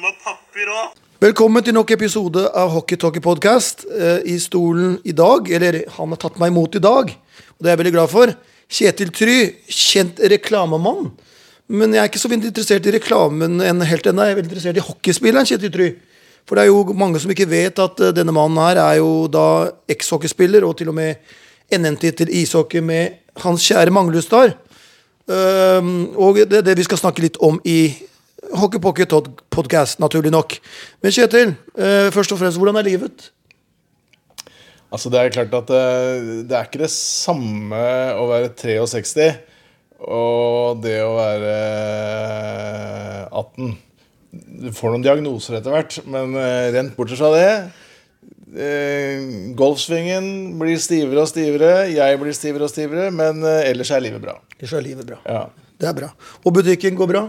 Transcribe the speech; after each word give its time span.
du 0.00 0.06
må 0.06 0.12
papir 0.24 0.68
òg. 0.72 0.92
Velkommen 1.20 1.64
til 1.64 1.74
nok 1.76 1.90
episode 1.92 2.46
av 2.56 2.70
Hockey 2.72 2.96
Talkie 2.96 3.20
Podcast. 3.20 3.82
Eh, 3.84 4.22
I 4.32 4.38
stolen 4.40 4.94
i 5.04 5.12
dag, 5.12 5.50
eller 5.52 5.82
han 5.98 6.14
har 6.14 6.20
tatt 6.22 6.38
meg 6.40 6.54
imot 6.54 6.78
i 6.78 6.80
dag, 6.80 7.10
og 7.12 7.60
det 7.60 7.68
er 7.68 7.74
jeg 7.74 7.80
veldig 7.82 7.92
glad 7.98 8.12
for, 8.12 8.32
Kjetil 8.70 9.10
Try, 9.12 9.36
kjent 9.68 10.22
reklamemann. 10.32 11.10
Men 11.68 11.92
jeg 11.92 12.00
er 12.00 12.08
ikke 12.08 12.22
så 12.22 12.32
interessert 12.32 12.86
i 12.88 12.96
reklamen 12.96 13.60
enn 13.60 13.84
helt 13.84 14.08
ennå. 14.08 14.24
Jeg 14.24 14.32
er 14.32 14.40
veldig 14.40 14.50
interessert 14.50 14.80
i 14.80 14.86
hockeyspilleren 14.88 15.48
Kjetil 15.50 15.74
Try. 15.74 15.92
For 16.48 16.56
det 16.56 16.64
er 16.64 16.70
jo 16.70 16.96
mange 16.96 17.20
som 17.20 17.34
ikke 17.34 17.50
vet 17.50 17.84
at 17.84 18.00
eh, 18.00 18.16
denne 18.16 18.32
mannen 18.32 18.62
her 18.64 18.80
er 18.80 19.02
jo 19.02 19.26
da 19.28 19.46
ekshockeyspiller, 19.90 20.64
og 20.64 20.78
til 20.80 20.94
og 20.94 20.96
med 20.96 21.20
NM-tittel 21.76 22.32
ishockey 22.40 22.80
med 22.80 23.20
hans 23.44 23.68
kjære 23.68 23.92
Manglestad. 23.92 24.56
Um, 25.30 26.16
og 26.18 26.40
det 26.40 26.56
er 26.56 26.64
det 26.66 26.80
vi 26.80 26.88
skal 26.88 26.98
snakke 26.98 27.22
litt 27.22 27.36
om 27.44 27.60
i 27.68 27.92
Hockey 28.56 28.80
Pocket 28.82 29.12
Podcast, 29.52 30.00
naturlig 30.02 30.32
nok. 30.34 30.56
Men 31.02 31.14
Kjetil, 31.14 31.54
uh, 31.78 32.08
først 32.14 32.34
og 32.34 32.40
fremst, 32.40 32.58
hvordan 32.58 32.80
er 32.80 32.88
livet? 32.88 33.30
Altså 34.90 35.10
Det 35.10 35.20
er 35.20 35.34
klart 35.34 35.54
at 35.54 35.68
det, 35.70 35.84
det 36.50 36.56
er 36.56 36.66
ikke 36.66 36.82
det 36.82 36.90
samme 36.90 37.82
å 38.18 38.26
være 38.30 38.50
63 38.58 39.30
og 40.00 40.80
det 40.80 40.96
å 41.04 41.12
være 41.18 41.52
18. 43.36 43.74
Du 44.62 44.70
får 44.74 44.94
noen 44.94 45.04
diagnoser 45.04 45.58
etter 45.58 45.74
hvert, 45.74 45.98
men 46.08 46.34
eh, 46.38 46.70
rent 46.74 46.94
bortsett 46.96 47.20
fra 47.20 47.30
det 47.34 47.50
eh, 48.54 49.52
Golfsvingen 49.58 50.24
blir 50.60 50.80
stivere 50.80 51.24
og 51.24 51.30
stivere, 51.30 51.90
jeg 51.92 52.20
blir 52.22 52.36
stivere 52.36 52.66
og 52.66 52.72
stivere, 52.72 53.10
men 53.14 53.44
eh, 53.44 53.68
ellers 53.72 53.92
er 53.92 54.04
livet 54.06 54.22
bra. 54.24 54.38
Ellers 54.56 54.74
er 54.78 54.86
livet 54.86 55.08
bra. 55.08 55.20
Ja. 55.26 55.44
Det 55.80 55.88
er 55.90 55.96
bra. 55.96 56.10
Og 56.44 56.54
butikken 56.56 56.96
går 56.98 57.10
bra? 57.10 57.24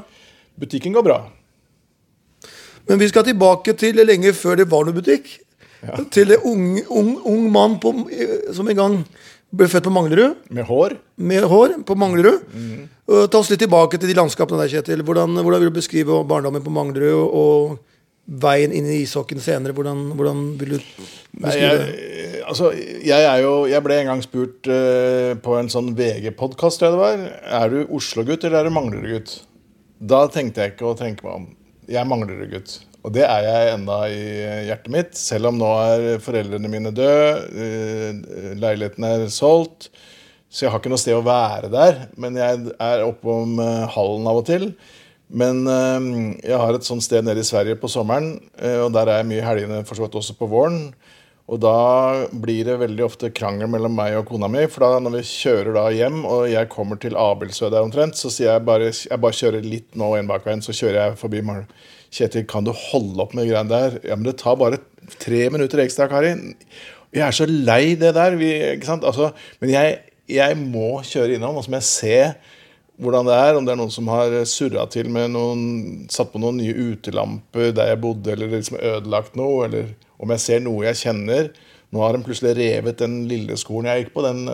Butikken 0.59 0.93
går 0.95 1.05
bra. 1.05 1.21
Men 2.89 2.99
vi 2.99 3.09
skal 3.11 3.25
tilbake 3.27 3.75
til 3.77 4.01
lenge 4.03 4.33
før 4.35 4.59
det 4.59 4.69
var 4.71 4.87
noe 4.87 4.97
butikk. 4.97 5.29
Ja. 5.81 5.97
Til 6.13 6.35
en 6.35 6.43
ung, 6.45 6.65
ung, 6.89 7.11
ung 7.25 7.45
mann 7.53 7.77
på, 7.81 7.93
som 8.53 8.67
en 8.69 8.77
gang 8.77 8.97
ble 9.51 9.67
født 9.71 9.87
på 9.87 9.93
Manglerud. 9.93 10.35
Med 10.53 10.67
hår. 10.67 10.95
Med 11.17 11.45
hår 11.51 11.77
på 11.87 11.95
Manglerud. 11.99 12.43
Mm. 12.53 12.89
Ta 13.31 13.39
oss 13.41 13.49
litt 13.51 13.63
tilbake 13.63 13.99
til 13.99 14.11
de 14.11 14.15
landskapene 14.15 14.61
der, 14.61 14.71
Kjetil. 14.71 15.03
Hvordan, 15.07 15.41
hvordan 15.41 15.63
vil 15.63 15.71
du 15.71 15.79
beskrive 15.79 16.21
barndommen 16.27 16.63
på 16.63 16.73
Manglerud 16.73 17.23
og, 17.27 17.79
veien 18.31 18.71
inn 18.71 18.85
i 18.87 19.01
ishockeyen 19.01 19.43
senere? 19.43 19.75
Hvordan, 19.75 20.05
hvordan, 20.15 20.43
vil 20.59 20.75
du 20.75 20.77
beskrive 20.79 21.71
det? 21.81 21.87
Jeg, 21.91 22.43
altså, 22.47 22.71
jeg, 22.77 23.17
er 23.17 23.41
jo, 23.43 23.53
jeg 23.67 23.83
ble 23.83 23.97
en 23.99 24.11
gang 24.13 24.21
spurt 24.23 24.69
uh, 24.71 25.33
på 25.41 25.57
en 25.59 25.71
sånn 25.73 25.91
VG-podkast. 25.97 26.85
Er 26.85 27.73
du 27.73 27.81
Oslo-gutt 27.89 28.45
eller 28.47 28.61
er 28.61 28.69
du 28.69 28.77
Manglerud-gutt? 28.77 29.41
Da 30.01 30.23
tenkte 30.33 30.63
jeg 30.63 30.73
ikke 30.73 30.87
å 30.89 30.97
tenke 30.97 31.25
meg 31.27 31.35
om. 31.35 31.43
Jeg 31.91 32.09
mangler 32.09 32.39
det 32.41 32.47
gutt, 32.49 32.79
Og 33.05 33.13
det 33.13 33.23
er 33.25 33.43
jeg 33.45 33.73
enda 33.75 33.97
i 34.09 34.21
hjertet 34.67 34.93
mitt, 34.93 35.13
selv 35.17 35.49
om 35.49 35.57
nå 35.57 35.69
er 35.81 36.21
foreldrene 36.21 36.69
mine 36.69 36.91
døde, 36.93 38.55
leiligheten 38.61 39.05
er 39.05 39.25
solgt. 39.33 39.89
Så 40.51 40.65
jeg 40.65 40.73
har 40.73 40.81
ikke 40.81 40.91
noe 40.91 41.01
sted 41.01 41.17
å 41.17 41.23
være 41.25 41.69
der. 41.73 42.03
Men 42.17 42.37
jeg 42.37 42.73
er 42.77 43.05
oppom 43.05 43.57
hallen 43.61 44.29
av 44.29 44.41
og 44.41 44.45
til. 44.49 44.67
Men 45.31 45.63
jeg 45.65 46.59
har 46.61 46.75
et 46.75 46.85
sånt 46.85 47.05
sted 47.05 47.25
nede 47.25 47.41
i 47.41 47.47
Sverige 47.47 47.77
på 47.79 47.89
sommeren, 47.89 48.35
og 48.83 48.89
der 48.93 49.09
er 49.09 49.21
jeg 49.21 49.29
mye 49.31 49.41
i 49.41 49.47
helgene 49.47 49.81
for 49.87 49.97
så 49.97 50.05
vidt 50.05 50.17
også 50.21 50.37
på 50.37 50.49
våren. 50.51 50.91
Og 51.51 51.59
da 51.59 52.27
blir 52.31 52.63
det 52.63 52.77
veldig 52.79 53.03
ofte 53.03 53.29
krangel 53.35 53.67
mellom 53.73 53.91
meg 53.97 54.15
og 54.15 54.29
kona 54.29 54.47
mi. 54.51 54.63
For 54.71 54.85
da 54.85 55.01
når 55.03 55.17
vi 55.17 55.23
kjører 55.27 55.75
da 55.75 55.87
hjem, 55.91 56.21
og 56.23 56.45
jeg 56.47 56.69
kommer 56.71 56.99
til 57.01 57.17
Abelsø 57.19 57.67
der 57.73 57.83
omtrent, 57.83 58.15
så 58.19 58.31
sier 58.31 58.53
jeg 58.53 58.63
bare 58.67 58.91
jeg 58.93 59.19
bare 59.19 59.35
kjører 59.35 59.67
litt 59.67 59.97
nå 59.99 60.13
en 60.15 60.29
bakveien, 60.31 60.63
så 60.63 60.75
kjører 60.75 61.01
jeg 61.01 61.17
forbi 61.19 61.43
Maren. 61.43 61.67
Kjetil, 62.11 62.45
kan 62.47 62.63
du 62.67 62.71
holde 62.75 63.19
opp 63.23 63.35
med 63.35 63.47
greiene 63.47 63.71
der? 63.71 63.99
Ja, 64.07 64.15
men 64.15 64.27
det 64.27 64.37
tar 64.39 64.57
bare 64.59 64.79
tre 65.19 65.45
minutter 65.51 65.83
ekstra, 65.83 66.07
Kari. 66.11 66.33
Jeg 67.11 67.23
er 67.27 67.35
så 67.35 67.47
lei 67.47 67.97
det 67.99 68.13
der. 68.15 68.35
Vi? 68.39 68.51
Altså, 68.79 69.31
men 69.63 69.73
jeg, 69.73 69.99
jeg, 70.31 70.57
må 70.59 71.01
kjøre 71.07 71.35
innom, 71.35 71.59
og 71.59 71.65
så 71.65 71.71
må 71.71 71.79
jeg 71.81 71.89
se 71.89 72.17
hvordan 73.01 73.27
det 73.27 73.37
er. 73.37 73.57
Om 73.57 73.65
det 73.67 73.73
er 73.73 73.81
noen 73.81 73.93
som 73.93 74.09
har 74.11 74.35
surra 74.49 74.85
til 74.91 75.09
med 75.13 75.33
noen 75.33 75.65
Satt 76.11 76.31
på 76.33 76.41
noen 76.41 76.61
nye 76.61 76.75
utelamper 76.93 77.73
der 77.75 77.93
jeg 77.93 78.01
bodde, 78.03 78.31
eller 78.33 78.53
liksom 78.53 78.79
ødelagt 78.79 79.37
noe. 79.39 79.65
Eller 79.67 79.91
om 80.21 80.33
jeg 80.35 80.45
ser 80.45 80.63
noe 80.63 80.85
jeg 80.87 81.01
kjenner. 81.01 81.51
Nå 81.91 82.03
har 82.03 82.15
de 82.15 82.23
plutselig 82.23 82.55
revet 82.55 83.01
den 83.01 83.25
lille 83.27 83.57
skolen 83.59 83.89
jeg 83.91 84.05
gikk 84.05 84.13
på, 84.15 84.23
den, 84.23 84.45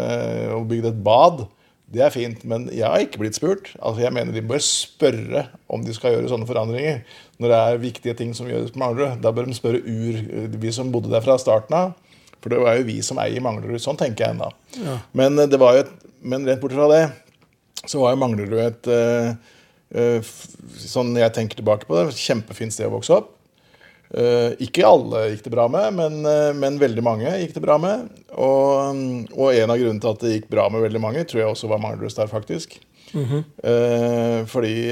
og 0.56 0.66
bygd 0.72 0.90
et 0.90 1.03
bad. 1.06 1.46
Det 1.88 2.02
er 2.03 2.12
fint, 2.12 2.41
men 2.44 2.66
jeg 2.74 2.84
har 2.84 3.03
ikke 3.03 3.22
blitt 3.22 3.38
spurt. 3.38 3.69
Altså 3.78 4.02
Jeg 4.03 4.12
mener 4.16 4.35
De 4.35 4.44
bør 4.44 4.59
spørre 4.64 5.46
om 5.72 5.85
de 5.85 5.94
skal 5.96 6.16
gjøre 6.18 6.31
sånne 6.34 6.50
forandringer. 6.50 7.06
Når 7.38 7.53
det 7.53 7.59
er 7.62 7.84
viktige 7.84 8.18
ting 8.18 8.34
som 8.35 8.50
gjøres 8.50 8.74
på 8.74 8.81
Manglerud. 8.81 9.22
Da 9.24 9.31
bør 9.31 9.47
de 9.47 9.56
spørre 9.56 9.84
ur, 9.85 10.18
vi 10.58 10.74
som 10.75 10.91
bodde 10.91 11.14
der 11.14 11.24
fra 11.24 11.38
starten 11.40 11.78
av. 11.78 11.94
For 12.41 12.53
det 12.53 12.59
var 12.62 12.75
jo 12.78 12.90
vi 12.90 12.97
som 13.06 13.22
eier 13.22 13.44
Manglerud. 13.44 13.79
Sånn 13.81 14.00
tenker 14.00 14.25
jeg 14.25 14.35
ennå. 14.35 14.50
Ja. 14.81 14.97
Men, 15.18 15.40
det 15.47 15.62
var 15.62 15.78
jo 15.78 15.85
men 16.28 16.47
rent 16.47 16.62
bort 16.62 16.74
fra 16.74 16.90
det, 16.91 17.02
så 17.88 18.02
var 18.02 18.14
jo 18.14 18.22
Manglerud 18.22 18.59
et 18.62 18.90
uh, 18.92 19.31
uh, 19.96 20.36
Sånn 20.78 21.16
jeg 21.18 21.34
tenker 21.36 21.59
tilbake 21.59 21.88
på 21.88 21.98
det, 21.98 22.16
kjempefint 22.20 22.75
sted 22.75 22.90
å 22.90 22.96
vokse 22.98 23.16
opp. 23.16 23.34
Uh, 24.08 24.53
ikke 24.64 24.88
alle 24.88 25.25
gikk 25.34 25.42
det 25.50 25.52
bra 25.52 25.66
med, 25.68 25.96
men, 25.97 26.22
uh, 26.24 26.53
men, 26.56 26.78
veldig 26.80 27.03
mange 27.03 27.31
gikk 27.42 27.58
det 27.58 27.64
bra 27.66 27.76
med. 27.81 28.06
Og, 28.40 29.02
og, 29.36 29.50
en 29.52 29.74
av 29.74 29.80
grunnene 29.80 30.03
til 30.03 30.14
at 30.14 30.24
det 30.24 30.36
gikk 30.36 30.47
bra 30.53 30.70
med 30.72 30.86
veldig 30.86 31.02
mange, 31.03 31.26
tror 31.28 31.44
jeg 31.44 31.52
også 31.52 31.72
var 31.72 31.81
Manglerud 31.84 32.16
der, 32.16 32.31
faktisk. 32.31 32.80
Mm 33.14 33.26
-hmm. 33.26 33.44
uh, 33.64 34.46
fordi 34.46 34.92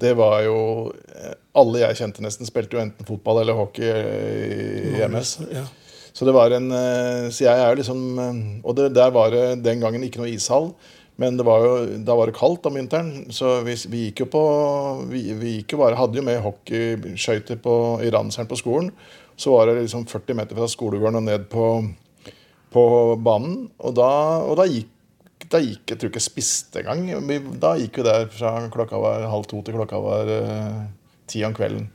det 0.00 0.14
var 0.14 0.42
jo 0.42 0.92
Alle 1.54 1.78
jeg 1.78 1.96
kjente 1.96 2.22
nesten, 2.22 2.46
spilte 2.46 2.76
jo 2.76 2.82
enten 2.82 3.06
fotball 3.06 3.40
eller 3.40 3.52
hockey 3.52 3.84
i 3.84 5.08
MS. 5.08 5.38
Ja. 5.52 5.64
Så 6.18 6.26
det 6.26 6.34
var 6.34 6.50
en 6.50 6.72
Så 7.30 7.44
jeg 7.44 7.62
er 7.62 7.76
liksom 7.78 8.00
Og 8.64 8.72
det, 8.74 8.88
der 8.96 9.12
var 9.14 9.30
det 9.30 9.62
den 9.62 9.78
gangen 9.78 10.02
ikke 10.02 10.18
noe 10.18 10.32
ishall. 10.32 10.72
Men 11.18 11.38
var 11.42 11.64
jo, 11.64 11.70
da 12.06 12.14
var 12.14 12.30
det 12.30 12.38
kaldt 12.38 12.66
om 12.70 12.76
vinteren, 12.78 13.08
så 13.34 13.56
vi, 13.66 13.74
vi 13.90 14.02
gikk 14.06 14.20
jo 14.22 14.26
på 14.30 14.42
vi, 15.10 15.24
vi 15.34 15.54
gikk 15.56 15.74
jo 15.74 15.80
bare, 15.80 15.98
hadde 15.98 16.20
jo 16.20 16.22
med 16.22 16.38
hockeyskøyter 16.44 17.58
i 18.06 18.12
ranseren 18.14 18.46
på 18.46 18.58
skolen. 18.60 18.92
Så 19.34 19.50
var 19.50 19.66
det 19.66 19.80
liksom 19.80 20.06
40 20.06 20.38
meter 20.38 20.58
fra 20.58 20.68
skolegården 20.70 21.18
og 21.18 21.26
ned 21.26 21.48
på, 21.50 21.64
på 22.70 22.84
banen. 23.18 23.66
Og 23.82 23.98
da, 23.98 24.12
og 24.46 24.60
da 24.62 24.68
gikk 24.70 24.94
da 25.48 25.60
gikk 25.62 25.94
Jeg 25.94 25.98
tror 25.98 26.10
ikke 26.10 26.20
jeg 26.20 26.28
spiste 26.28 26.82
engang. 26.82 27.28
Da 27.62 27.74
gikk 27.80 27.98
vi 27.98 28.06
der 28.06 28.26
fra 28.30 28.54
klokka 28.70 29.02
var 29.02 29.26
halv 29.32 29.46
to 29.50 29.62
til 29.64 29.78
klokka 29.78 30.00
var 30.02 30.28
uh, 30.28 30.82
ti 31.30 31.42
om 31.46 31.54
kvelden. 31.56 31.88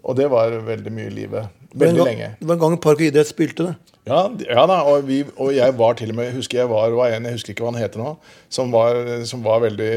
Og 0.00 0.16
det 0.16 0.30
var 0.32 0.54
veldig 0.64 0.92
mye 0.94 1.10
i 1.10 1.16
livet. 1.16 1.59
Veldig 1.74 2.04
lenge. 2.06 2.28
Det 2.40 2.48
var 2.48 2.56
en 2.56 2.62
gang 2.64 2.76
Park 2.82 3.00
og 3.00 3.06
idrett 3.06 3.30
spilte 3.30 3.68
det. 3.68 3.74
Ja, 4.08 4.22
ja 4.42 4.62
da, 4.66 4.80
og, 4.90 5.04
vi, 5.06 5.20
og, 5.36 5.52
jeg 5.54 5.74
var 5.78 5.98
til 5.98 6.10
og 6.10 6.16
med 6.18 6.32
husker 6.34 6.62
jeg 6.62 6.70
var, 6.70 6.94
var 6.96 7.12
en, 7.14 7.28
jeg 7.28 7.36
husker 7.36 7.52
ikke 7.52 7.66
hva 7.66 7.74
han 7.74 7.82
heter 7.82 8.00
nå, 8.00 8.14
som 8.50 8.72
var, 8.72 8.96
som 9.28 9.44
var 9.44 9.60
veldig 9.66 9.90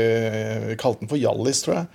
Vi 0.67 0.75
kalte 0.81 1.01
den 1.01 1.09
for 1.09 1.22
Hjallis, 1.22 1.63
tror 1.66 1.79
jeg. 1.79 1.88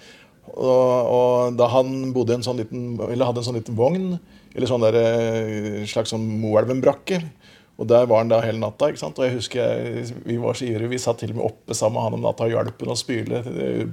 Og, 0.49 1.13
og, 1.13 1.59
da 1.61 1.69
han 1.71 2.11
bodde 2.17 2.35
i 2.35 2.41
en 2.41 2.47
sånn 2.47 2.59
liten, 2.59 2.97
eller 3.05 3.29
hadde 3.29 3.45
en 3.45 3.49
sånn 3.51 3.61
liten 3.61 3.77
vogn, 3.79 4.17
eller 4.57 4.71
sånn 4.71 4.87
der, 4.87 4.97
eh, 4.99 5.85
slags 5.87 6.11
sånn 6.15 6.25
Moelven-brakke 6.41 7.21
og 7.79 7.87
der 7.87 8.09
var 8.11 8.25
han 8.25 8.31
da 8.31 8.41
hele 8.43 8.59
natta. 8.59 8.89
ikke 8.91 8.99
sant? 8.99 9.19
Og 9.21 9.29
jeg 9.29 9.37
husker 9.37 9.61
jeg, 9.63 10.15
Vi 10.27 10.37
var 10.37 10.55
så 10.59 10.67
ivrige. 10.67 10.91
Vi 10.91 10.99
satt 10.99 11.19
til 11.23 11.31
og 11.31 11.37
med 11.37 11.45
oppe 11.47 11.75
sammen 11.75 11.95
med 11.95 12.03
han 12.03 12.15
om 12.15 12.25
natta 12.27 12.45
og 12.49 12.51
hjalp 12.51 12.81
ham 12.83 12.95
å 12.95 12.99
spyle 12.99 13.43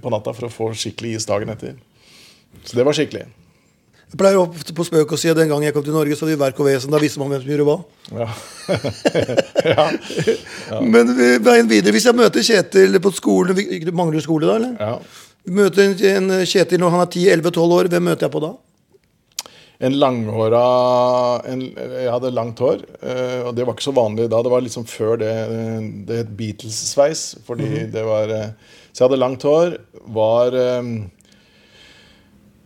på 0.01 0.13
natta 0.13 0.33
for 0.33 0.47
å 0.47 0.53
få 0.53 0.69
skikkelig 0.73 1.19
is 1.19 1.29
dagen 1.29 1.53
etter. 1.53 1.75
Så 2.63 2.79
det 2.79 2.85
var 2.85 2.97
skikkelig. 2.97 3.27
Jeg 4.15 4.21
pleier 4.21 4.37
ofte 4.39 4.71
på 4.71 4.85
spøk 4.87 5.09
å 5.11 5.17
si 5.19 5.27
at 5.27 5.35
den 5.35 5.49
gang 5.51 5.63
jeg 5.65 5.75
kom 5.75 5.83
til 5.83 5.91
Norge, 5.91 6.15
så 6.15 6.23
hadde 6.23 6.37
vi 6.37 6.39
verk 6.39 6.59
og 6.63 6.69
vesen. 6.69 6.93
Da 6.93 7.01
visste 7.03 7.19
man 7.19 7.33
hvem 7.33 7.41
som 7.41 7.49
gjorde 7.51 7.65
hva. 7.67 7.73
Ja. 8.15 8.27
ja. 9.75 9.87
ja. 10.71 10.79
Men 10.79 11.11
veien 11.43 11.67
videre, 11.67 11.91
hvis 11.91 12.07
jeg 12.07 12.15
møter 12.15 12.45
Kjetil 12.45 12.95
på 13.03 13.11
skolen 13.11 13.59
Mangler 13.91 14.21
Du 14.21 14.23
skole 14.23 14.47
da, 14.47 14.55
eller? 14.55 14.77
Ja. 14.79 15.25
Møter 15.59 15.91
en 16.13 16.31
Kjetil 16.47 16.79
når 16.79 16.95
han 16.95 17.03
er 17.03 17.11
10-11-12 17.11 17.75
år, 17.81 17.91
hvem 17.91 18.07
møter 18.07 18.29
jeg 18.29 18.33
på 18.37 18.43
da? 18.45 18.53
En 19.83 19.97
langhåra 19.99 20.63
en, 21.51 21.65
Jeg 21.75 22.07
hadde 22.07 22.31
langt 22.31 22.63
hår, 22.63 22.85
eh, 23.03 23.41
og 23.43 23.51
det 23.57 23.65
var 23.67 23.75
ikke 23.75 23.89
så 23.89 23.95
vanlig 23.99 24.29
da. 24.31 24.39
Det 24.39 24.53
var 24.53 24.63
liksom 24.63 24.87
før 24.87 25.19
det 25.19 25.33
Det 26.07 26.21
het 26.21 26.31
Beatles-sveis. 26.37 27.35
Fordi 27.45 27.67
mm 27.67 27.75
-hmm. 27.75 27.91
det 27.91 28.03
var 28.05 28.29
eh, 28.29 28.49
Så 28.93 29.03
jeg 29.03 29.09
hadde 29.09 29.19
langt 29.19 29.43
hår. 29.43 29.77
Var 30.07 30.55
eh, 30.55 30.83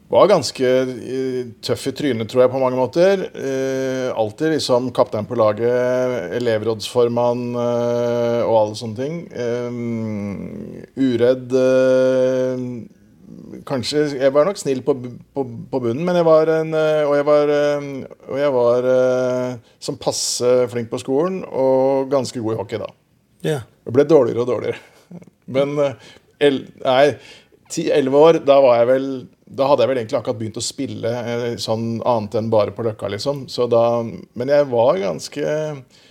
var 0.10 0.30
ganske 0.30 0.66
eh, 0.66 1.42
tøff 1.62 1.84
i 1.92 1.94
trynet, 1.94 2.30
tror 2.32 2.44
jeg, 2.44 2.52
på 2.52 2.62
mange 2.62 2.80
måter. 2.80 3.28
Eh, 3.30 4.08
alltid 4.10 4.56
liksom 4.56 4.90
kaptein 4.96 5.28
på 5.30 5.38
laget, 5.38 6.34
elevrådsformann 6.40 7.44
eh, 7.54 8.40
og 8.42 8.56
alle 8.58 8.80
sånne 8.80 8.98
ting. 8.98 9.20
Eh, 9.30 11.04
uredd 11.10 11.60
eh, 11.66 12.70
Kanskje 13.66 14.02
Jeg 14.16 14.32
var 14.34 14.48
nok 14.48 14.58
snill 14.58 14.80
på, 14.86 14.94
på, 15.36 15.44
på 15.70 15.80
bunnen, 15.82 16.02
men 16.06 16.18
jeg 16.18 16.26
var 16.26 16.50
en 16.54 16.72
eh, 16.78 17.02
Og 17.06 17.14
jeg 17.18 17.26
var, 17.28 17.52
og 18.30 18.38
jeg 18.40 18.54
var 18.56 18.88
som 19.84 19.98
passe 20.02 20.54
flink 20.72 20.90
på 20.90 21.00
skolen 21.02 21.42
og 21.46 22.10
ganske 22.10 22.42
god 22.42 22.56
i 22.56 22.60
hockey 22.60 22.82
da. 22.82 22.90
Yeah. 23.46 23.68
Jeg 23.86 23.96
ble 23.96 24.06
dårligere 24.10 24.44
og 24.44 24.50
dårligere. 24.50 25.22
Men 25.50 25.76
el, 26.42 26.64
nei 26.82 27.04
10-11 27.70 28.18
år, 28.18 28.40
da 28.48 28.58
var 28.66 28.80
jeg 28.82 28.90
vel 28.90 29.10
da 29.50 29.66
hadde 29.66 29.81
jeg 29.81 29.90
vel 29.90 29.98
egentlig 30.04 30.18
akkurat 30.19 30.38
begynt 30.40 30.57
å 30.62 30.63
spille 30.63 31.10
eh, 31.10 31.56
sånn 31.57 31.86
annet 32.06 32.36
enn 32.38 32.50
bare 32.54 32.72
på 32.75 32.84
Løkka, 32.86 33.10
liksom. 33.10 33.48
Så 33.50 33.66
da, 33.72 33.81
men 34.06 34.51
jeg 34.54 34.68
var 34.69 35.00
ganske 35.01 35.46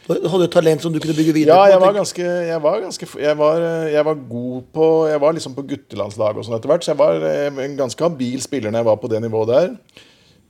Du 0.09 0.27
hadde 0.33 0.49
et 0.49 0.55
talent 0.57 0.83
som 0.83 0.93
du 0.93 0.99
kunne 0.99 1.15
bygge 1.15 1.35
videre 1.37 1.55
Ja, 1.55 1.63
på. 1.67 1.71
jeg 1.71 1.81
var 1.81 1.93
tenk- 1.93 2.01
ganske 2.01 2.27
Jeg 2.49 2.61
var, 2.65 2.81
ganske, 2.81 3.09
jeg 3.23 3.37
var, 3.39 3.65
jeg 3.93 4.05
var 4.09 4.15
god 4.33 4.63
på 4.75 4.87
Jeg 5.13 5.21
var 5.21 5.33
liksom 5.37 5.55
på 5.55 5.67
guttelandslaget 5.71 6.39
og 6.43 6.49
sånn 6.49 6.59
etter 6.59 6.73
hvert, 6.73 6.83
så 6.87 6.95
jeg 6.95 7.01
var 7.03 7.23
eh, 7.31 7.63
en 7.69 7.77
ganske 7.79 8.03
habil 8.09 8.41
spiller 8.43 8.71
når 8.75 8.83
jeg 8.83 8.91
var 8.91 8.97
på 9.05 9.11
det 9.13 9.23
nivået 9.23 9.53
der. 9.55 9.71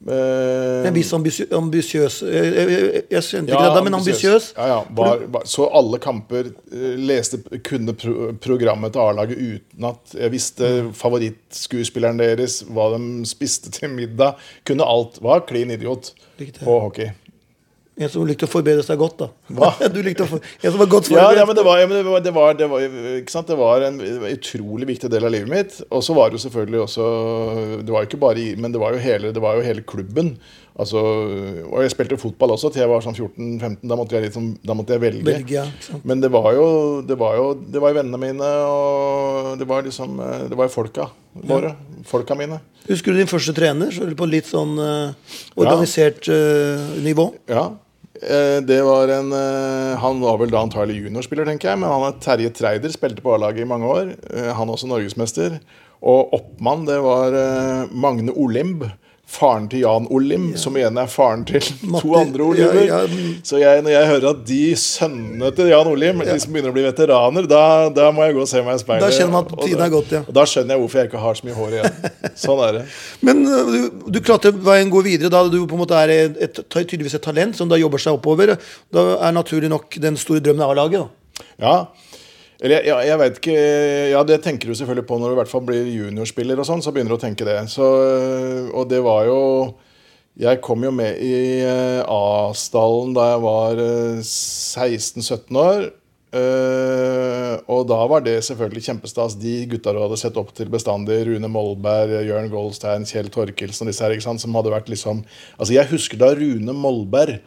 Eh, 0.07 0.87
En 0.87 0.95
viss 0.95 1.11
ambisiø- 1.13 1.49
ambisiøs 1.59 2.21
Jeg, 2.23 2.53
jeg, 2.55 3.03
jeg, 3.11 3.23
skjønte 3.27 3.51
ikke 3.51 3.71
det, 3.75 3.83
men 3.85 3.97
ambisiøs. 3.99 4.45
Ja, 4.57 4.67
ja. 4.71 4.77
Var, 4.95 5.25
var, 5.35 5.43
så 5.51 5.67
alle 5.75 5.99
kamper. 5.99 6.53
eh, 6.71 6.95
Leste, 7.03 7.41
kunne 7.67 7.95
pro 7.99 8.29
programmet 8.41 8.93
til 8.95 9.01
A-laget 9.03 9.39
uten 9.43 9.85
at 9.91 10.15
jeg 10.15 10.31
visste 10.33 10.69
Mm. 10.85 10.93
favorittskuespilleren 10.95 12.19
deres, 12.23 12.61
hva 12.71 12.93
de 12.97 13.27
spiste 13.27 13.71
til 13.75 13.91
middag. 13.91 14.37
Kunne 14.65 14.87
alt. 14.87 15.19
Var 15.23 15.41
klin 15.49 15.71
idiot 15.75 16.13
på 16.39 16.79
hockey. 16.81 17.11
En 17.99 18.11
som 18.13 18.27
likte 18.27 18.47
å 18.47 18.51
forberede 18.51 18.85
seg 18.87 19.01
godt, 19.01 19.25
da. 19.25 19.29
For, 20.29 20.39
En 20.63 20.71
som 20.71 20.79
var 20.79 20.91
godt 20.91 21.09
Ja, 21.11 21.25
forberedt. 21.25 21.41
ja, 21.41 21.47
men 21.49 21.57
det 21.59 21.65
var, 21.67 21.81
ja, 21.81 21.89
men 21.91 21.99
det 21.99 22.05
var, 22.07 22.21
det 22.23 22.35
var, 22.37 22.55
det 22.59 22.69
var. 22.71 23.43
Det 23.49 23.59
var 23.59 23.87
en 23.89 23.99
utrolig 24.31 24.87
viktig 24.93 25.11
del 25.11 25.27
av 25.27 25.35
livet 25.35 25.51
mitt. 25.51 25.81
Og 25.91 26.05
så 26.07 26.15
var 26.15 26.31
det 26.31 26.39
jo 26.39 26.45
selvfølgelig 26.47 26.81
også 26.85 27.09
Det 27.83 27.95
var 27.95 28.05
jo 28.05 28.11
ikke 28.13 28.23
bare 28.23 28.55
men 28.59 28.73
det 28.73 28.81
var 28.81 28.95
jo 28.95 29.03
hele, 29.03 29.33
det 29.35 29.43
var 29.43 29.59
jo 29.59 29.67
hele 29.67 29.83
klubben. 29.83 30.37
Altså, 30.79 31.01
og 31.67 31.81
jeg 31.83 31.91
spilte 31.91 32.17
fotball 32.23 32.53
også 32.55 32.71
til 32.71 32.85
jeg 32.85 32.91
var 32.91 33.03
sånn 33.03 33.17
14-15. 33.17 33.81
Da, 33.91 34.21
liksom, 34.23 34.51
da 34.63 34.77
måtte 34.79 34.95
jeg 34.95 35.03
velge. 35.03 35.25
Belgia. 35.27 35.65
Men 36.07 36.23
det 36.23 36.31
var 36.31 36.53
jo 36.55 36.69
Det 37.03 37.17
var 37.19 37.35
jo 37.35 37.49
det 37.59 37.83
var 37.83 37.97
vennene 37.97 38.21
mine, 38.23 38.51
og 38.69 39.59
det 39.59 39.67
var 39.67 39.83
liksom 39.83 40.21
Det 40.51 40.55
var 40.55 40.71
jo 40.71 40.75
folka 40.77 41.09
våre. 41.49 41.75
Folka 42.07 42.37
mine. 42.39 42.61
Husker 42.89 43.13
du 43.13 43.19
din 43.19 43.31
første 43.31 43.53
trener? 43.55 43.91
Så 43.95 44.07
på 44.17 44.27
litt 44.31 44.47
sånn 44.49 44.79
uh, 44.79 45.35
organisert 45.59 46.31
uh, 46.31 46.95
nivå? 47.05 47.29
Ja. 47.51 47.69
Eh, 48.23 48.61
Det 48.67 48.79
var 48.83 49.09
en 49.09 49.33
eh, 49.33 49.99
Han 50.03 50.21
var 50.21 50.39
vel 50.39 50.51
da 50.51 50.63
antagelig 50.65 51.05
juniorspiller, 51.05 51.47
tenker 51.47 51.71
jeg. 51.71 51.79
Men 51.83 51.91
han 51.93 52.07
er 52.09 52.19
Terje 52.23 52.51
Treider, 52.55 52.91
spilte 52.95 53.23
på 53.23 53.35
A-laget 53.37 53.63
i 53.65 53.69
mange 53.69 53.87
år. 53.87 54.15
Eh, 54.31 54.53
Han 54.55 54.69
er 54.69 54.75
også 54.75 54.91
norgesmester. 54.91 55.59
Og 55.99 56.33
oppmann, 56.37 56.85
det 56.87 57.01
var 57.03 57.35
Magne 57.91 58.31
Olimb. 58.39 58.85
Faren 59.29 59.67
til 59.69 59.83
Jan 59.83 60.07
Olim, 60.15 60.47
som 60.57 60.77
igjen 60.79 60.97
er 60.97 61.09
faren 61.13 61.43
til 61.49 61.61
to 62.01 62.15
andre 62.17 62.47
Olimer. 62.47 62.79
ja, 62.81 63.01
ja, 63.03 63.09
mm. 63.11 63.35
Så 63.45 63.61
jeg, 63.61 63.83
når 63.85 63.93
jeg 63.93 64.09
hører 64.09 64.27
at 64.31 64.41
de 64.49 64.61
sønnene 64.81 65.51
til 65.57 65.69
Jan 65.69 65.91
Olim 65.91 66.23
liksom 66.25 66.55
begynner 66.55 66.73
å 66.73 66.77
bli 66.79 66.85
veteraner, 66.87 67.49
da, 67.51 67.63
da 67.93 68.09
må 68.15 68.25
jeg 68.25 68.39
gå 68.39 68.47
og 68.47 68.49
se 68.49 68.63
meg 68.65 68.79
i 68.79 68.83
speilet. 68.83 69.05
Da 69.05 69.13
kjenner 69.13 69.35
man 69.37 69.45
at 69.45 69.61
tiden 69.67 69.85
er 69.85 69.93
gått, 69.93 70.15
ja. 70.17 70.23
Og 70.25 70.39
da 70.39 70.47
skjønner 70.49 70.75
jeg 70.75 70.85
hvorfor 70.85 71.03
jeg 71.03 71.11
ikke 71.11 71.23
har 71.27 71.39
så 71.41 71.49
mye 71.49 71.59
hår 71.59 71.77
igjen. 71.77 72.01
Sånn 72.47 72.65
er 72.65 72.75
det. 72.79 72.85
Men 73.29 73.45
øh, 73.45 73.71
du, 73.75 74.09
du 74.17 74.21
klarte 74.25 74.55
veien 74.71 74.93
gå 74.97 75.05
videre 75.05 75.33
da 75.35 75.45
du 75.45 75.61
på 75.61 75.77
en 75.77 75.85
måte 75.85 76.01
er 76.01 76.15
et, 76.17 76.43
et, 76.49 76.65
tydeligvis 76.73 77.19
et 77.21 77.27
talent 77.29 77.57
som 77.59 77.69
da 77.69 77.77
jobber 77.81 78.01
seg 78.01 78.17
oppover. 78.17 78.57
Da 78.95 79.07
er 79.29 79.37
naturlig 79.37 79.69
nok 79.75 80.01
den 80.01 80.17
store 80.21 80.41
drømmen 80.41 80.65
A-laget. 80.71 81.05
da. 81.05 81.45
Ja. 81.61 81.77
Eller 82.59 82.83
jeg, 82.83 83.07
jeg, 83.07 83.19
vet 83.21 83.37
ikke 83.39 83.59
Ja, 84.11 84.23
det 84.27 84.41
tenker 84.43 84.71
du 84.71 84.75
selvfølgelig 84.75 85.07
på 85.07 85.19
når 85.21 85.31
du 85.31 85.37
i 85.37 85.39
hvert 85.43 85.53
fall 85.53 85.63
blir 85.67 85.93
juniorspiller 85.93 86.59
og 86.59 86.67
sånn. 86.67 86.83
Så 86.83 86.95
begynner 86.95 87.15
du 87.15 87.19
å 87.19 87.23
tenke 87.23 87.47
det. 87.47 87.61
Så, 87.71 87.87
og 88.75 88.89
det 88.91 88.99
var 89.05 89.29
jo 89.29 89.39
Jeg 90.39 90.61
kom 90.63 90.83
jo 90.87 90.91
med 90.95 91.19
i 91.23 91.63
eh, 91.67 92.03
A-stallen 92.03 93.15
da 93.15 93.33
jeg 93.33 93.45
var 93.47 93.81
eh, 93.83 94.21
16-17 94.23 95.63
år. 95.63 95.89
Eh, 96.29 97.55
og 97.73 97.87
da 97.89 97.99
var 98.11 98.23
det 98.27 98.37
selvfølgelig 98.45 98.85
kjempestas. 98.85 99.37
De 99.41 99.55
gutta 99.71 99.95
du 99.95 100.03
hadde 100.03 100.19
sett 100.21 100.37
opp 100.41 100.51
til 100.55 100.71
bestandig, 100.73 101.23
Rune 101.31 101.51
Molberg, 101.51 102.19
Jørn 102.29 102.51
Goldstein, 102.53 103.07
Kjell 103.09 103.31
Torkelsen 103.33 103.87
og 103.87 103.93
disse 103.93 104.05
her, 104.05 104.15
ikke 104.15 104.27
sant, 104.27 104.43
som 104.43 104.55
hadde 104.59 104.75
vært 104.75 104.91
liksom 104.93 105.23
Altså, 105.57 105.73
jeg 105.75 105.91
husker 105.95 106.21
da 106.21 106.35
Rune 106.37 106.75
Molberg 106.77 107.39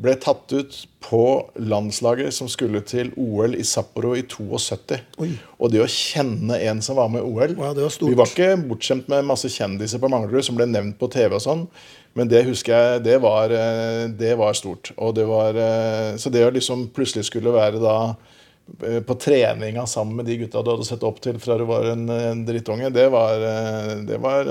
ble 0.00 0.14
tatt 0.20 0.52
ut 0.52 0.76
på 1.04 1.22
landslaget 1.60 2.32
som 2.34 2.48
skulle 2.48 2.80
til 2.88 3.10
OL 3.20 3.56
i 3.58 3.64
Sapporo 3.66 4.14
i 4.16 4.24
72. 4.24 4.98
Oi. 5.20 5.30
Og 5.60 5.72
det 5.72 5.82
å 5.84 5.88
kjenne 5.90 6.56
en 6.70 6.80
som 6.84 6.98
var 7.00 7.10
med 7.12 7.24
i 7.24 7.28
OL 7.28 7.54
Ja, 7.56 7.72
det 7.76 7.84
var 7.84 7.92
stort. 7.92 8.08
Vi 8.08 8.18
var 8.18 8.30
ikke 8.30 8.56
bortskjemt 8.70 9.10
med 9.12 9.28
masse 9.28 9.50
kjendiser 9.52 10.00
på 10.00 10.10
Manglerud 10.12 10.46
som 10.46 10.58
ble 10.58 10.68
nevnt 10.70 10.98
på 11.00 11.10
TV 11.12 11.36
og 11.36 11.44
sånn. 11.44 11.66
Men 12.18 12.30
det 12.30 12.42
husker 12.48 12.74
jeg, 12.74 13.04
det 13.06 13.20
var, 13.22 13.52
eh, 13.54 14.08
det 14.18 14.34
var 14.40 14.56
stort. 14.58 14.92
Og 14.96 15.14
det 15.14 15.26
var, 15.30 15.54
eh, 15.54 16.16
så 16.18 16.32
det 16.32 16.46
å 16.46 16.52
liksom 16.54 16.88
plutselig 16.94 17.28
skulle 17.28 17.54
være 17.54 17.82
da 17.82 17.96
eh, 18.82 19.00
på 19.06 19.16
treninga 19.20 19.86
sammen 19.86 20.18
med 20.18 20.30
de 20.30 20.40
gutta 20.42 20.64
du 20.64 20.72
hadde 20.74 20.88
sett 20.88 21.06
opp 21.06 21.20
til 21.22 21.38
fra 21.42 21.58
du 21.60 21.66
var 21.70 21.92
en, 21.92 22.08
en 22.10 22.44
drittunge, 22.46 22.90
det 22.94 23.08
var, 23.14 23.46
det 24.08 24.18
var 24.22 24.50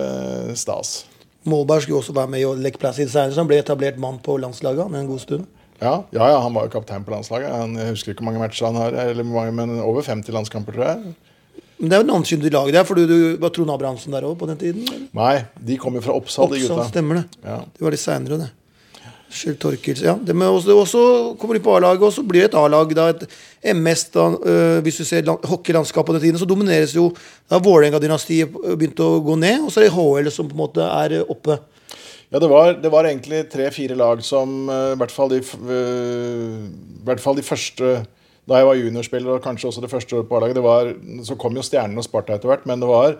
stas. 0.55 1.01
Målberg 1.47 1.85
skulle 1.85 2.01
også 2.01 2.13
være 2.13 2.27
med 2.33 2.43
i 2.43 2.49
Lech 2.65 2.77
Placid 2.81 3.09
senere, 3.11 3.31
så 3.31 3.43
han 3.43 3.47
ble 3.47 3.61
etablert 3.61 3.97
mann 4.01 4.19
på 4.23 4.35
landslaget 4.41 4.83
han, 4.83 4.95
en 4.99 5.07
god 5.07 5.19
stund. 5.23 5.47
Ja, 5.79 6.01
ja, 6.11 6.25
ja, 6.33 6.39
han 6.43 6.53
var 6.53 6.67
jo 6.67 6.73
kaptein 6.73 7.05
på 7.07 7.13
landslaget. 7.13 7.47
Han, 7.55 7.77
jeg 7.79 7.93
husker 7.93 8.11
ikke 8.11 8.19
hvor 8.25 8.31
mange 8.33 8.41
matcher 8.43 8.67
han 8.67 8.75
har, 8.75 8.97
eller 9.13 9.23
mange, 9.23 9.53
men 9.55 9.77
over 9.79 10.03
50 10.03 10.35
landskamper, 10.35 10.75
tror 10.75 10.89
jeg. 10.89 11.13
Men 11.79 11.87
det 11.87 11.95
er 11.95 12.01
jo 12.01 12.07
et 12.09 12.11
navnkyndig 12.11 12.51
lag 12.51 12.73
der, 12.75 12.83
for 12.83 12.99
du, 12.99 13.05
du 13.07 13.19
var 13.39 13.53
Trond 13.55 13.71
Abrahamsen 13.71 14.11
der 14.11 14.25
òg 14.27 14.35
på 14.41 14.49
den 14.49 14.59
tiden? 14.59 14.83
eller? 14.83 15.05
Nei, 15.15 15.35
de 15.69 15.77
kom 15.79 15.95
jo 15.95 16.03
fra 16.03 16.17
Oppsal, 16.19 16.49
de 16.51 16.59
Oppsal, 16.59 16.81
gutta. 16.81 16.89
stemmer 16.91 17.21
det. 17.21 17.39
Ja. 17.45 17.61
Det 17.77 17.85
var 17.87 17.95
litt 17.95 18.03
seinere, 18.03 18.41
det. 18.43 18.49
Kjell 19.29 19.57
Torkils, 19.61 20.01
ja. 20.01 20.15
Det 20.17 20.33
med 20.35 20.49
også, 20.49 20.73
og 20.73 20.87
så 20.89 21.01
kommer 21.39 21.57
de 21.57 21.61
på 21.63 21.73
A-laget, 21.77 22.01
og 22.01 22.13
så 22.13 22.23
blir 22.25 22.47
det 22.47 22.49
et 22.49 22.57
A-lag. 22.57 22.89
da 22.95 23.09
Et 23.09 23.25
MS, 23.75 24.03
da, 24.13 24.25
øh, 24.33 24.81
hvis 24.81 24.97
du 24.97 25.05
ser 25.05 25.21
lan- 25.21 25.43
hockeylandskapet 25.45 26.07
på 26.07 26.13
den 26.13 26.21
tiden, 26.21 26.39
så 26.39 26.45
domineres 26.49 26.95
jo 26.95 27.11
da 27.49 27.59
Vålerenga-dynastiet 27.59 28.49
øh, 28.63 28.75
begynte 28.75 29.05
å 29.05 29.19
gå 29.21 29.35
ned, 29.37 29.61
og 29.65 29.71
så 29.71 29.81
er 29.81 29.89
det 29.89 29.93
HL 29.93 30.31
som 30.33 30.47
på 30.49 30.57
en 30.57 30.63
måte 30.63 30.81
er 30.81 31.19
øh, 31.21 31.29
oppe. 31.29 31.59
Ja, 32.31 32.39
det 32.39 32.49
var, 32.49 32.73
det 32.73 32.91
var 32.91 33.05
egentlig 33.05 33.49
tre-fire 33.49 33.95
lag 33.95 34.21
som 34.25 34.69
eh, 34.69 34.93
i 34.93 34.97
hvert 34.97 35.13
fall 35.13 35.29
de, 35.29 35.39
hvert 37.05 37.21
fall 37.21 37.37
de 37.37 37.45
første 37.45 38.05
Da 38.49 38.57
jeg 38.57 38.65
var 38.65 38.77
juniorspiller, 38.77 39.35
og 39.35 39.43
kanskje 39.43 39.69
også 39.69 39.81
det 39.81 39.91
første 39.91 40.15
året 40.15 40.29
på 40.29 40.37
A-laget 40.37 41.25
Så 41.25 41.35
kom 41.37 41.53
jo 41.55 41.61
Stjernen 41.61 41.97
og 41.97 42.03
Sparta 42.05 42.33
etter 42.33 42.49
hvert, 42.49 42.65
men 42.65 42.79
det 42.79 42.87
var 42.89 43.17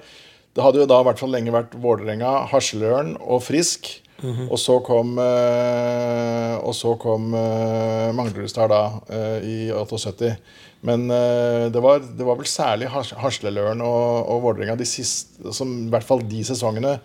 Det 0.56 0.64
hadde 0.64 0.80
jo 0.82 0.86
da 0.90 1.02
i 1.02 1.04
hvert 1.06 1.20
fall 1.20 1.30
lenge 1.34 1.54
vært 1.54 1.74
Vålerenga, 1.78 2.48
Hasløren 2.50 3.16
og 3.22 3.44
Frisk. 3.44 4.02
Og 4.50 4.60
så 4.60 4.80
kom 4.84 5.14
eh, 5.24 6.56
Og 6.60 6.74
så 6.76 6.96
kom 7.00 7.30
uh, 7.34 8.10
Manglerudstad 8.16 8.68
da, 8.72 8.82
eh, 9.16 9.38
i 9.48 9.60
78. 9.72 10.34
Men 10.82 11.10
eh, 11.12 11.68
det, 11.72 11.80
var, 11.84 12.00
det 12.00 12.26
var 12.26 12.38
vel 12.40 12.48
særlig 12.48 12.88
Has 12.94 13.12
Hasleløren 13.20 13.82
og, 13.84 14.30
og 14.32 14.44
Vålerenga 14.46 14.78
som 14.88 15.74
i 15.76 15.90
hvert 15.92 16.08
fall 16.08 16.24
de 16.24 16.44
sesongene 16.48 16.96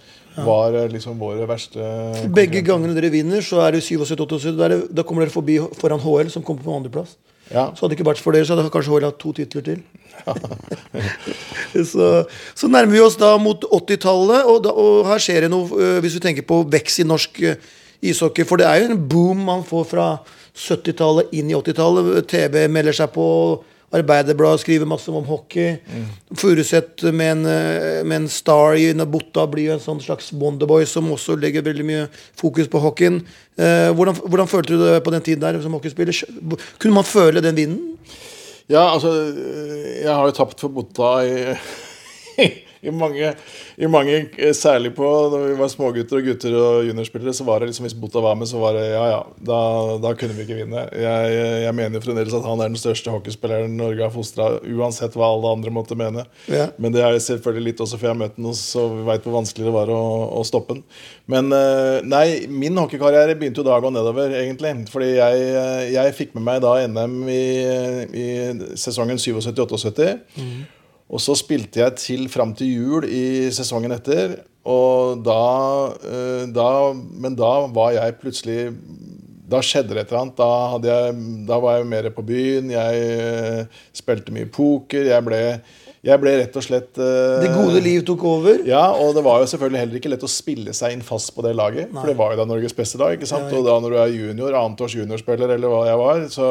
var 0.47 0.77
eh, 0.79 0.91
liksom 0.93 1.19
våre 1.19 1.47
verste 1.51 1.83
Begge 2.35 2.63
gangene 2.67 2.95
dere 2.95 3.11
vinner, 3.11 3.43
så 3.43 3.65
er 3.65 3.75
det 3.75 3.85
77-78. 3.87 4.55
Da, 4.55 4.69
er 4.69 4.87
da 4.91 5.07
kommer 5.07 5.27
dere 5.27 5.35
forbi 5.35 5.59
foran 5.79 6.03
HL, 6.03 6.31
som 6.31 6.47
kommer 6.47 6.63
på 6.67 6.77
andreplass. 6.79 7.17
Ja. 7.51 7.69
Så 7.75 7.85
hadde 7.85 7.93
det 7.93 7.99
ikke 7.99 8.09
vært 8.09 8.23
for 8.25 8.37
dere, 8.37 8.47
så 8.49 8.57
hadde 8.57 8.73
kanskje 8.73 8.95
HL 8.95 9.09
hatt 9.09 9.21
to 9.21 9.33
titler 9.37 9.65
til. 9.67 9.83
så, 11.93 12.09
så 12.57 12.71
nærmer 12.71 12.95
vi 12.95 13.03
oss 13.05 13.19
da 13.21 13.35
mot 13.43 13.67
80-tallet, 13.69 14.49
og, 14.49 14.69
og 14.71 15.09
her 15.11 15.21
skjer 15.23 15.45
det 15.45 15.53
noe, 15.53 15.69
øh, 15.77 15.99
hvis 16.05 16.17
vi 16.17 16.25
tenker 16.25 16.47
på 16.49 16.63
vekst 16.73 17.03
i 17.03 17.09
norsk 17.09 17.43
øh, 17.45 17.69
ishockey. 18.05 18.47
For 18.49 18.61
det 18.61 18.69
er 18.69 18.83
jo 18.83 18.95
en 18.95 19.05
boom 19.11 19.45
man 19.49 19.65
får 19.67 19.87
fra 19.91 20.09
70-tallet 20.55 21.35
inn 21.37 21.53
i 21.53 21.57
80-tallet. 21.59 22.25
TV 22.31 22.67
melder 22.73 22.97
seg 22.97 23.13
på. 23.15 23.27
Arbeiderbladet 23.95 24.65
skriver 24.65 24.89
masse 24.89 25.13
om 25.13 25.25
hockey. 25.29 25.77
Furuset 26.35 27.05
med, 27.15 27.31
en, 27.31 27.47
øh, 27.47 28.01
med 28.07 28.17
en 28.17 28.29
star 28.29 28.75
i 28.81 28.91
Botta 29.07 29.47
blir 29.51 29.71
jo 29.71 29.77
en 29.79 29.85
sånn 29.85 30.03
slags 30.03 30.33
Wonderboy 30.35 30.87
som 30.89 31.13
også 31.15 31.37
legger 31.39 31.63
veldig 31.63 31.87
mye 31.87 32.07
fokus 32.41 32.69
på 32.69 32.83
hockeyen. 32.83 33.23
Eh, 33.57 33.91
hvordan, 33.95 34.19
hvordan 34.27 34.51
følte 34.51 34.75
du 34.75 34.83
det 34.83 35.03
på 35.05 35.15
den 35.15 35.23
tiden 35.23 35.43
der 35.45 35.61
som 35.63 35.77
hockeyspiller? 35.77 36.25
Kunne 36.83 36.95
man 36.95 37.07
føle 37.07 37.45
den 37.45 37.57
vinden? 37.57 37.91
Ja, 38.69 38.95
altså 38.95 39.11
Jeg 40.01 40.09
har 40.09 40.25
jo 40.25 40.37
tapt 40.37 40.61
for 40.61 40.73
Botta 40.73 41.19
i, 41.25 41.55
i 42.85 42.95
mange, 42.95 43.33
i 43.77 43.91
mange 43.91 44.23
Særlig 44.55 44.93
på 44.97 45.09
da 45.33 45.41
vi 45.43 45.57
var 45.59 45.71
smågutter 45.73 46.21
og 46.21 46.29
gutter 46.29 46.55
og 46.59 46.89
juniorspillere, 46.89 47.35
så 47.37 47.47
var 47.47 47.61
det 47.61 47.71
liksom 47.71 47.87
hvis 47.89 47.97
Botta 47.99 48.23
var 48.23 48.37
med, 48.39 48.49
så 48.51 48.61
var 48.61 48.77
det 48.77 48.85
ja 48.93 49.05
ja, 49.11 49.21
da, 49.49 49.61
da 50.03 50.13
kunne 50.19 50.37
vi 50.37 50.45
ikke 50.47 50.59
vinne. 50.63 50.85
Jeg, 50.93 51.35
jeg 51.65 51.77
mener 51.77 51.99
jo 51.99 52.05
fremdeles 52.05 52.37
at 52.37 52.47
han 52.47 52.63
er 52.63 52.73
den 52.73 52.81
største 52.81 53.13
hockeyspilleren 53.15 53.77
Norge 53.79 54.05
har 54.05 54.13
fostra, 54.15 54.51
uansett 54.63 55.17
hva 55.19 55.31
alle 55.35 55.55
andre 55.57 55.73
måtte 55.75 55.99
mene. 55.99 56.27
Ja. 56.51 56.69
Men 56.81 56.95
det 56.95 57.05
er 57.05 57.19
selvfølgelig 57.23 57.73
litt 57.73 57.83
også, 57.85 57.99
for 57.99 58.09
jeg 58.09 58.15
har 58.15 58.21
møtt 58.21 58.39
ham, 58.39 58.51
så 58.59 58.87
vi 58.93 59.07
veit 59.09 59.27
hvor 59.27 59.39
vanskelig 59.39 59.69
det 59.69 59.75
var 59.75 59.93
å, 59.93 60.03
å 60.39 60.45
stoppe 60.47 60.77
ham. 60.77 60.85
Men 61.31 61.51
eh, 61.57 61.99
nei, 62.05 62.27
min 62.53 62.77
hockeykarriere 62.81 63.37
begynte 63.39 63.63
jo 63.63 63.67
da 63.69 63.79
å 63.79 63.85
gå 63.85 63.93
nedover, 63.95 64.35
egentlig. 64.41 64.75
Fordi 64.93 65.11
jeg, 65.15 65.45
eh, 65.51 65.83
jeg 65.95 66.17
fikk 66.19 66.35
med 66.39 66.47
meg 66.51 66.63
da 66.65 66.77
NM 66.89 67.19
i, 67.33 67.45
i 68.25 68.27
sesongen 68.81 69.21
77-78. 69.21 70.11
Og 71.13 71.21
så 71.23 71.37
spilte 71.37 71.83
jeg 71.83 72.01
til 72.01 72.27
fram 72.33 72.55
til 72.57 72.73
jul 72.73 73.07
i 73.09 73.51
sesongen 73.55 73.93
etter. 73.95 74.39
Og 74.65 75.21
da, 75.21 75.93
eh, 76.09 76.45
da 76.49 76.69
Men 76.95 77.35
da 77.37 77.67
var 77.69 77.93
jeg 77.93 78.17
plutselig 78.17 78.73
Da 79.45 79.61
skjedde 79.61 79.93
det 79.93 80.07
et 80.07 80.13
eller 80.13 80.23
annet. 80.23 80.39
Da, 80.39 80.79
jeg, 80.89 81.17
da 81.45 81.59
var 81.61 81.77
jeg 81.77 81.91
mer 81.91 82.09
på 82.17 82.25
byen. 82.25 82.71
Jeg 82.73 83.03
eh, 83.13 83.83
spilte 83.93 84.33
mye 84.33 84.49
poker. 84.49 85.05
Jeg 85.13 85.27
ble 85.27 85.41
Jeg 86.05 86.21
ble 86.21 86.33
rett 86.41 86.57
og 86.57 86.65
slett 86.65 86.97
eh, 86.97 87.45
Det 87.45 87.53
gode 87.53 87.85
liv 87.85 88.07
tok 88.09 88.25
over. 88.25 88.65
Ja, 88.65 88.87
og 88.97 89.13
det 89.17 89.27
var 89.29 89.45
jo 89.45 89.53
selvfølgelig 89.53 89.83
heller 89.85 90.01
ikke 90.01 90.15
lett 90.15 90.25
å 90.25 90.33
spille 90.33 90.73
seg 90.77 90.97
inn 90.97 91.05
fast 91.05 91.35
på 91.37 91.45
det 91.45 91.53
laget. 91.61 91.93
For 91.93 92.09
det 92.09 92.17
var 92.17 92.33
jo 92.33 92.41
da 92.41 92.49
Norges 92.49 92.77
beste 92.77 93.01
lag. 93.01 93.13
ikke 93.19 93.29
sant? 93.29 93.53
Og 93.53 93.69
da 93.69 93.77
når 93.85 93.93
du 93.93 94.01
er 94.01 94.17
junior, 94.17 94.57
annetårs 94.65 94.97
juniorspiller 94.97 95.59
eller 95.59 95.69
hva 95.77 95.85
jeg 95.91 96.01
var, 96.01 96.27
så, 96.33 96.51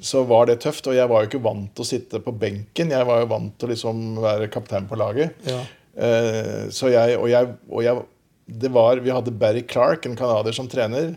så 0.00 0.22
var 0.28 0.48
det 0.48 0.60
tøft. 0.64 0.86
Og 0.90 0.96
jeg 0.96 1.10
var 1.10 1.24
jo 1.24 1.30
ikke 1.30 1.42
vant 1.44 1.72
til 1.74 1.84
å 1.84 1.88
sitte 1.88 2.22
på 2.24 2.34
benken. 2.36 2.94
Jeg 2.94 3.08
var 3.08 3.22
jo 3.22 3.32
vant 3.32 3.54
til 3.58 3.68
å 3.68 3.72
liksom 3.74 4.06
være 4.22 4.50
kaptein 4.52 4.88
på 4.90 4.98
laget. 5.00 5.36
Ja. 5.48 5.60
Eh, 5.98 6.68
så 6.74 6.92
jeg 6.92 7.18
og, 7.18 7.28
jeg 7.32 7.54
og 7.68 7.84
jeg 7.86 8.06
det 8.48 8.70
var, 8.72 8.96
Vi 9.04 9.12
hadde 9.12 9.34
Barry 9.36 9.60
Clark, 9.60 10.06
en 10.06 10.16
canadier, 10.16 10.54
som 10.56 10.68
trener. 10.72 11.16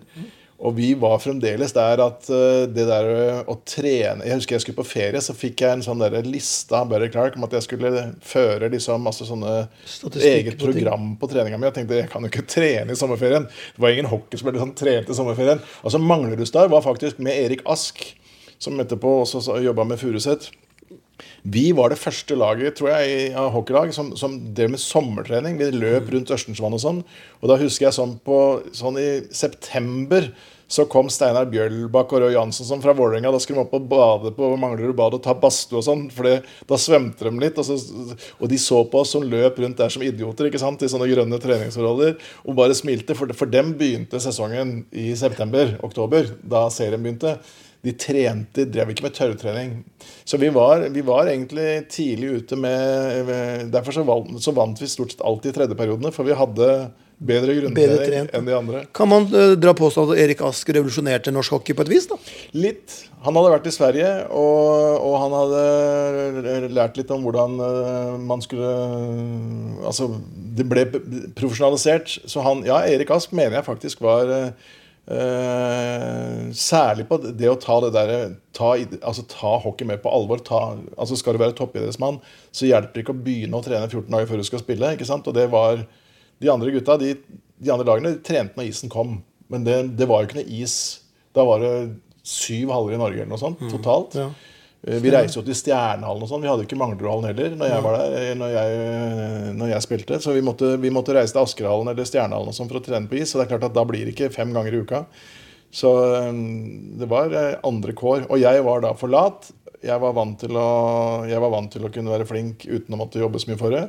Og 0.62 0.76
vi 0.78 0.92
var 1.00 1.18
fremdeles 1.22 1.74
der 1.74 2.02
at 2.04 2.28
eh, 2.30 2.68
det 2.70 2.84
der 2.86 3.08
eh, 3.10 3.40
å 3.50 3.56
trene 3.66 4.28
Jeg 4.28 4.38
husker 4.38 4.56
jeg 4.56 4.64
skulle 4.66 4.82
på 4.82 4.86
ferie, 4.92 5.22
så 5.24 5.34
fikk 5.34 5.64
jeg 5.64 5.78
en 5.78 5.86
sånn 5.86 6.04
der 6.04 6.20
liste 6.28 6.76
av 6.78 6.92
Barry 6.92 7.10
Clark 7.14 7.38
om 7.38 7.48
at 7.48 7.56
jeg 7.58 7.66
skulle 7.66 8.04
føre 8.26 8.70
liksom 8.74 9.02
masse 9.08 9.26
sånne 9.26 9.56
eget 10.22 10.60
på 10.60 10.70
program 10.70 11.16
på 11.18 11.32
treninga 11.32 11.58
mi. 11.58 11.70
Jeg 11.70 11.80
tenkte 11.80 12.02
jeg 12.04 12.12
kan 12.12 12.26
jo 12.26 12.30
ikke 12.30 12.46
trene 12.46 12.94
i 12.94 13.00
sommerferien. 13.00 13.48
Det 13.50 13.82
var 13.82 13.96
ingen 13.96 14.12
hockeyspiller 14.12 14.62
som 14.62 14.76
trente 14.78 15.16
i 15.16 15.18
sommerferien. 15.18 15.64
Og 15.82 15.96
så 15.96 16.02
Manglerudstad 16.02 16.70
var 16.74 16.86
faktisk 16.86 17.24
med 17.24 17.40
Erik 17.42 17.66
Ask, 17.70 18.04
som 18.62 18.78
etterpå 18.82 19.16
også 19.26 19.58
jobba 19.66 19.88
med 19.90 20.00
Furuset. 20.02 20.52
Vi 21.46 21.72
var 21.78 21.90
det 21.94 22.00
første 22.02 22.36
laget 22.38 22.76
tror 22.78 22.90
jeg, 22.94 23.10
i- 23.32 23.34
av 23.38 23.52
hockeylag 23.54 23.92
som, 23.94 24.14
som 24.18 24.40
drev 24.54 24.72
med 24.74 24.82
sommertrening. 24.82 25.58
Vi 25.58 25.72
løp 25.74 26.10
rundt 26.14 26.32
Ørstensvann 26.34 26.74
og 26.78 26.82
sånn. 26.82 27.04
Og 27.42 27.50
da 27.50 27.58
husker 27.62 27.88
jeg 27.90 27.98
sånn 27.98 28.16
på 28.26 28.38
sånn 28.78 28.98
i 29.02 29.10
september 29.34 30.32
så 30.72 30.86
kom 30.88 31.10
Steinar 31.12 31.50
Bjølbakk 31.52 32.14
og 32.16 32.22
Røe 32.24 32.32
Jansson 32.32 32.66
sånn, 32.66 32.82
fra 32.82 32.94
Vålerenga. 32.96 33.32
Da 33.34 33.42
skulle 33.44 33.60
de 33.60 33.66
opp 33.66 33.74
og 33.76 33.90
bade 33.92 34.32
på 34.38 34.52
Manglerud 34.58 34.96
bad 34.96 35.18
og 35.18 35.22
ta 35.26 35.34
badstue 35.36 35.82
og 35.82 35.84
sånn. 35.84 36.06
For 36.16 36.24
det- 36.24 36.46
da 36.66 36.78
svømte 36.80 37.26
de 37.28 37.32
litt. 37.44 37.58
Og, 37.60 37.66
så, 37.66 37.76
og 38.40 38.48
de 38.50 38.56
så 38.62 38.80
på 38.90 39.02
oss 39.02 39.12
som 39.12 39.22
løp 39.26 39.60
rundt 39.60 39.76
der 39.82 39.90
som 39.90 40.02
idioter 40.06 40.48
ikke 40.48 40.62
sant? 40.64 40.82
i 40.82 40.88
sånne 40.88 41.10
grønne 41.12 41.42
treningsforholder. 41.44 42.16
Og 42.48 42.56
bare 42.56 42.74
smilte. 42.78 43.18
For, 43.20 43.28
for 43.36 43.52
dem 43.52 43.74
begynte 43.76 44.22
sesongen 44.24 44.86
i 44.94 45.12
september-oktober, 45.14 46.38
da 46.48 46.70
serien 46.70 47.04
begynte. 47.04 47.38
De 47.82 47.94
trente, 47.98 48.66
drev 48.70 48.92
ikke 48.94 49.08
med 49.08 49.16
tørrtrening. 49.18 49.72
Så 50.24 50.38
vi 50.38 50.52
var, 50.54 50.84
vi 50.94 51.02
var 51.06 51.32
egentlig 51.32 51.88
tidlig 51.90 52.42
ute 52.42 52.60
med 52.60 53.32
Derfor 53.74 53.96
så 53.96 54.04
vant, 54.06 54.36
så 54.44 54.54
vant 54.54 54.82
vi 54.82 54.90
stort 54.90 55.16
sett 55.16 55.24
alltid 55.26 55.50
i 55.50 55.56
tredjeperiodene, 55.56 56.14
for 56.14 56.28
vi 56.28 56.38
hadde 56.38 56.68
bedre 57.22 57.54
grunntrening 57.58 58.30
enn 58.34 58.48
de 58.48 58.54
andre. 58.56 58.84
Kan 58.98 59.10
man 59.12 59.28
uh, 59.30 59.54
dra 59.60 59.74
påstand 59.78 60.14
at 60.14 60.22
Erik 60.24 60.42
Ask 60.46 60.70
revolusjonerte 60.74 61.34
norsk 61.34 61.54
hockey 61.58 61.78
på 61.78 61.86
et 61.86 61.92
vis? 61.94 62.08
da? 62.10 62.18
Litt. 62.58 62.98
Han 63.22 63.38
hadde 63.38 63.54
vært 63.54 63.70
i 63.70 63.74
Sverige, 63.76 64.10
og, 64.34 65.06
og 65.06 65.16
han 65.22 65.36
hadde 65.38 66.70
lært 66.74 66.98
litt 66.98 67.14
om 67.14 67.26
hvordan 67.26 67.60
uh, 67.62 68.18
man 68.18 68.42
skulle 68.42 68.72
Altså, 69.86 70.08
det 70.58 70.66
ble 70.70 70.86
profesjonalisert. 71.38 72.20
Så 72.30 72.44
han 72.46 72.66
Ja, 72.68 72.82
Erik 72.90 73.14
Ask 73.14 73.34
mener 73.36 73.60
jeg 73.60 73.68
faktisk 73.68 74.02
var 74.04 74.30
eh, 74.30 74.70
eh, 75.08 76.52
Særlig 76.58 77.08
på 77.10 77.18
det 77.24 77.50
å 77.50 77.58
ta 77.60 77.78
det 77.86 77.92
derre 77.96 78.20
ta, 78.56 78.74
altså, 79.02 79.26
ta 79.32 79.56
hockey 79.64 79.88
mer 79.88 80.02
på 80.04 80.12
alvor. 80.12 80.44
Ta, 80.46 80.76
altså 80.98 81.18
Skal 81.20 81.38
du 81.38 81.42
være 81.44 81.56
toppidrettsmann, 81.58 82.20
så 82.52 82.70
hjelper 82.70 82.94
det 82.94 83.06
ikke 83.06 83.16
å 83.16 83.24
begynne 83.26 83.58
å 83.58 83.66
trene 83.66 83.90
14 83.90 84.12
dager 84.12 84.30
før 84.30 84.42
du 84.44 84.48
skal 84.50 84.64
spille. 84.64 84.94
ikke 84.96 85.08
sant? 85.10 85.28
Og 85.28 85.38
det 85.38 85.48
var 85.54 85.86
De 86.42 86.50
andre 86.50 86.72
gutta, 86.74 86.98
de, 86.98 87.16
de 87.62 87.70
andre 87.70 87.86
lagene, 87.86 88.16
de 88.16 88.24
trente 88.26 88.58
når 88.58 88.72
isen 88.72 88.90
kom. 88.90 89.20
Men 89.52 89.66
det, 89.68 89.76
det 90.00 90.08
var 90.10 90.24
jo 90.24 90.30
ikke 90.30 90.40
noe 90.40 90.62
is. 90.62 90.76
Da 91.38 91.46
var 91.46 91.62
det 91.62 91.74
syv 92.26 92.72
haller 92.74 92.96
i 92.96 93.02
Norge 93.02 93.20
eller 93.22 93.30
noe 93.30 93.42
sånt 93.42 93.62
totalt. 93.70 94.18
Ja. 94.18 94.30
Eh, 94.88 94.98
Vi 95.02 95.12
reiste 95.14 95.38
jo 95.40 95.46
til 95.46 95.58
Stjernehallen 95.58 96.26
og 96.26 96.30
sånn. 96.30 96.42
Vi 96.42 96.50
hadde 96.50 96.64
jo 96.64 96.70
ikke 96.70 96.80
Manglerudhallen 96.82 97.30
heller 97.30 97.58
når 97.60 97.70
jeg 97.74 97.86
var 97.86 97.98
der, 98.00 98.16
eh, 98.18 98.34
når 98.38 98.56
jeg, 98.56 99.54
når 99.60 99.74
jeg 99.76 99.86
spilte. 99.86 100.22
Så 100.24 100.34
vi 100.34 100.42
måtte, 100.46 100.74
vi 100.82 100.94
måtte 100.94 101.16
reise 101.18 101.36
til 101.36 101.44
Askerhallen 101.44 101.92
eller 101.94 102.08
Stjernehallen 102.10 102.58
sånn 102.58 102.72
for 102.72 102.82
å 102.82 102.86
trene 102.86 103.10
på 103.10 103.20
is. 103.22 103.32
Så 103.32 103.40
det 103.40 103.46
er 103.46 103.54
klart 103.54 103.70
at 103.70 103.78
da 103.78 103.86
blir 103.86 104.06
det 104.06 104.16
ikke 104.16 104.32
fem 104.34 104.54
ganger 104.56 104.74
i 104.74 104.82
uka. 104.82 105.04
Så 105.72 105.92
eh, 106.18 106.32
det 107.02 107.10
var 107.12 107.34
eh, 107.34 107.60
andre 107.68 107.94
kår. 107.98 108.26
Og 108.30 108.42
jeg 108.42 108.64
var 108.66 108.82
da 108.88 108.96
for 108.98 109.14
lat. 109.14 109.52
Jeg 109.82 109.98
var 110.02 110.14
vant 110.14 110.38
til 110.38 110.58
å, 110.58 110.70
vant 111.26 111.72
til 111.74 111.86
å 111.86 111.94
kunne 111.94 112.14
være 112.14 112.28
flink 112.30 112.66
uten 112.70 112.94
å 112.94 113.00
måtte 113.02 113.22
jobbe 113.22 113.40
så 113.42 113.50
mye 113.50 113.62
for 113.62 113.74
det. 113.74 113.86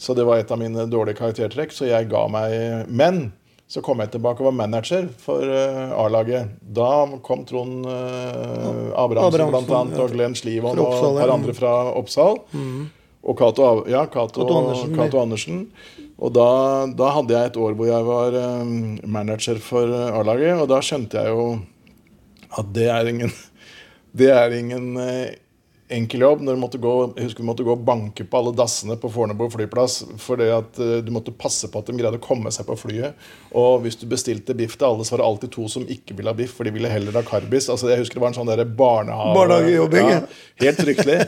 Så 0.00 0.16
det 0.16 0.24
var 0.24 0.40
et 0.40 0.50
av 0.52 0.60
mine 0.60 0.88
dårlige 0.88 1.20
karaktertrekk. 1.20 1.72
Så 1.72 1.88
jeg 1.88 2.08
ga 2.08 2.24
meg 2.32 2.88
Men 2.88 3.30
så 3.70 3.82
kom 3.86 4.00
jeg 4.02 4.10
tilbake 4.16 4.42
og 4.42 4.48
var 4.48 4.56
manager 4.64 5.06
for 5.22 5.46
eh, 5.46 5.92
A-laget. 5.94 6.56
Da 6.60 7.06
kom 7.22 7.44
Trond 7.46 7.84
uh, 7.86 7.92
Abrahamsen 8.98 9.44
Abrahamsen, 9.44 9.52
blant 9.52 9.74
annet, 9.78 10.00
og 10.02 10.14
Glenn 10.16 10.34
Slivon 10.34 10.80
og 10.82 10.96
et 10.96 11.20
par 11.20 11.34
andre 11.36 11.54
fra 11.54 11.74
Oppsal. 12.00 12.40
Og 13.20 13.36
Cato 13.38 13.68
ja, 13.90 14.06
Cato 14.10 14.46
Andersen, 14.48 14.96
Kato 14.96 15.20
Andersen. 15.22 15.66
Og 16.20 16.32
da, 16.36 16.48
da 16.96 17.12
hadde 17.16 17.36
jeg 17.36 17.50
et 17.50 17.60
år 17.60 17.76
hvor 17.76 17.88
jeg 17.88 18.06
var 18.08 18.36
eh, 18.36 18.72
manager 19.08 19.60
for 19.64 19.88
eh, 19.88 20.18
A-laget, 20.18 20.56
og 20.60 20.66
da 20.72 20.80
skjønte 20.84 21.22
jeg 21.22 21.32
jo 21.32 21.46
at 22.60 22.74
det 22.74 22.90
er 22.92 23.12
ingen 23.12 23.32
Det 24.20 24.26
er 24.34 24.50
ingen 24.56 24.96
eh, 24.98 25.38
enkel 25.94 26.24
jobb. 26.24 26.42
Når 26.44 26.56
du 26.56 26.60
måtte 26.62 26.80
gå, 26.80 26.94
husker 27.18 27.42
vi 27.42 27.48
måtte 27.48 27.66
gå 27.66 27.74
og 27.74 27.84
banke 27.86 28.24
på 28.24 28.40
alle 28.40 28.52
dassene 28.56 28.96
på 29.00 29.10
Fornebu 29.12 29.46
flyplass 29.52 30.00
fordi 30.20 30.48
at 30.54 30.78
eh, 30.80 30.98
du 31.04 31.10
måtte 31.14 31.34
passe 31.36 31.70
på 31.70 31.80
at 31.80 31.90
de 31.90 31.96
greide 31.98 32.20
å 32.20 32.24
komme 32.24 32.52
seg 32.54 32.68
på 32.68 32.76
flyet. 32.78 33.28
Og 33.58 33.84
hvis 33.84 33.98
du 34.00 34.06
bestilte 34.10 34.54
biff 34.56 34.76
til 34.78 34.88
alle, 34.90 35.06
så 35.06 35.16
var 35.16 35.22
det 35.22 35.28
alltid 35.28 35.52
to 35.56 35.66
som 35.72 35.86
ikke 35.90 36.16
ville 36.18 36.32
ha 36.32 36.38
biff, 36.38 36.54
for 36.56 36.68
de 36.68 36.74
ville 36.74 36.90
heller 36.90 37.16
ha 37.18 37.24
karbis. 37.26 37.68
Altså, 37.72 37.90
jeg 37.90 38.02
husker 38.02 38.20
det 38.20 38.24
var 38.24 38.32
en 38.32 38.38
sånn 38.40 38.50
der 38.50 38.64
barnehage... 38.64 39.34
Barnehagejobbing, 39.36 40.10
ja. 40.12 40.20
Helt 40.60 40.82
fryktelig. 40.84 41.18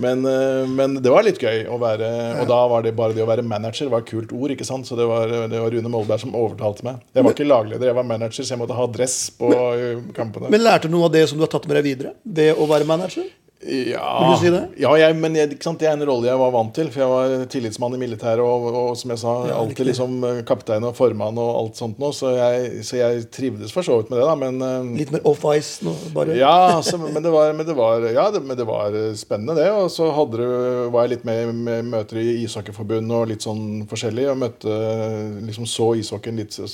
Men, 0.00 0.24
eh, 0.28 0.64
men 0.70 0.98
det 1.02 1.12
var 1.12 1.26
litt 1.26 1.40
gøy 1.40 1.64
å 1.70 1.78
være 1.80 2.08
Og 2.42 2.48
da 2.50 2.58
var 2.70 2.84
det 2.84 2.94
bare 2.96 3.16
det 3.16 3.22
å 3.24 3.28
være 3.28 3.44
manager 3.46 3.90
var 3.92 4.04
et 4.04 4.10
kult 4.10 4.32
ord. 4.34 4.54
ikke 4.54 4.66
sant? 4.68 4.88
Så 4.88 4.98
det 4.98 5.06
var, 5.08 5.30
det 5.50 5.60
var 5.60 5.72
Rune 5.74 5.92
Molberg 5.92 6.22
som 6.22 6.34
overtalte 6.36 6.86
meg. 6.86 7.02
Jeg 7.14 7.26
var 7.26 7.36
ikke 7.36 7.48
lagleder, 7.48 7.90
jeg 7.90 7.98
var 7.98 8.08
manager, 8.08 8.42
så 8.42 8.54
jeg 8.54 8.62
måtte 8.62 8.76
ha 8.78 8.90
dress 8.90 9.18
på 9.38 9.50
men, 9.50 10.04
kampene. 10.16 10.52
Men 10.52 10.64
lærte 10.64 10.90
du 10.90 10.94
noe 10.96 11.08
av 11.08 11.16
det 11.16 11.26
som 11.30 11.40
du 11.40 11.46
har 11.46 11.52
tatt 11.52 11.66
med 11.70 11.78
deg 11.80 11.86
videre 11.86 12.14
Det 12.24 12.52
å 12.54 12.68
være 12.70 12.86
manager? 12.88 13.26
Ja, 13.64 14.08
Vil 14.20 14.30
du 14.34 14.40
si 14.42 14.50
det? 14.52 14.62
ja 14.82 14.90
jeg, 15.00 15.16
men 15.16 15.36
jeg, 15.38 15.56
sant, 15.64 15.80
det 15.80 15.88
er 15.88 15.94
en 15.96 16.04
rolle 16.04 16.28
jeg 16.28 16.40
var 16.40 16.50
vant 16.52 16.74
til. 16.76 16.90
For 16.92 17.02
jeg 17.04 17.12
var 17.12 17.46
tillitsmann 17.52 17.96
i 17.96 18.00
militæret 18.00 18.42
og, 18.44 18.66
og, 18.70 18.90
som 19.00 19.14
jeg 19.14 19.22
sa, 19.22 19.34
Ja, 19.48 19.56
alltid 19.62 19.88
liksom 19.88 20.18
eh, 20.28 20.40
kaptein 20.48 20.84
og 20.84 20.96
formann 20.98 21.38
og 21.40 21.50
alt 21.62 21.80
sånt 21.80 22.00
noe. 22.02 22.12
Så 22.16 22.34
så 22.84 22.98
jeg 22.98 23.24
trivdes 23.32 23.72
for 23.72 23.86
så 23.86 23.96
vidt 24.00 24.12
med 24.12 24.20
det, 24.20 24.26
da. 24.28 24.34
Men 24.40 24.60
eh, 24.66 24.90
Litt 25.00 25.14
mer 25.14 25.24
off 25.30 25.46
ice 25.54 25.86
nå? 25.86 25.94
bare? 26.16 26.36
ja, 26.38 26.82
så, 26.84 26.98
men, 27.00 27.22
det 27.24 27.32
var, 27.32 27.52
men, 27.56 27.66
det 27.66 27.76
var, 27.78 28.04
ja 28.12 28.28
det, 28.34 28.44
men 28.44 28.58
det 28.60 28.68
var 28.68 28.94
eh, 28.98 29.14
spennende, 29.18 29.56
det. 29.60 29.70
Og 29.72 29.88
så 29.94 30.10
hadde 30.14 30.42
du, 30.42 30.46
var 30.94 31.06
jeg 31.06 31.16
litt 31.16 31.26
med 31.28 31.42
i 31.42 31.56
med 31.64 31.90
møter 31.94 32.20
i 32.20 32.28
Ishockeyforbundet 32.44 33.16
og 33.16 33.30
litt 33.32 33.44
sånn 33.46 33.84
forskjellig. 33.90 34.28
Og 34.32 34.40
møtte 34.44 34.78
liksom 35.46 35.68
så 35.70 35.92
ishockeyen 36.00 36.42
litt 36.42 36.56
så, 36.56 36.68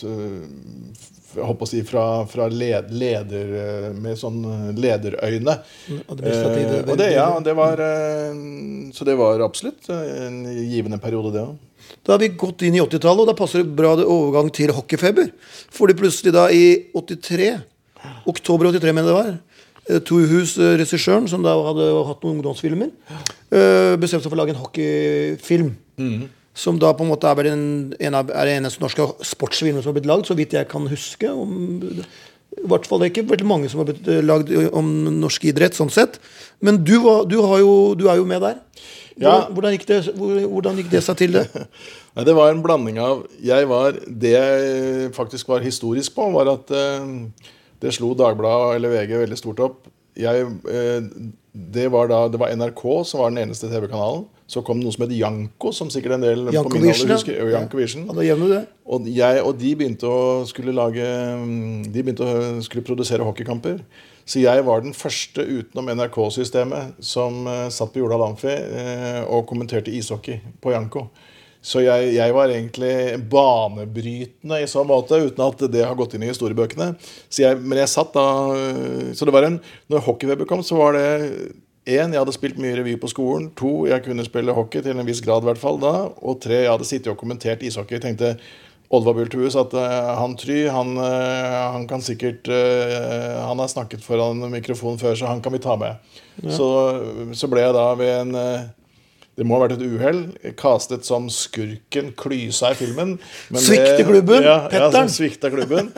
jeg 1.37 1.47
håper 1.47 1.67
å 1.67 1.71
si 1.71 1.81
fra, 1.87 2.05
fra 2.31 2.49
led, 2.51 2.91
leder 2.91 3.57
eh, 3.61 3.89
med 3.95 4.19
sånn 4.19 4.41
lederøyne. 4.79 5.57
Administrative 6.11 6.81
Eh, 6.81 6.91
og 6.91 6.99
det, 6.99 7.11
ja, 7.15 7.27
det 7.45 7.55
var 7.57 7.81
eh, 7.85 8.39
Så 8.95 9.07
det 9.09 9.17
var 9.19 9.43
absolutt 9.45 9.89
eh, 9.93 10.27
en 10.27 10.41
givende 10.71 11.01
periode, 11.03 11.35
det 11.35 11.45
òg. 11.45 11.59
Da 12.07 12.15
har 12.15 12.23
vi 12.23 12.31
gått 12.39 12.63
inn 12.67 12.77
i 12.79 12.83
80-tallet, 12.83 13.25
og 13.25 13.31
da 13.31 13.37
passer 13.39 13.63
det 13.65 13.75
bra 13.77 13.97
overgang 13.99 14.51
til 14.55 14.73
hockeyfeber. 14.75 15.31
Fordi 15.75 15.97
plutselig 15.99 16.33
da 16.37 16.47
i 16.55 16.91
83, 16.95 17.53
oktober 18.31 18.71
83 18.71 18.95
mener 18.95 19.11
jeg 19.11 19.11
det 19.11 19.19
var, 19.19 19.31
eh, 19.91 20.03
Tohus, 20.07 20.57
eh, 20.59 20.77
regissøren, 20.81 21.29
som 21.29 21.43
da 21.47 21.57
hadde 21.69 21.89
hatt 22.09 22.23
noen 22.25 22.39
ungdomsfilmer, 22.39 22.93
eh, 23.11 23.97
bestemte 24.01 24.25
seg 24.25 24.31
for 24.31 24.39
å 24.39 24.43
lage 24.45 24.55
en 24.55 24.63
hockeyfilm. 24.63 25.73
Som 26.61 26.81
da 26.81 26.93
på 26.97 27.07
en 27.07 27.13
måte 27.13 27.31
er 27.31 27.53
en, 27.55 27.65
en 27.97 28.19
av, 28.19 28.33
er 28.37 28.55
eneste 28.57 28.83
norske 28.83 29.07
sportsfilmen 29.25 29.81
som 29.81 29.93
har 29.93 30.01
blitt 30.01 30.11
lagd, 30.11 30.29
så 30.29 30.37
vidt 30.37 30.57
jeg 30.57 30.69
kan 30.69 30.89
huske. 30.91 31.31
Om, 31.31 31.55
I 32.61 32.67
hvert 32.69 32.89
fall 32.89 33.01
det 33.01 33.13
ikke 33.13 33.29
veldig 33.31 33.49
mange 33.49 33.71
som 33.73 33.81
har 33.81 33.89
blitt 33.89 34.09
eh, 34.11 34.21
lagd 34.25 34.53
om 34.77 34.91
norsk 35.23 35.47
idrett, 35.53 35.79
sånn 35.79 35.93
sett. 35.95 36.19
Men 36.61 36.83
du, 36.85 36.99
var, 37.05 37.25
du, 37.31 37.39
har 37.41 37.63
jo, 37.63 37.73
du 37.97 38.11
er 38.11 38.21
jo 38.21 38.29
med 38.29 38.45
der. 38.45 38.59
Ja. 39.21 39.51
hvordan, 39.53 39.75
gikk 39.75 39.85
det, 39.89 39.99
hvordan 40.17 40.79
gikk 40.81 40.91
det 40.95 41.03
seg 41.05 41.19
til, 41.21 41.35
det? 41.37 41.45
Nei, 42.17 42.25
det 42.25 42.35
var 42.37 42.53
en 42.53 42.63
blanding 42.65 43.01
av 43.03 43.27
var, 43.69 43.99
Det 44.09 44.33
jeg 44.33 45.11
faktisk 45.17 45.51
var 45.53 45.65
historisk 45.65 46.15
på, 46.17 46.31
var 46.33 46.49
at 46.55 46.73
eh, 46.73 47.11
det 47.81 47.95
slo 47.97 48.15
Dagbladet 48.17 48.79
eller 48.79 48.95
VG 48.95 49.17
veldig 49.25 49.41
stort 49.41 49.61
opp. 49.65 49.89
Jeg, 50.19 50.49
eh, 50.69 51.05
det, 51.53 51.87
var 51.93 52.11
da, 52.11 52.27
det 52.33 52.41
var 52.41 52.53
NRK 52.57 52.85
som 53.09 53.23
var 53.23 53.33
den 53.33 53.45
eneste 53.45 53.71
TV-kanalen. 53.71 54.27
Så 54.51 54.65
kom 54.67 54.81
det 54.81 54.89
noe 54.89 54.95
som 54.97 55.05
het 55.05 55.15
Janko, 55.15 55.71
som 55.71 55.91
sikkert 55.95 56.17
en 56.17 56.25
del 56.25 56.49
på 56.51 56.73
min 56.73 56.89
alder 56.91 57.13
ja. 57.13 57.15
husker. 57.15 57.37
og. 58.11 58.19
Ja, 58.19 58.25
gjør 58.27 58.41
du 58.41 58.47
det. 58.51 58.63
Og, 58.91 59.11
jeg, 59.15 59.43
og 59.47 59.53
de 59.61 59.75
begynte 59.79 60.11
å 60.11 60.23
skulle 60.51 60.75
lage 60.75 61.07
mm, 61.39 61.85
De 61.95 62.03
begynte 62.03 62.27
å 62.27 62.41
skulle 62.67 62.83
produsere 62.87 63.27
hockeykamper. 63.27 63.79
Så 64.27 64.43
jeg 64.43 64.65
var 64.67 64.83
den 64.83 64.95
første 64.95 65.43
utenom 65.47 65.93
NRK-systemet 65.95 66.99
som 67.03 67.47
eh, 67.51 67.69
satt 67.73 67.95
på 67.95 68.03
Jorda 68.03 68.19
Lamfi 68.21 68.51
eh, 68.51 69.23
og 69.25 69.47
kommenterte 69.51 69.95
ishockey 69.95 70.39
på 70.63 70.75
Janko. 70.75 71.07
Så 71.61 71.83
jeg, 71.85 72.15
jeg 72.17 72.33
var 72.33 72.49
egentlig 72.49 73.21
banebrytende 73.31 74.63
i 74.63 74.69
så 74.71 74.83
måte, 74.87 75.19
uten 75.29 75.43
at 75.45 75.65
det 75.73 75.83
har 75.85 75.99
gått 75.99 76.15
inn 76.17 76.25
i 76.25 76.31
historiebøkene. 76.31 76.95
Så 77.29 77.45
jeg, 77.45 77.59
men 77.61 77.83
jeg 77.83 77.93
satt 77.93 78.15
da 78.17 78.29
eh, 78.57 79.11
Så 79.15 79.29
det 79.29 79.35
var 79.37 79.47
en 79.47 79.59
Når 79.93 80.07
hockeyweber 80.07 80.49
kom, 80.49 80.65
så 80.67 80.79
var 80.81 80.97
det 80.97 81.11
én, 81.91 82.15
jeg 82.15 82.21
hadde 82.21 82.35
spilt 82.37 82.59
mye 82.63 82.79
revy 82.79 82.97
på 83.01 83.11
skolen. 83.11 83.51
To, 83.61 83.85
jeg 83.91 84.05
kunne 84.07 84.27
spille 84.27 84.55
hockey 84.57 84.83
til 84.85 84.99
en 84.99 85.09
viss 85.09 85.23
grad, 85.25 85.45
i 85.45 85.51
hvert 85.51 85.61
fall 85.61 85.81
da. 85.83 85.95
Og 86.23 86.41
tre, 86.43 86.63
jeg 86.65 86.73
hadde 86.73 86.89
sittet 86.89 87.13
og 87.13 87.21
kommentert 87.21 87.65
ishockey. 87.67 87.99
Jeg 87.99 88.07
tenkte 88.07 88.35
Oddvar 88.91 89.15
Bulthus 89.15 89.55
at 89.59 89.75
uh, 89.79 90.11
han 90.19 90.35
Try, 90.39 90.65
han, 90.73 90.97
uh, 90.99 91.75
han 91.77 91.87
kan 91.91 92.03
sikkert 92.03 92.49
uh, 92.51 93.37
Han 93.47 93.63
har 93.63 93.71
snakket 93.71 94.03
foran 94.03 94.43
mikrofonen 94.51 94.99
før, 94.99 95.15
så 95.15 95.31
han 95.31 95.43
kan 95.45 95.55
vi 95.55 95.63
ta 95.63 95.77
med. 95.79 96.01
Ja. 96.41 96.57
Så, 96.57 96.69
så, 97.39 97.51
ble 97.53 97.63
jeg 97.63 97.77
da 97.77 97.87
ved 98.01 98.15
en 98.17 98.39
det 99.41 99.47
må 99.49 99.57
ha 99.57 99.63
vært 99.63 99.79
et 99.79 99.85
uhell. 99.89 100.19
Kastet 100.61 101.07
som 101.09 101.31
skurken 101.33 102.11
Klysa 102.21 102.75
i 102.75 102.77
filmen. 102.77 103.15
Svikte 103.57 104.05
klubben? 104.05 104.45
Ja, 104.45 104.67
Petteren? 104.69 105.09
Ja, 105.09 105.15
svikta 105.15 105.49
klubben. 105.53 105.89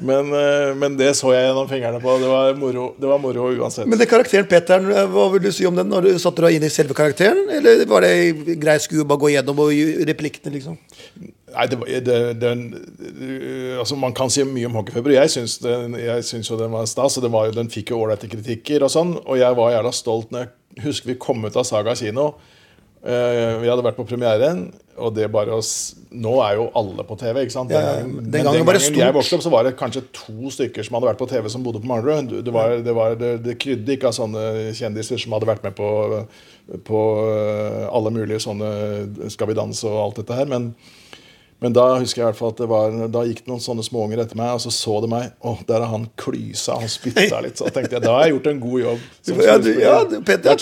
Men, 0.00 0.32
men, 0.80 0.96
det 0.96 1.10
så 1.18 1.34
jeg 1.34 1.50
gjennom 1.50 1.68
fingrene 1.68 2.00
på. 2.00 2.14
Det 2.22 2.30
var 2.30 2.56
moro, 2.56 2.86
det 2.96 3.10
var 3.10 3.20
moro 3.20 3.50
uansett. 3.52 3.84
Men 3.84 4.00
det 4.00 4.08
karakteren 4.08 4.48
Petteren, 4.48 4.88
hva 5.12 5.26
vil 5.34 5.44
du 5.44 5.50
si 5.52 5.68
om 5.68 5.76
den? 5.76 5.92
Når 5.92 6.08
du 6.08 6.12
Satte 6.26 6.46
deg 6.46 6.56
inn 6.56 6.64
i 6.64 6.72
selve 6.72 6.96
karakteren? 6.96 7.44
Eller 7.52 7.84
var 7.90 8.06
det 8.06 8.56
grei 8.64 8.78
skue 8.80 9.04
å 9.04 9.08
bare 9.12 9.26
gå 9.26 9.34
gjennom 9.34 9.60
og 9.66 9.76
replikkene, 10.08 10.56
liksom? 10.56 10.80
Nei, 11.52 11.68
det, 11.68 12.00
det, 12.08 12.18
det, 12.40 12.56
altså 13.76 14.00
Man 14.00 14.16
kan 14.16 14.32
si 14.32 14.44
mye 14.48 14.72
om 14.72 14.80
hockeyfeber. 14.80 15.18
Jeg 15.20 15.36
syns 15.36 16.48
jo 16.48 16.60
den 16.64 16.72
var 16.72 16.88
stas. 16.88 17.20
Og 17.20 17.28
var, 17.28 17.52
den 17.52 17.68
fikk 17.72 17.92
jo 17.92 18.00
ålreite 18.06 18.32
kritikker 18.32 18.88
og 18.88 18.96
sånn. 18.96 19.18
Og 19.20 19.36
jeg 19.44 19.60
var 19.60 19.76
jævla 19.76 19.92
stolt 20.00 20.32
når 20.32 20.48
jeg 20.48 20.88
husker 20.88 21.12
vi 21.12 21.20
kom 21.20 21.44
ut 21.44 21.56
av 21.56 21.68
Saga 21.68 21.92
kino. 21.98 22.32
Uh, 23.06 23.60
vi 23.62 23.68
hadde 23.70 23.84
vært 23.86 23.98
på 24.00 24.04
premieren, 24.08 24.64
og 24.98 25.12
det 25.14 25.28
bare 25.30 25.54
å 25.54 25.60
Nå 26.16 26.32
er 26.42 26.56
jo 26.58 26.64
alle 26.78 27.04
på 27.06 27.14
TV, 27.20 27.42
ikke 27.44 27.54
sant? 27.54 27.70
Den, 27.70 27.82
ja, 27.84 27.92
gangen, 28.00 28.30
den 28.32 28.46
gangen, 28.46 28.64
den 28.64 28.66
gangen 28.66 28.98
jeg 29.02 29.14
vokste 29.14 29.36
opp, 29.36 29.44
så 29.44 29.52
var 29.52 29.66
det 29.66 29.74
kanskje 29.78 30.02
to 30.16 30.50
stykker 30.54 30.86
som 30.86 30.96
hadde 30.96 31.10
vært 31.10 31.20
på 31.20 31.28
TV 31.30 31.46
som 31.52 31.62
bodde 31.62 31.82
på 31.82 31.90
Manglerud. 31.90 32.32
Det, 32.40 32.54
var, 32.54 32.72
det, 32.82 32.94
var, 32.96 33.18
det, 33.20 33.32
det 33.44 33.56
krydde 33.60 33.94
ikke 33.94 34.08
av 34.08 34.16
sånne 34.16 34.72
kjendiser 34.78 35.20
som 35.20 35.36
hadde 35.36 35.50
vært 35.50 35.66
med 35.66 35.76
på, 35.76 35.90
på 36.88 37.02
eh, 37.26 37.82
alle 37.90 38.14
mulige 38.16 38.40
sånne 38.46 38.70
Skal 39.34 39.50
vi 39.50 39.58
danse 39.58 39.84
og 39.90 40.00
alt 40.06 40.22
dette 40.22 40.38
her. 40.40 40.48
Men 40.50 40.70
men 41.56 41.72
da 41.72 41.84
husker 41.96 42.20
jeg 42.20 42.26
i 42.26 42.28
hvert 42.28 42.36
fall 42.36 42.50
at 42.52 42.58
det 42.60 42.66
var, 42.68 42.96
da 43.08 43.22
gikk 43.24 43.38
det 43.46 43.48
noen 43.48 43.62
sånne 43.64 43.84
småunger 43.86 44.20
etter 44.20 44.36
meg, 44.36 44.50
og 44.58 44.60
så 44.60 44.70
så 44.74 44.98
de 45.00 45.08
meg. 45.08 45.30
Å, 45.40 45.54
der 45.64 45.80
er 45.86 45.88
han 45.88 46.04
klysa. 46.20 46.76
Han 46.82 46.90
spytta 46.92 47.38
litt. 47.46 47.56
Så 47.56 47.70
tenkte 47.72 47.96
jeg 47.96 48.04
da 48.04 48.12
har 48.12 48.26
jeg 48.26 48.34
gjort 48.34 48.50
en 48.50 48.60
god 48.60 48.82
jobb. 48.82 49.06
ja, 49.46 49.54
du, 49.64 49.70
ja 49.80 49.94
du, 50.04 50.16
Petter, 50.26 50.60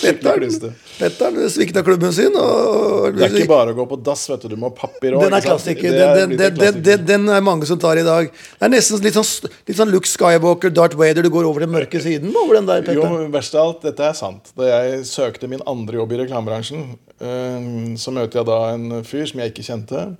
Petter, 0.95 1.39
svikta 1.51 1.83
klubben 1.83 2.15
sin. 2.15 2.31
Og, 2.39 3.11
det 3.17 3.27
er 3.27 3.35
ikke 3.41 3.51
bare 3.51 3.75
å 3.75 3.77
gå 3.81 3.87
på 3.91 3.99
dass, 4.07 4.23
vet 4.31 4.47
du. 4.47 4.55
Du 4.55 4.57
må 4.61 4.71
ha 4.71 4.77
papir 4.77 5.17
òg. 5.19 5.25
Den 5.27 5.35
er 5.35 5.43
klassiker. 5.43 5.99
Den, 5.99 6.37
den, 6.39 6.57
den, 6.79 7.05
den, 7.11 7.29
er 7.35 7.43
mange 7.43 7.67
som 7.67 7.81
tar 7.81 7.99
i 7.99 8.07
dag. 8.07 8.31
Det 8.31 8.69
er 8.69 8.71
nesten 8.77 9.03
litt 9.03 9.19
sånn, 9.19 9.51
litt 9.67 9.75
sånn 9.83 9.91
Luke 9.91 10.07
Skywalker, 10.07 10.71
Darth 10.71 10.95
Vader. 10.95 11.27
Du 11.27 11.33
går 11.33 11.51
over 11.51 11.67
den 11.67 11.75
mørke 11.75 11.99
siden 11.99 12.31
over 12.31 12.61
den 12.61 12.71
der, 12.71 12.85
Petter. 12.87 13.03
Jo, 13.03 13.25
verst 13.35 13.59
av 13.59 13.67
alt, 13.67 13.83
dette 13.83 14.11
er 14.13 14.15
sant. 14.15 14.55
Da 14.55 14.71
jeg 14.71 15.03
søkte 15.11 15.51
min 15.51 15.63
andre 15.67 15.99
jobb 15.99 16.15
i 16.15 16.23
reklamebransjen, 16.23 16.93
øh, 17.19 17.71
så 17.99 18.15
møter 18.15 18.45
jeg 18.45 18.53
da 18.53 18.61
en 18.77 19.01
fyr 19.03 19.27
som 19.27 19.43
jeg 19.43 19.51
ikke 19.51 19.73
kjente. 19.73 20.13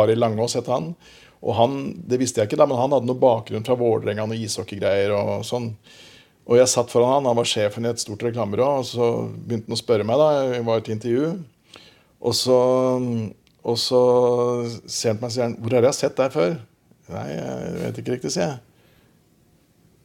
Arild 0.00 0.22
Langås 0.22 0.56
het 0.58 0.70
han. 0.70 0.92
Og 1.40 1.56
han, 1.56 1.76
det 2.08 2.20
visste 2.20 2.42
jeg 2.42 2.50
ikke 2.50 2.60
da, 2.60 2.66
men 2.68 2.78
han 2.78 2.92
hadde 2.94 3.08
noe 3.08 3.20
bakgrunn 3.20 3.64
fra 3.64 3.76
Vålerenga 3.80 4.26
og 4.26 4.36
ishockeygreier. 4.36 5.14
Og 5.16 5.44
sånn. 5.48 5.70
Og 6.50 6.58
jeg 6.58 6.70
satt 6.72 6.92
foran 6.92 7.14
han, 7.14 7.28
han 7.30 7.38
var 7.38 7.48
sjefen 7.48 7.86
i 7.86 7.92
et 7.92 8.02
stort 8.02 8.24
reklamebyrå, 8.26 8.68
og 8.80 8.88
så 8.88 9.10
begynte 9.32 9.70
han 9.70 9.76
å 9.76 9.80
spørre 9.80 10.06
meg. 10.06 10.20
da, 10.20 10.56
Jeg 10.56 10.66
var 10.66 10.82
et 10.82 10.90
intervju. 10.96 11.30
Og 12.20 12.36
så, 12.36 12.58
og 13.62 13.78
så 13.80 14.02
ser 14.84 15.14
han 15.14 15.20
på 15.20 15.24
meg 15.24 15.30
og 15.30 15.36
sier 15.36 15.54
'Hvor 15.56 15.76
har 15.76 15.88
jeg 15.88 16.00
sett 16.00 16.16
deg 16.16 16.32
før?' 16.32 16.58
Nei, 17.10 17.28
jeg 17.34 17.72
vet 17.80 17.96
ikke 17.98 18.12
riktig, 18.12 18.32
sier 18.32 18.46
jeg. 18.46 18.58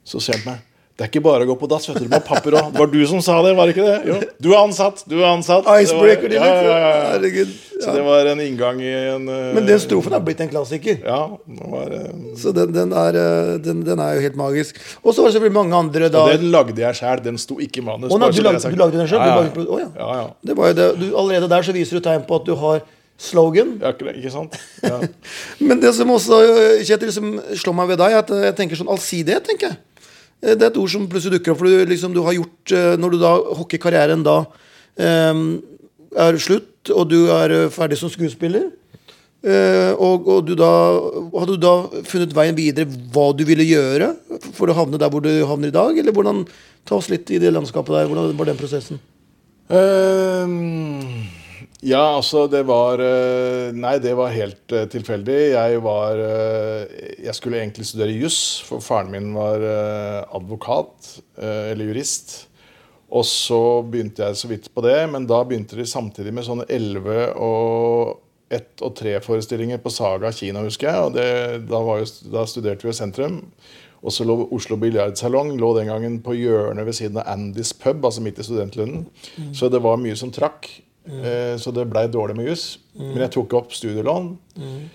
Så 0.05 0.19
ser 0.19 0.39
han 0.39 0.43
på 0.45 0.49
meg. 0.53 0.74
Det 0.95 1.03
er 1.03 1.09
ikke 1.09 1.25
bare 1.25 1.43
å 1.43 1.47
gå 1.49 1.55
på 1.59 1.67
dass. 1.67 1.89
vet 1.89 2.05
Du 2.05 2.07
må 2.07 2.21
papir 2.23 2.55
òg. 2.55 2.69
Det 2.71 2.79
var 2.79 2.87
du 2.87 3.01
som 3.09 3.19
sa 3.23 3.41
det, 3.43 3.49
var 3.57 3.67
det 3.67 3.73
ikke 3.75 3.83
det? 3.83 3.95
Jo. 4.07 4.19
Du 4.39 4.53
er 4.53 4.61
ansatt. 4.61 5.01
du 5.03 5.17
er 5.17 5.25
ansatt. 5.27 5.67
Icebreaker, 5.67 6.31
ja, 6.31 6.45
ja, 6.47 6.61
ja, 6.71 7.01
Herregud. 7.09 7.49
Så 7.81 7.91
det 7.91 8.03
var 8.05 8.29
en 8.31 8.39
inngang 8.39 8.79
i 8.79 8.93
en 8.93 9.25
uh, 9.27 9.49
Men 9.57 9.65
den 9.67 9.81
strofen 9.83 10.13
er 10.15 10.21
blitt 10.23 10.39
en 10.45 10.47
klassiker. 10.53 11.01
Ja, 11.03 11.17
var, 11.73 11.91
uh, 11.91 12.29
Så 12.39 12.53
den, 12.55 12.71
den, 12.71 12.93
er, 12.95 13.17
uh, 13.19 13.49
den, 13.59 13.81
den, 13.83 13.99
er, 13.99 14.13
jo 14.15 14.23
helt 14.23 14.37
magisk. 14.39 14.79
Og 15.03 15.11
så 15.11 15.25
var 15.25 15.33
det 15.33 15.35
selvfølgelig 15.35 15.57
mange 15.57 15.81
andre 15.83 16.07
da 16.13 16.21
Og 16.23 16.31
den 16.37 16.53
lagde 16.53 16.79
jeg 16.79 16.99
sjæl. 17.01 17.23
Den 17.25 17.39
sto 17.43 17.57
ikke 17.59 17.81
i 17.81 17.85
manus. 17.89 18.13
Oh, 18.15 18.21
nei, 18.21 18.29
du, 18.31 18.39
lagde, 18.45 18.61
du, 18.63 18.77
lagde, 18.79 18.95
den 19.01 19.09
sjøl? 19.11 19.19
Ja, 19.19 19.41
ja. 19.43 19.65
Oh, 19.67 19.81
ja. 19.83 20.21
Det 20.47 20.55
var 20.55 20.71
jo 20.71 20.77
det. 20.79 20.85
Du, 21.01 21.09
allerede 21.11 21.49
der 21.51 21.67
så 21.67 21.75
viser 21.75 21.99
du 21.99 22.05
tegn 22.07 22.23
på 22.29 22.39
at 22.39 22.47
du 22.47 22.53
har 22.61 22.85
slogan. 23.19 23.75
Ja, 23.83 23.91
ikke 23.91 24.31
sant? 24.31 24.55
Ja. 24.85 25.01
Men 25.59 25.83
det 25.83 25.91
som 25.97 26.07
også 26.13 26.39
Kjetil, 26.87 27.11
som 27.11 27.35
slår 27.51 27.75
meg 27.81 27.91
ved 27.91 27.99
deg, 27.99 28.15
er 28.15 28.23
at 28.23 28.31
jeg 28.47 28.57
tenker 28.61 28.79
sånn 28.79 28.93
allsidighet. 28.95 29.43
tenker 29.51 29.73
jeg 29.73 29.75
Eh, 29.75 29.84
det 30.53 30.61
er 30.61 30.71
et 30.71 30.77
ord 30.77 30.91
som 30.93 31.07
plutselig 31.09 31.39
dukker 31.39 31.53
opp. 31.53 31.61
For 31.61 31.71
du, 31.71 31.89
liksom, 31.89 32.13
du 32.13 32.21
har 32.25 32.37
gjort 32.37 32.73
eh, 32.75 32.93
Når 33.01 33.15
du 33.15 33.19
da 33.21 33.31
hockeykarrieren 33.57 34.25
da 34.25 34.37
um, 34.45 35.45
er 36.15 36.37
slutt, 36.39 36.91
og 36.93 37.09
du 37.09 37.25
er 37.33 37.55
ferdig 37.73 37.97
som 37.99 38.11
skuespiller 38.13 38.69
og, 39.45 40.23
og, 40.25 40.39
du 40.47 40.55
da 40.57 40.69
Hadde 41.35 41.53
du 41.53 41.59
da 41.61 41.73
funnet 42.09 42.31
veien 42.33 42.55
videre 42.57 42.89
hva 43.13 43.27
du 43.37 43.43
ville 43.45 43.67
gjøre 43.67 44.07
for 44.57 44.71
å 44.71 44.77
havne 44.79 44.97
der 44.97 45.11
hvor 45.13 45.21
du 45.21 45.29
havner 45.45 45.69
i 45.69 45.75
dag? 45.75 45.99
Eller 46.01 46.15
hvordan 46.15 46.41
Ta 46.85 46.99
oss 46.99 47.09
litt 47.09 47.31
i 47.33 47.41
det 47.41 47.53
landskapet 47.53 47.95
der. 47.95 48.09
Hvordan 48.09 48.37
var 48.37 48.51
den 48.51 48.59
prosessen? 48.59 49.01
Um 49.69 51.14
ja, 51.85 52.01
altså 52.17 52.47
det 52.49 52.63
var 52.65 53.01
eh, 53.03 53.69
Nei, 53.75 53.95
det 54.01 54.15
var 54.17 54.33
helt 54.33 54.73
uh, 54.73 54.87
tilfeldig. 54.89 55.37
Jeg 55.53 55.83
var 55.85 56.17
uh, 56.17 56.81
Jeg 57.21 57.35
skulle 57.37 57.61
egentlig 57.61 57.85
studere 57.85 58.15
juss, 58.15 58.39
for 58.65 58.81
faren 58.81 59.13
min 59.13 59.31
var 59.35 59.63
advokat, 60.33 61.15
eller 61.37 61.89
jurist. 61.89 62.35
Og 63.15 63.25
så 63.27 63.59
begynte 63.85 64.25
jeg 64.25 64.37
så 64.37 64.49
vidt 64.49 64.69
på 64.73 64.83
det, 64.85 64.97
men 65.11 65.27
da 65.29 65.43
begynte 65.45 65.77
de 65.77 65.85
samtidig 65.87 66.33
med 66.33 66.45
sånne 66.47 66.65
11 66.69 67.35
og 67.37 68.21
1 68.53 68.83
og 68.85 68.93
3-forestillinger 68.99 69.81
på 69.81 69.93
Saga 69.93 70.31
kino, 70.35 70.65
husker 70.65 70.89
jeg. 70.89 71.07
Og 71.07 71.15
det, 71.15 71.27
da, 71.69 71.81
jo, 71.81 72.07
da, 72.33 72.45
studerte 72.49 72.87
vi 72.87 72.93
i 72.93 72.97
sentrum. 72.97 73.39
Og 74.05 74.13
så 74.13 74.25
lå 74.27 74.37
Oslo 74.53 74.77
biljardsalong 74.77 75.55
lå 75.57 75.71
den 75.79 75.89
gangen 75.89 76.19
på 76.25 76.35
hjørnet 76.37 76.85
ved 76.85 76.97
siden 76.97 77.21
av 77.21 77.29
Andys 77.31 77.73
pub, 77.73 78.03
altså 78.05 78.21
midt 78.25 78.41
i 78.41 78.45
Studentlunden. 78.45 79.07
Mm. 79.37 79.53
Så 79.57 79.69
det 79.73 79.81
var 79.81 80.01
mye 80.01 80.17
som 80.19 80.33
trakk. 80.33 80.69
Mm. 81.05 81.59
så 81.61 81.69
det 81.69 81.83
blei 81.91 82.07
dårlig 82.09 82.35
med 82.37 82.47
juss. 82.49 82.79
Mm. 82.95 83.09
Men 83.11 83.19
jeg 83.25 83.33
tok 83.37 83.53
opp 83.59 83.73
studielån. 83.75 84.31
Mm. 84.57 84.85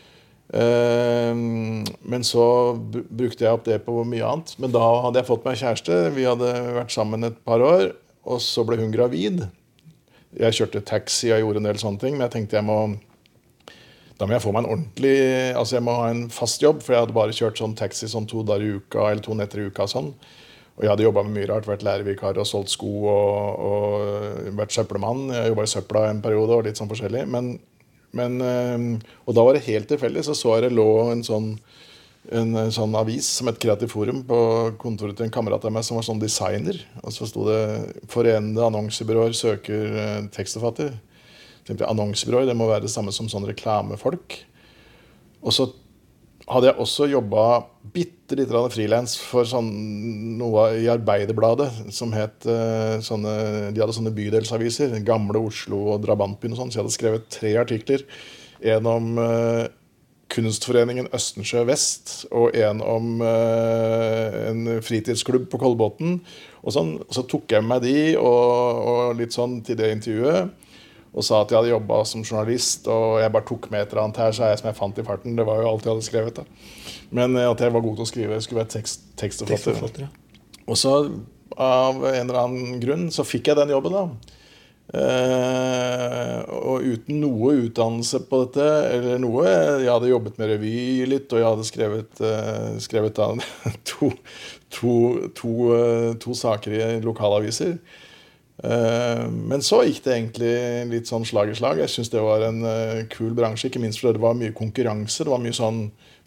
men 2.11 2.25
så 2.27 2.75
brukte 2.90 3.44
jeg 3.44 3.55
opp 3.55 3.68
det 3.68 3.77
på 3.87 4.01
mye 4.03 4.27
annet. 4.27 4.57
Men 4.59 4.73
da 4.75 4.83
hadde 5.07 5.20
jeg 5.20 5.29
fått 5.29 5.44
meg 5.46 5.61
kjæreste. 5.61 5.99
Vi 6.16 6.27
hadde 6.27 6.49
vært 6.75 6.90
sammen 6.90 7.29
et 7.29 7.38
par 7.46 7.62
år. 7.62 7.92
Og 8.27 8.42
så 8.42 8.64
ble 8.66 8.81
hun 8.81 8.90
gravid. 8.90 9.44
Jeg 10.37 10.57
kjørte 10.59 10.83
taxi 10.87 11.31
og 11.31 11.44
gjorde 11.44 11.62
en 11.62 11.70
del 11.70 11.79
sånne 11.79 12.03
ting. 12.03 12.18
Men 12.18 12.27
jeg 12.27 12.35
tenkte 12.35 12.59
jeg 12.59 12.66
må 12.66 12.81
da 14.20 14.27
må 14.29 14.35
jeg 14.37 14.44
få 14.44 14.53
meg 14.53 14.66
en 14.66 14.75
ordentlig 14.75 15.14
Altså 15.57 15.79
jeg 15.79 15.85
må 15.87 15.94
ha 15.96 16.11
en 16.12 16.27
fast 16.33 16.61
jobb, 16.61 16.83
for 16.85 16.92
jeg 16.92 17.07
hadde 17.07 17.16
bare 17.16 17.37
kjørt 17.37 17.61
sånn 17.61 17.77
taxi 17.79 18.09
sånn 18.11 18.29
to 18.29 18.42
dager 18.44 18.66
i 18.66 18.75
uka 18.77 19.07
eller 19.09 19.25
to 19.25 19.37
netter 19.37 19.62
i 19.62 19.70
uka. 19.70 19.87
sånn. 19.88 20.12
Og 20.81 20.87
jeg 20.87 20.95
hadde 20.95 21.05
jobba 21.05 21.23
med 21.27 21.35
mye 21.37 21.49
rart. 21.51 21.66
Vært 21.69 21.83
lærervikar 21.85 22.38
og 22.40 22.47
solgt 22.49 22.73
sko 22.73 22.88
og, 23.12 23.64
og 23.69 24.55
vært 24.57 24.73
søppelmann. 24.73 25.27
Jeg 25.35 25.51
jobba 25.53 25.66
i 25.66 25.73
søpla 25.75 26.07
en 26.09 26.23
periode 26.25 26.57
og 26.57 26.64
litt 26.64 26.81
sånn 26.81 26.88
forskjellig. 26.88 27.27
Men, 27.29 27.51
men, 28.16 28.38
eh, 28.40 29.12
og 29.29 29.37
da 29.37 29.45
var 29.45 29.59
det 29.59 29.66
helt 29.66 29.90
tilfeldig. 29.93 30.25
Så 30.25 30.38
så 30.38 30.57
jeg 30.57 30.71
det 30.71 30.73
lå 30.79 30.88
en 31.11 31.21
sånn, 31.27 31.51
en 32.33 32.73
sånn 32.73 32.97
avis 32.97 33.29
som 33.29 33.51
het 33.53 33.61
Kreativt 33.61 33.93
Forum 33.93 34.23
på 34.25 34.40
kontoret 34.81 35.21
til 35.21 35.29
en 35.29 35.35
kamerat 35.37 35.69
av 35.69 35.77
meg 35.77 35.85
som 35.85 36.01
var 36.01 36.09
sånn 36.09 36.23
designer. 36.23 36.81
Og 37.05 37.12
så 37.12 37.29
sto 37.29 37.45
det 37.51 37.61
'Forenede 38.09 38.64
annonsebyråer 38.64 39.37
søker 39.37 40.01
eh, 40.01 40.19
tekstforfatter'. 40.33 40.97
Jeg 41.61 41.77
tenkte 41.77 41.93
Annonsebyråer 41.93 42.49
det 42.49 42.57
må 42.57 42.73
være 42.73 42.88
det 42.88 42.95
samme 42.97 43.12
som 43.12 43.29
sånn 43.29 43.45
reklamefolk. 43.53 44.40
Og 45.45 45.53
så 45.53 45.69
hadde 46.48 46.70
jeg 46.70 46.81
også 46.83 47.09
jobba 47.11 47.44
bitte 47.94 48.37
litt 48.38 48.53
frilans 48.72 49.16
for 49.18 49.48
sånn, 49.48 49.68
noe 50.38 50.68
i 50.81 50.87
Arbeiderbladet 50.90 51.68
som 51.94 52.14
het 52.14 52.46
uh, 52.48 53.00
sånne, 53.03 53.72
De 53.74 53.83
hadde 53.83 53.96
sånne 53.96 54.14
bydelsaviser. 54.14 54.94
Gamle 55.07 55.42
Oslo 55.50 55.83
og 55.94 56.05
Drabantbyen 56.05 56.55
og 56.55 56.62
sånn. 56.62 56.72
Så 56.72 56.79
jeg 56.79 56.85
hadde 56.85 56.96
skrevet 56.96 57.29
tre 57.33 57.55
artikler. 57.61 58.07
En 58.61 58.88
om 58.88 59.12
uh, 59.20 59.66
Kunstforeningen 60.31 61.11
Østensjø 61.16 61.64
Vest 61.66 62.12
og 62.31 62.55
en 62.55 62.83
om 62.87 63.18
uh, 63.24 64.50
en 64.50 64.79
fritidsklubb 64.87 65.48
på 65.50 65.61
Kolbotn. 65.61 66.20
Og, 66.61 66.72
sånn. 66.76 66.96
så 67.11 67.24
tok 67.26 67.50
jeg 67.50 67.64
med 67.66 67.81
meg 67.81 67.87
de 67.88 68.16
og, 68.20 68.83
og 68.92 69.18
litt 69.18 69.35
sånn 69.35 69.61
til 69.66 69.79
det 69.81 69.94
intervjuet 69.96 70.60
og 71.11 71.27
sa 71.27 71.40
at 71.42 71.51
jeg 71.51 71.59
hadde 71.59 71.73
jobba 71.73 72.01
som 72.07 72.23
journalist, 72.23 72.87
og 72.90 73.18
jeg 73.23 73.33
bare 73.35 73.49
tok 73.49 73.70
med 73.73 73.83
et 73.83 73.92
eller 73.92 74.05
annet 74.05 74.20
her, 74.23 74.31
er 74.31 74.53
jeg 74.53 74.61
som 74.61 74.70
jeg 74.70 74.79
fant 74.79 75.01
i 75.03 75.07
farten. 75.07 75.37
Det 75.38 75.46
var 75.49 75.62
jo 75.62 75.70
alt 75.73 75.87
jeg 75.87 75.94
hadde 75.94 76.07
skrevet. 76.07 76.38
da. 76.38 76.44
Men 77.11 77.35
eh, 77.37 77.51
at 77.51 77.64
jeg 77.64 77.75
var 77.75 77.85
god 77.87 77.99
til 77.99 78.07
å 78.07 78.11
skrive. 78.12 78.42
Skulle 78.44 78.62
være 78.62 78.75
tekst, 78.79 79.09
tekstforfatter. 79.18 80.07
Ja. 80.07 80.11
Og 80.70 80.79
så, 80.79 80.92
av 81.59 82.05
en 82.05 82.20
eller 82.29 82.42
annen 82.44 82.79
grunn, 82.83 83.09
så 83.11 83.27
fikk 83.27 83.51
jeg 83.51 83.59
den 83.59 83.75
jobben, 83.75 83.96
da. 83.96 84.37
Eh, 84.90 86.38
og 86.51 86.83
uten 86.83 87.20
noe 87.23 87.53
utdannelse 87.68 88.25
på 88.27 88.40
dette, 88.42 88.64
eller 88.90 89.20
noe 89.23 89.44
Jeg 89.46 89.87
hadde 89.87 90.09
jobbet 90.11 90.40
med 90.40 90.51
revy 90.51 90.73
litt, 91.07 91.31
og 91.31 91.38
jeg 91.38 91.46
hadde 91.46 91.66
skrevet, 91.68 92.23
eh, 92.27 92.73
skrevet 92.83 93.20
to, 93.90 94.11
to, 94.75 94.94
to, 95.38 95.53
eh, 95.77 96.09
to, 96.18 96.35
saker 96.35 96.75
i 96.75 96.88
lokalaviser. 97.05 97.77
Eh, 98.64 99.25
men 99.31 99.62
så 99.64 99.81
gikk 99.87 100.03
det 100.05 100.16
egentlig 100.16 100.55
litt 100.90 101.11
sånn 101.11 101.25
slag 101.29 101.53
i 101.53 101.57
slag. 101.57 101.81
Jeg 101.81 101.92
syns 101.92 102.12
det 102.12 102.25
var 102.25 102.44
en 102.44 102.61
eh, 102.68 103.05
kul 103.12 103.33
bransje, 103.37 103.70
ikke 103.70 103.83
minst 103.83 104.03
fordi 104.03 104.18
det 104.18 104.25
var 104.25 104.37
mye 104.38 104.57
konkurranse. 104.57 105.25
Det 105.25 105.33
var 105.33 105.42
mye 105.42 105.57
sånn 105.57 105.87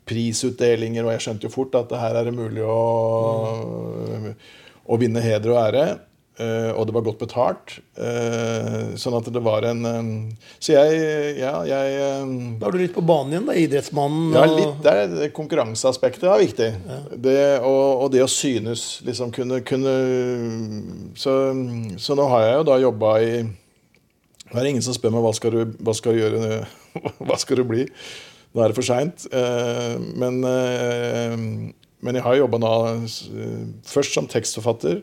prisutdelinger, 0.09 1.05
og 1.05 1.13
jeg 1.15 1.25
skjønte 1.27 1.47
jo 1.47 1.53
fort 1.53 1.77
at 1.79 1.93
her 1.95 2.19
er 2.19 2.27
det 2.27 2.35
mulig 2.35 2.65
å, 2.67 2.79
å 4.83 4.99
vinne 4.99 5.23
heder 5.23 5.53
og 5.53 5.61
ære. 5.61 5.85
Eh, 6.41 6.71
og 6.73 6.87
det 6.89 6.93
var 6.95 7.03
godt 7.05 7.19
betalt. 7.21 7.75
Eh, 7.93 8.95
sånn 8.97 9.13
at 9.19 9.27
det 9.29 9.41
var 9.45 9.67
en 9.69 9.85
eh, 9.85 10.07
Så 10.57 10.73
jeg 10.73 11.35
Ja, 11.37 11.59
jeg 11.67 11.99
Da 12.57 12.69
er 12.69 12.73
du 12.73 12.79
litt 12.81 12.95
på 12.95 13.03
banen 13.05 13.35
igjen, 13.35 13.45
da. 13.45 13.57
Idrettsmannen. 13.61 14.33
ja, 14.33 14.45
litt 14.49 14.81
der. 14.81 15.03
det 15.11 15.29
Konkurranseaspektet 15.37 16.25
er 16.25 16.41
viktig. 16.41 16.71
Det, 17.21 17.37
og, 17.61 18.05
og 18.05 18.11
det 18.15 18.23
å 18.25 18.31
synes. 18.31 19.03
Liksom 19.05 19.33
kunne, 19.35 19.61
kunne 19.67 19.93
så, 21.19 21.37
så 22.01 22.17
nå 22.17 22.27
har 22.33 22.47
jeg 22.47 22.57
jo 22.57 22.67
da 22.71 22.81
jobba 22.87 23.13
i 23.21 23.35
Nå 23.43 24.59
er 24.59 24.65
det 24.65 24.73
ingen 24.73 24.85
som 24.85 24.93
spør 24.93 25.13
meg 25.13 25.23
hva 25.25 25.31
skal 25.33 25.53
du, 25.53 25.77
hva 25.81 25.93
skal 25.97 26.13
du 26.13 26.21
gjøre 26.21 26.59
Hva 27.29 27.37
skal 27.41 27.61
du 27.61 27.65
bli? 27.69 27.87
Nå 28.53 28.61
er 28.61 28.69
det 28.69 28.77
for 28.77 28.85
seint. 28.85 29.23
men, 30.13 30.35
men 30.45 32.17
jeg 32.19 32.21
har 32.21 32.35
jobba 32.37 32.59
nå 32.61 32.73
først 33.89 34.13
som 34.13 34.29
tekstforfatter. 34.29 34.99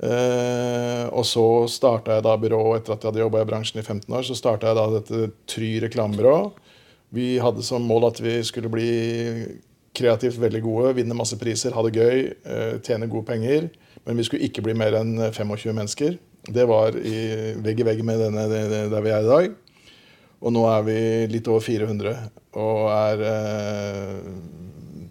Eh, 0.00 1.06
og 1.12 1.26
så 1.28 1.44
starta 1.68 2.16
jeg 2.16 2.24
da 2.24 2.36
byrået 2.40 2.80
etter 2.80 2.94
at 2.94 3.02
jeg 3.02 3.10
hadde 3.10 3.22
jobba 3.24 3.42
i 3.42 3.48
bransjen 3.48 3.82
i 3.82 3.84
15 3.84 4.16
år. 4.16 4.24
Så 4.26 4.38
starta 4.38 4.70
jeg 4.70 4.78
da 4.78 4.86
dette 4.94 5.32
Try 5.50 5.74
reklamebyrå. 5.84 6.38
Vi 7.16 7.34
hadde 7.42 7.64
som 7.66 7.84
mål 7.84 8.08
at 8.08 8.22
vi 8.22 8.38
skulle 8.46 8.70
bli 8.72 8.90
kreativt 9.96 10.38
veldig 10.40 10.60
gode, 10.62 10.94
vinne 11.00 11.16
masse 11.18 11.36
priser, 11.36 11.74
ha 11.74 11.82
det 11.82 11.96
gøy, 11.98 12.20
eh, 12.46 12.76
tjene 12.86 13.10
gode 13.10 13.26
penger. 13.28 13.68
Men 14.06 14.16
vi 14.16 14.24
skulle 14.24 14.46
ikke 14.46 14.62
bli 14.64 14.76
mer 14.78 14.96
enn 15.00 15.16
25 15.18 15.74
mennesker. 15.74 16.16
Det 16.48 16.64
var 16.70 16.96
i, 16.96 17.56
vegg 17.60 17.82
i 17.82 17.88
vegg 17.90 18.04
med 18.06 18.22
denne, 18.22 18.46
der 18.88 19.02
vi 19.04 19.12
er 19.12 19.26
i 19.26 19.28
dag. 19.28 19.56
Og 20.40 20.54
nå 20.54 20.62
er 20.70 20.84
vi 20.86 21.00
litt 21.34 21.48
over 21.52 21.60
400 21.60 22.14
og 22.56 22.86
er 22.90 23.24
eh, 23.28 24.14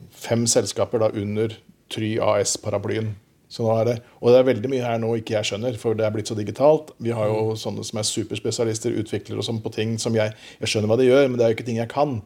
fem 0.09 0.47
selskaper 0.49 1.03
da 1.03 1.11
under 1.13 1.53
Try 1.89 2.15
AS-paraplyen. 2.21 3.13
Så 3.49 3.63
nå 3.65 3.71
er 3.79 3.87
det, 3.87 3.95
og 4.21 4.29
det 4.29 4.39
er 4.39 4.49
veldig 4.51 4.69
mye 4.69 4.85
her 4.85 4.99
nå 5.01 5.15
ikke 5.17 5.33
jeg 5.39 5.47
skjønner, 5.49 5.77
for 5.81 5.97
det 5.97 6.05
er 6.05 6.11
blitt 6.13 6.29
så 6.29 6.35
digitalt. 6.37 6.91
Vi 7.01 7.09
har 7.17 7.31
jo 7.31 7.55
sånne 7.57 7.81
som 7.87 7.97
er 7.97 8.05
superspesialister, 8.05 8.93
utviklere 9.01 9.41
og 9.41 9.47
sånn 9.47 9.61
på 9.63 9.71
ting 9.73 9.95
som 10.01 10.13
jeg 10.13 10.35
Jeg 10.61 10.69
skjønner 10.69 10.91
hva 10.91 10.97
de 11.01 11.07
gjør, 11.09 11.27
men 11.27 11.39
det 11.39 11.45
er 11.47 11.53
jo 11.53 11.57
ikke 11.57 11.65
ting 11.71 11.81
jeg 11.81 11.89
kan. 11.89 12.19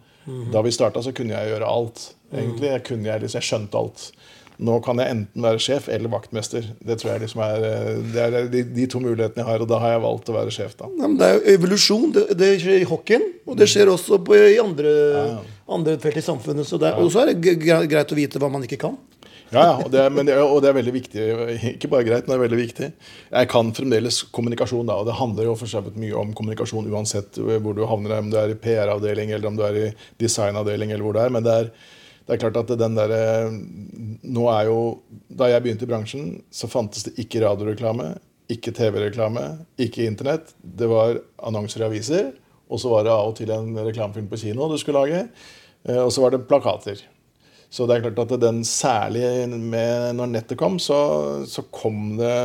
Da 0.54 0.62
vi 0.64 0.72
starta, 0.72 1.02
så 1.04 1.12
kunne 1.16 1.36
jeg 1.36 1.52
gjøre 1.54 1.68
alt. 1.68 2.14
Egentlig, 2.34 2.70
jeg, 2.72 2.84
kunne, 2.88 3.08
jeg, 3.08 3.22
liksom, 3.24 3.40
jeg 3.40 3.48
skjønte 3.50 3.80
alt. 3.80 4.06
Nå 4.64 4.78
kan 4.86 5.00
jeg 5.02 5.10
enten 5.12 5.44
være 5.44 5.60
sjef 5.64 5.88
eller 5.92 6.12
vaktmester. 6.14 6.68
Det 6.80 6.96
tror 7.02 7.14
jeg 7.14 7.24
liksom 7.24 7.42
er, 7.44 7.64
det 8.14 8.22
er 8.22 8.50
de, 8.54 8.62
de 8.76 8.86
to 8.92 9.00
mulighetene 9.02 9.42
jeg 9.42 9.48
har, 9.50 9.64
og 9.64 9.70
da 9.72 9.80
har 9.82 9.96
jeg 9.96 10.04
valgt 10.04 10.30
å 10.30 10.36
være 10.36 10.54
sjef. 10.54 10.76
da. 10.80 10.90
Ja, 11.00 11.08
men 11.08 11.18
det 11.20 11.30
er 11.30 11.40
jo 11.40 11.56
evolusjon. 11.56 12.12
Det, 12.16 12.26
det 12.40 12.52
skjer 12.62 12.84
i 12.84 12.90
hockeyen, 12.90 13.26
og 13.48 13.58
det 13.60 13.68
skjer 13.72 13.92
også 13.92 14.20
på, 14.28 14.38
i 14.38 14.60
andre, 14.62 14.94
andre 15.68 15.98
felt 16.04 16.22
i 16.22 16.26
samfunnet. 16.26 16.70
Så 16.70 16.80
det 16.82 16.92
er, 16.92 17.02
Og 17.02 17.12
så 17.16 17.24
er 17.24 17.34
det 17.34 17.58
greit 17.66 18.14
å 18.14 18.20
vite 18.20 18.42
hva 18.44 18.52
man 18.54 18.68
ikke 18.68 18.80
kan. 18.86 19.00
Ja, 19.54 19.64
ja 19.68 19.74
og, 19.84 19.90
det 19.94 20.02
er, 20.02 20.10
det, 20.26 20.36
og 20.42 20.62
det 20.64 20.70
er 20.72 20.78
veldig 20.80 20.94
viktig. 20.96 21.24
Ikke 21.76 21.90
bare 21.92 22.06
greit, 22.08 22.26
men 22.26 22.34
det 22.34 22.38
er 22.40 22.44
veldig 22.48 22.60
viktig. 22.60 22.88
Jeg 23.30 23.50
kan 23.52 23.70
fremdeles 23.78 24.22
kommunikasjon, 24.34 24.88
da, 24.90 24.96
og 25.02 25.06
det 25.10 25.18
handler 25.20 25.50
jo 25.52 25.56
for 25.60 25.70
så 25.70 25.84
mye 25.94 26.16
om 26.18 26.32
kommunikasjon 26.38 26.90
uansett 26.90 27.38
hvor 27.38 27.78
du 27.78 27.84
havner, 27.90 28.18
om 28.24 28.32
du 28.34 28.38
er 28.42 28.54
i 28.56 28.60
PR-avdeling 28.64 29.34
eller 29.36 29.52
om 29.52 29.60
du 29.60 29.64
er 29.68 29.80
i 29.84 29.90
designavdeling 30.24 30.92
eller 30.96 31.06
hvor 31.06 31.18
det 31.18 31.28
er. 31.28 31.36
Men 31.38 31.46
det 31.46 31.56
er, 31.62 31.72
det 32.26 32.36
er 32.38 32.42
klart 32.46 32.62
at 32.64 32.74
den 32.80 32.98
der, 32.98 33.14
nå 34.24 34.46
er 34.58 34.70
jo, 34.72 34.78
Da 35.34 35.50
jeg 35.50 35.64
begynte 35.66 35.86
i 35.88 35.92
bransjen, 35.92 36.28
så 36.54 36.70
fantes 36.72 37.06
det 37.08 37.16
ikke 37.22 37.42
radioreklame, 37.46 38.14
ikke 38.54 38.74
TV-reklame, 38.76 39.48
ikke 39.82 40.06
Internett. 40.06 40.54
Det 40.62 40.90
var 40.92 41.18
annonser 41.46 41.82
i 41.84 41.88
aviser, 41.92 42.32
og 42.70 42.80
så 42.82 42.90
var 42.92 43.06
det 43.06 43.14
av 43.14 43.32
og 43.32 43.38
til 43.38 43.52
en 43.54 43.74
reklamefilm 43.86 44.28
på 44.32 44.40
kino 44.48 44.70
du 44.72 44.78
skulle 44.82 45.02
lage. 45.06 45.28
eh, 45.86 46.00
Og 46.02 46.12
så 46.14 46.22
var 46.26 46.32
det 46.34 46.46
plakater. 46.50 47.02
Så 47.74 47.88
det 47.90 47.96
er 47.96 48.04
klart 48.06 48.36
at 48.36 48.42
den 48.44 48.62
særlig 48.68 49.48
med, 49.50 50.12
når 50.20 50.30
nettet 50.30 50.60
kom, 50.60 50.76
så, 50.78 51.00
så 51.50 51.64
kom 51.74 52.20
det 52.20 52.36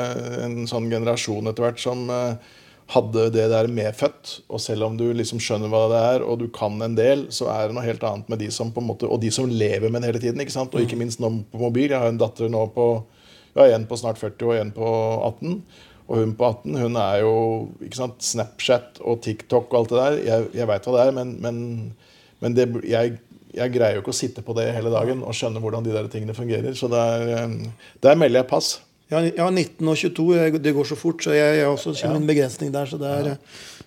en 0.46 0.62
sånn 0.70 0.88
generasjon 0.88 1.50
etter 1.50 1.66
hvert 1.66 1.82
som 1.82 2.06
eh, 2.08 2.54
hadde 2.94 3.26
det 3.34 3.44
der 3.52 3.68
medfødt. 3.68 4.38
Og 4.48 4.62
selv 4.64 4.86
om 4.86 4.96
du 4.96 5.04
liksom 5.12 5.42
skjønner 5.42 5.68
hva 5.68 5.82
det 5.92 6.00
er, 6.14 6.24
og 6.24 6.40
du 6.40 6.46
kan 6.54 6.80
en 6.80 6.96
del, 6.96 7.26
så 7.34 7.50
er 7.52 7.68
det 7.68 7.76
noe 7.76 7.84
helt 7.84 8.06
annet 8.08 8.32
med 8.32 8.40
de 8.40 8.48
som 8.54 8.72
på 8.72 8.80
en 8.80 8.88
måte, 8.88 9.08
og 9.08 9.20
de 9.20 9.32
som 9.34 9.50
lever 9.52 9.90
med 9.90 10.00
den 10.00 10.08
hele 10.08 10.22
tiden. 10.22 10.40
ikke 10.40 10.56
sant? 10.56 10.72
Og 10.72 10.86
ikke 10.86 11.00
minst 11.00 11.20
nå 11.20 11.30
på 11.52 11.60
mobil. 11.60 11.90
Jeg 11.92 12.00
har 12.00 12.08
en 12.08 12.20
datter 12.20 12.48
nå 12.52 12.64
på 12.72 12.88
ja, 13.58 13.68
en 13.68 13.84
på 13.90 14.00
snart 14.00 14.20
40 14.22 14.48
og 14.48 14.56
en 14.56 14.72
på 14.72 14.88
18. 15.28 15.60
Og 16.08 16.22
hun 16.22 16.36
på 16.40 16.48
18 16.48 16.82
hun 16.86 17.00
er 17.04 17.20
jo 17.20 17.32
ikke 17.84 18.00
sant, 18.00 18.24
Snapchat 18.24 19.02
og 19.04 19.20
TikTok 19.28 19.68
og 19.68 19.82
alt 19.82 19.92
det 19.92 20.00
der. 20.00 20.20
Jeg, 20.24 20.52
jeg 20.62 20.72
veit 20.72 20.88
hva 20.88 20.96
det 20.96 21.04
er, 21.04 21.16
men, 21.20 21.36
men, 21.44 21.58
men 22.40 22.56
det, 22.56 22.70
jeg, 22.88 23.18
jeg 23.54 23.72
greier 23.72 23.94
jo 23.96 24.02
ikke 24.02 24.12
å 24.14 24.20
sitte 24.20 24.42
på 24.44 24.54
det 24.58 24.72
hele 24.74 24.90
dagen 24.92 25.22
og 25.22 25.32
skjønne 25.36 25.60
hvordan 25.62 25.84
de 25.86 25.94
der 25.94 26.08
tingene 26.12 26.34
fungerer. 26.36 26.74
Så 26.76 26.88
der, 26.90 27.28
eh, 27.44 27.48
der 28.04 28.14
melder 28.20 28.40
jeg 28.42 28.48
pass. 28.50 28.80
Har- 29.10 29.22
jeg 29.24 29.38
19 29.38 29.88
og 29.88 29.96
22, 29.96 30.58
det 30.58 30.74
går 30.74 30.84
så 30.84 30.96
fort, 30.96 31.22
så 31.24 31.30
jeg, 31.32 31.56
jeg 31.56 31.64
har 31.64 31.72
også 31.72 31.94
kjenner 31.96 32.18
min 32.20 32.28
begrensning 32.28 32.70
der. 32.74 32.84
Så 32.84 32.98
det 33.00 33.08
er 33.08 33.24
Ja. 33.30 33.34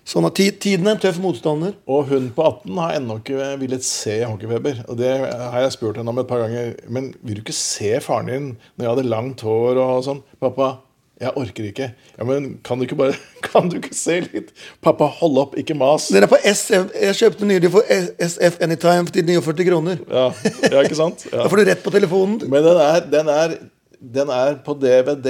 sånn 0.04 0.26
at 0.26 0.34
tiden 0.34 0.84
er 0.86 0.96
en 0.96 0.98
tøff 0.98 1.20
motstander. 1.22 1.74
Og 1.86 2.06
hun 2.08 2.30
på 2.34 2.42
18 2.44 2.76
har 2.76 2.92
ennå 2.98 3.20
ikke 3.22 3.58
villet 3.60 3.84
se 3.84 4.24
hockeyfeber. 4.24 4.84
Og 4.88 4.96
det 4.98 5.12
har 5.30 5.60
jeg 5.62 5.72
spurt 5.76 5.96
henne 5.96 6.08
om 6.08 6.18
et 6.18 6.26
par 6.26 6.38
ganger. 6.42 6.74
Men 6.90 7.14
vil 7.22 7.36
du 7.36 7.42
ikke 7.42 7.54
se 7.54 8.00
faren 8.00 8.26
din 8.26 8.56
når 8.76 8.84
jeg 8.88 8.96
hadde 8.96 9.08
langt 9.10 9.40
hår 9.42 9.76
og 9.78 10.02
sånn? 10.04 10.22
Pappa, 10.40 10.78
jeg 11.22 11.32
orker 11.38 11.66
ikke. 11.68 11.88
Ja, 12.18 12.26
men 12.26 12.48
kan 12.66 12.78
du 12.80 12.86
ikke 12.86 12.98
bare 12.98 13.14
Kan 13.46 13.68
du 13.70 13.78
ikke 13.78 13.94
se 13.94 14.20
litt? 14.26 14.50
Pappa, 14.82 15.06
hold 15.20 15.38
opp, 15.42 15.58
ikke 15.60 15.76
mas. 15.78 16.08
Den 16.12 16.26
er 16.26 16.30
på 16.30 16.38
SF. 16.42 16.90
Jeg 16.98 17.18
kjøpte 17.20 17.48
nylig 17.48 17.70
for 17.72 17.86
SF 18.18 18.58
Anytime 18.64 19.12
til 19.12 19.26
49 19.28 19.68
kroner. 19.68 20.02
Ja, 20.10 20.26
ja 20.72 20.82
ikke 20.82 20.98
sant? 20.98 21.26
Ja. 21.30 21.38
Da 21.42 21.50
får 21.50 21.62
du 21.62 21.68
rett 21.68 21.82
på 21.84 21.92
telefonen. 21.94 22.38
Men 22.50 22.64
den 22.64 22.82
er, 22.82 23.00
den 23.12 23.30
er, 23.32 23.56
den 24.02 24.30
er 24.34 24.56
på 24.66 24.74
DVD, 24.82 25.28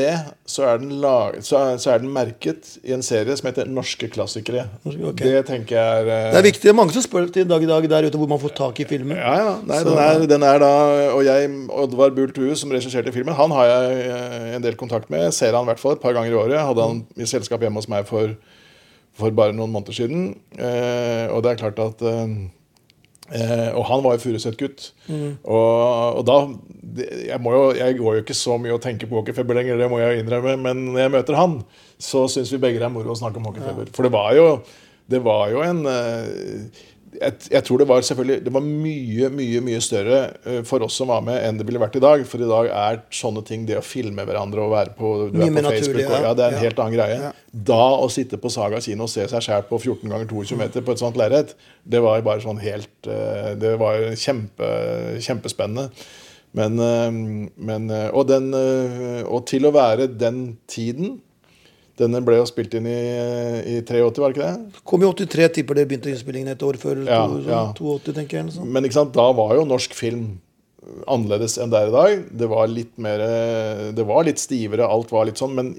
så 0.48 0.64
er, 0.64 0.78
den 0.80 0.94
lag, 1.02 1.36
så, 1.44 1.58
er, 1.60 1.80
så 1.82 1.90
er 1.92 2.00
den 2.00 2.12
merket 2.12 2.78
i 2.80 2.94
en 2.96 3.04
serie 3.04 3.34
som 3.36 3.50
heter 3.50 3.68
Norske 3.68 4.08
klassikere. 4.08 4.64
Okay. 4.88 5.26
Det 5.26 5.42
tenker 5.50 5.76
jeg 5.76 6.06
er 6.06 6.08
eh, 6.08 6.28
Det 6.32 6.40
er 6.40 6.46
viktig. 6.46 6.62
Det 6.64 6.72
er 6.72 6.78
mange 6.78 6.94
som 6.94 7.04
spør 7.04 7.28
til 7.28 7.44
i 7.44 7.50
dag 7.50 7.66
i 7.66 7.68
dag 7.68 7.88
der 7.90 8.08
ute 8.08 8.20
hvor 8.22 8.30
man 8.30 8.40
får 8.40 8.54
tak 8.56 8.80
i 8.80 8.86
filmen. 8.88 9.18
Ja, 9.20 9.34
ja. 9.36 9.52
Nei, 9.68 9.82
den, 9.84 10.00
er, 10.00 10.24
den 10.30 10.46
er 10.48 10.62
da 10.62 10.72
Og 11.12 11.20
jeg, 11.26 11.50
Oddvar 11.84 12.16
Bull 12.16 12.32
Tue, 12.32 12.56
som 12.56 12.72
regisserte 12.72 13.12
filmen, 13.12 13.36
han 13.36 13.52
har 13.58 13.68
jeg 13.74 14.00
eh, 14.06 14.48
en 14.56 14.64
del 14.64 14.78
kontakt 14.80 15.12
med. 15.12 15.26
Jeg 15.28 15.36
ser 15.36 15.58
han 15.58 15.68
i 15.68 15.72
hvert 15.72 15.82
fall 15.82 15.98
et 15.98 16.04
par 16.06 16.16
ganger 16.16 16.32
i 16.32 16.40
året. 16.46 16.56
Hadde 16.62 16.88
han 16.88 17.04
i 17.20 17.28
selskap 17.28 17.60
hjemme 17.60 17.82
hos 17.82 17.90
meg 17.92 18.08
for, 18.08 18.32
for 19.20 19.36
bare 19.36 19.52
noen 19.52 19.74
måneder 19.74 20.00
siden. 20.00 20.32
Eh, 20.56 21.28
og 21.28 21.44
det 21.44 21.52
er 21.52 21.62
klart 21.66 21.84
at 21.84 22.08
eh, 22.08 22.38
eh, 23.32 23.70
Og 23.72 23.84
han 23.88 24.02
var 24.04 24.16
jo 24.16 24.22
Furuset-gutt. 24.26 24.92
Og, 25.44 26.20
og 26.20 26.22
da 26.28 26.36
jeg, 27.26 27.40
jo, 27.40 27.62
jeg 27.78 27.98
går 27.98 28.18
jo 28.18 28.22
ikke 28.24 28.36
så 28.36 28.58
mye 28.60 28.74
og 28.76 28.82
tenker 28.84 29.08
på 29.08 29.20
hockeyfeber 29.20 29.56
lenger, 29.56 29.80
det 29.80 29.90
må 29.90 30.00
jeg 30.02 30.22
innrømme. 30.22 30.56
Men 30.60 30.84
når 30.92 31.04
jeg 31.06 31.14
møter 31.16 31.38
han, 31.40 31.58
så 32.02 32.26
syns 32.30 32.52
vi 32.52 32.60
begge 32.62 32.80
det 32.82 32.88
er 32.88 32.94
moro 32.94 33.14
å 33.14 33.18
snakke 33.18 33.40
om 33.40 33.48
hockeyfeber. 33.48 33.92
For 33.96 34.06
det 34.08 34.12
var 34.14 34.32
jo, 34.36 34.46
det 35.12 35.22
var 35.24 35.50
jo 35.52 35.62
en 35.64 35.84
eh, 35.88 36.82
jeg, 37.12 37.34
jeg 37.52 37.64
tror 37.66 37.82
det 37.82 37.86
var 37.90 38.04
selvfølgelig 38.06 38.44
Det 38.46 38.52
var 38.54 38.62
mye 38.64 39.28
mye, 39.34 39.60
mye 39.64 39.80
større 39.84 40.18
eh, 40.48 40.60
for 40.68 40.84
oss 40.86 40.96
som 41.00 41.10
var 41.12 41.20
med, 41.26 41.36
enn 41.44 41.58
det 41.60 41.66
ville 41.68 41.80
vært 41.82 41.98
i 41.98 42.02
dag. 42.02 42.24
For 42.28 42.40
i 42.42 42.48
dag 42.48 42.70
er 42.72 43.00
sånne 43.12 43.42
ting, 43.48 43.66
det 43.68 43.76
å 43.78 43.84
filme 43.84 44.24
hverandre 44.28 44.64
og 44.64 44.72
være 44.72 44.94
på, 44.96 45.10
på 45.28 45.36
Facebook 45.36 45.66
naturlig, 45.68 46.06
og, 46.06 46.14
ja. 46.16 46.22
ja, 46.28 46.34
Det 46.38 46.44
er 46.46 46.48
en 46.54 46.58
Ja. 46.58 46.62
helt 46.66 46.82
annen 46.84 46.96
greie. 46.96 47.18
Ja. 47.26 47.32
Da 47.72 47.80
å 48.00 48.08
sitte 48.12 48.40
på 48.40 48.50
Saga 48.52 48.80
kino 48.84 49.04
og 49.08 49.12
se 49.12 49.26
seg 49.28 49.44
sjæl 49.44 49.66
på 49.68 49.78
14 49.80 50.08
ganger 50.08 50.30
22 50.30 50.58
meter 50.62 50.84
på 50.86 50.94
et 50.96 51.02
sånt 51.02 51.18
lerret, 51.20 51.52
det 51.84 52.00
var 52.04 52.22
bare 52.24 52.40
sånn 52.44 52.60
helt 52.62 53.08
eh, 53.10 53.52
Det 53.60 53.74
var 53.82 54.06
kjempe, 54.16 54.70
kjempespennende. 55.20 55.90
Men, 56.56 56.78
eh, 56.80 57.52
men 57.56 57.90
og, 58.12 58.24
den, 58.28 58.50
og 59.26 59.44
til 59.48 59.68
å 59.68 59.74
være 59.76 60.08
den 60.20 60.56
tiden 60.68 61.20
Denne 62.00 62.22
ble 62.24 62.38
jo 62.38 62.46
spilt 62.48 62.72
inn 62.78 62.86
i, 62.88 63.00
i 63.68 63.74
83, 63.84 64.22
var 64.22 64.32
det 64.32 64.38
ikke 64.38 64.46
det? 64.46 64.80
Kom 64.88 65.02
i 65.04 65.10
83, 65.10 65.48
tipper 65.58 65.78
det 65.78 65.88
begynte 65.90 66.12
innspillingen 66.12 66.54
et 66.54 66.64
år 66.64 66.78
før. 66.80 67.02
Ja, 67.04 67.26
to, 67.28 67.42
ja. 67.44 67.64
sånn 67.74 67.90
82, 68.00 68.14
tenker 68.16 68.40
jeg. 68.40 68.54
Sånn. 68.56 68.70
Men 68.72 68.88
ikke 68.88 68.96
sant, 68.96 69.12
da 69.16 69.26
var 69.36 69.52
jo 69.58 69.66
norsk 69.68 69.96
film 69.96 70.30
annerledes 71.06 71.58
enn 71.62 71.70
det 71.72 71.78
er 71.78 71.90
i 71.90 71.94
dag. 71.94 72.24
Det 72.42 72.48
var 72.50 72.70
litt 72.70 72.94
mer 73.00 73.20
Det 73.94 74.06
var 74.08 74.24
litt 74.26 74.40
stivere, 74.42 74.88
alt 74.88 75.12
var 75.14 75.28
litt 75.28 75.40
sånn, 75.40 75.54
men 75.58 75.74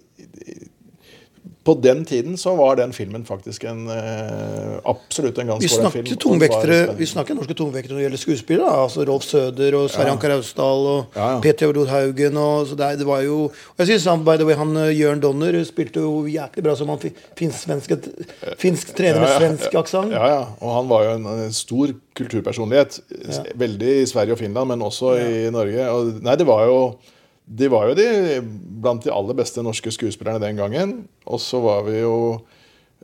på 1.64 1.74
den 1.80 2.02
tiden 2.06 2.38
så 2.38 2.56
var 2.56 2.76
den 2.76 2.92
filmen 2.94 3.24
faktisk 3.26 3.64
en 3.70 3.86
eh, 3.88 4.74
absolutt 4.90 5.38
en 5.40 5.48
ganske 5.54 5.70
ålreit 5.78 5.94
film. 5.94 6.18
tungvektere. 6.20 6.80
Vi 6.98 7.08
snakker 7.08 7.38
norske 7.38 7.56
tungvektere 7.56 7.96
når 7.96 8.02
det 8.02 8.08
gjelder 8.08 8.22
skuespillere. 8.24 8.74
Altså 8.84 9.06
Rolf 9.08 9.24
Søder 9.24 9.78
og 9.80 9.88
Sverre 9.94 10.12
Anker 10.12 10.36
Austdal 10.36 10.88
og 10.92 11.16
Ja, 11.16 11.30
ja. 11.36 11.40
Per 11.46 11.56
Theodor 11.62 11.88
Haugen. 11.88 12.38
Og, 12.38 12.68
så 12.68 12.76
det, 12.76 12.90
det 13.00 13.08
var 13.08 13.24
jo 13.24 13.38
og 13.46 13.80
jeg 13.80 13.94
synes 13.94 14.10
han, 14.12 14.26
by 14.28 14.36
the 14.42 14.48
way, 14.50 14.58
han 14.60 14.76
eh, 14.78 14.92
Jørn 15.00 15.24
Donner 15.24 15.56
spilte 15.64 16.04
jo 16.04 16.26
jæklig 16.28 16.66
bra 16.68 16.76
som 16.76 16.92
han 16.92 17.00
finsk-svenske 17.40 18.00
Finsk 18.60 18.92
trener 18.98 19.22
med 19.24 19.30
Ja, 19.30 19.34
ja, 19.34 19.40
svensk 19.40 19.80
aksent. 19.80 20.12
Ja, 20.12 20.28
ja. 20.28 20.44
Og 20.60 20.76
han 20.76 20.92
var 20.92 21.08
jo 21.08 21.16
en, 21.16 21.32
en 21.48 21.56
stor 21.56 21.96
kulturpersonlighet. 22.18 23.00
Veldig 23.56 23.96
i 24.02 24.06
Sverige 24.10 24.36
og 24.36 24.44
Finland, 24.44 24.68
men 24.74 24.84
også 24.84 25.16
i 25.18 25.50
Norge. 25.54 25.88
Og, 25.90 26.18
nei, 26.28 26.36
det 26.40 26.48
var 26.48 26.68
jo 26.68 26.80
de 27.54 27.68
var 27.70 27.90
jo 27.92 27.96
de 28.00 28.08
blant 28.84 29.04
de 29.06 29.12
aller 29.14 29.38
beste 29.38 29.62
norske 29.66 29.92
skuespillerne 29.94 30.42
den 30.42 30.58
gangen. 30.60 30.94
Og 31.30 31.40
så 31.44 31.60
var 31.62 31.84
vi 31.86 32.00
jo 32.00 32.16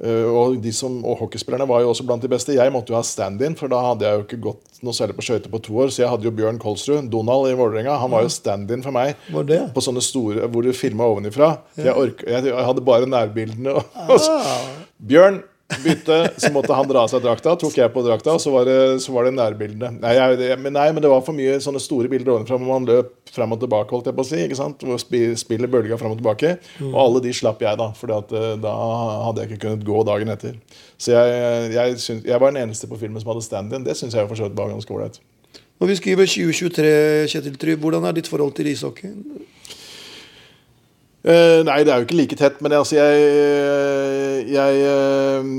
øh, 0.01 0.27
og, 0.31 0.55
de 0.63 0.71
som, 0.73 0.95
og 1.05 1.19
hockeyspillerne 1.21 1.67
var 1.69 1.83
jo 1.83 1.91
også 1.91 2.05
blant 2.07 2.23
de 2.25 2.31
beste. 2.31 2.55
Jeg 2.57 2.73
måtte 2.73 2.93
jo 2.93 2.97
ha 2.97 3.03
stand-in, 3.05 3.55
for 3.59 3.71
da 3.71 3.81
hadde 3.91 4.07
jeg 4.07 4.17
jo 4.17 4.25
ikke 4.25 4.41
gått 4.47 4.81
noe 4.85 4.95
særlig 4.95 5.17
på 5.19 5.25
skøyter 5.27 5.51
på 5.53 5.61
to 5.65 5.75
år. 5.83 5.91
Så 5.93 6.03
jeg 6.05 6.11
hadde 6.13 6.25
jo 6.27 6.33
Bjørn 6.35 6.59
Kolsrud, 6.61 7.09
Donald 7.11 7.51
i 7.51 7.55
Vålerenga. 7.59 7.97
Han 8.01 8.13
var 8.15 8.25
jo 8.25 8.33
stand-in 8.33 8.83
for 8.85 8.95
meg. 8.95 9.13
Var 9.35 9.47
det? 9.51 9.61
På 9.75 9.83
sånne 9.85 10.03
store 10.03 10.47
hvor 10.49 10.65
du 10.65 10.71
filma 10.77 11.07
ovenifra. 11.11 11.53
Jeg, 11.77 11.93
ork, 11.93 12.23
jeg, 12.25 12.49
jeg 12.49 12.67
hadde 12.71 12.85
bare 12.89 13.09
nærbildene. 13.11 13.75
Og 13.77 13.85
Ah. 14.09 14.67
Bjørn 14.99 15.41
bytte, 15.83 16.15
så 16.41 16.49
måtte 16.55 16.73
han 16.75 16.87
dra 16.89 17.03
av 17.05 17.11
seg 17.11 17.21
drakta. 17.23 17.53
Tok 17.61 17.75
jeg 17.77 17.91
på 17.93 18.01
drakta, 18.05 18.33
så 18.41 18.51
var 18.53 18.65
det, 18.65 18.77
så 19.03 19.13
var 19.15 19.27
det 19.29 19.33
nærbildene. 19.37 19.91
Nei, 20.01 20.13
jeg, 20.17 20.57
men, 20.63 20.73
nei, 20.73 20.87
men 20.95 21.03
det 21.05 21.11
var 21.11 21.21
for 21.25 21.37
mye 21.37 21.59
sånne 21.61 21.81
store 21.83 22.09
bilder 22.11 22.33
ovenfra 22.35 22.57
hvor 22.57 22.71
man 22.73 22.87
løp 22.89 23.11
frem 23.29 23.53
og 23.53 23.61
tilbake. 23.61 23.93
holdt 23.93 24.09
jeg 24.09 24.17
på 24.17 24.25
å 24.25 24.29
si, 24.31 24.39
ikke 24.47 24.57
sant? 24.57 24.81
Hvor 24.87 24.97
spi- 25.01 25.35
spillet 25.37 25.69
bølga 25.69 25.97
frem 26.01 26.15
og 26.15 26.19
tilbake. 26.23 26.55
Og 26.81 26.97
alle 27.03 27.21
de 27.27 27.33
slapp 27.37 27.61
jeg, 27.61 27.77
da. 27.77 27.91
For 27.97 28.09
da 28.09 28.73
hadde 29.27 29.43
jeg 29.45 29.51
ikke 29.53 29.61
kunnet 29.67 29.85
gå 29.87 30.01
dagen 30.09 30.33
etter. 30.33 30.55
Så 30.97 31.13
jeg, 31.13 31.73
jeg, 31.77 31.99
syns- 32.01 32.25
jeg 32.25 32.41
var 32.41 32.51
den 32.55 32.63
eneste 32.65 32.89
på 32.89 32.97
filmen 32.99 33.21
som 33.21 33.29
hadde 33.35 33.45
stand-in. 33.45 33.85
Det 33.85 33.95
syns 33.99 34.17
jeg 34.17 34.27
for 34.31 34.39
så 34.39 34.49
vidt 34.49 34.57
var 34.57 34.73
ganske 34.73 34.95
ålreit. 34.97 35.21
Når 35.79 35.87
vi 35.93 35.95
skriver 36.01 36.27
2023, 36.27 36.89
Kjetil 37.31 37.53
Try, 37.61 37.77
hvordan 37.79 38.03
er 38.09 38.17
ditt 38.17 38.27
forhold 38.27 38.51
til 38.57 38.67
ishockey? 38.73 39.13
Eh, 41.19 41.59
nei, 41.67 41.81
det 41.83 41.91
er 41.91 41.99
jo 41.99 42.05
ikke 42.05 42.15
like 42.15 42.35
tett, 42.39 42.61
men 42.63 42.71
altså 42.77 42.95
jeg 42.95 43.23
Jeg, 44.47 44.75
eh, 44.87 45.49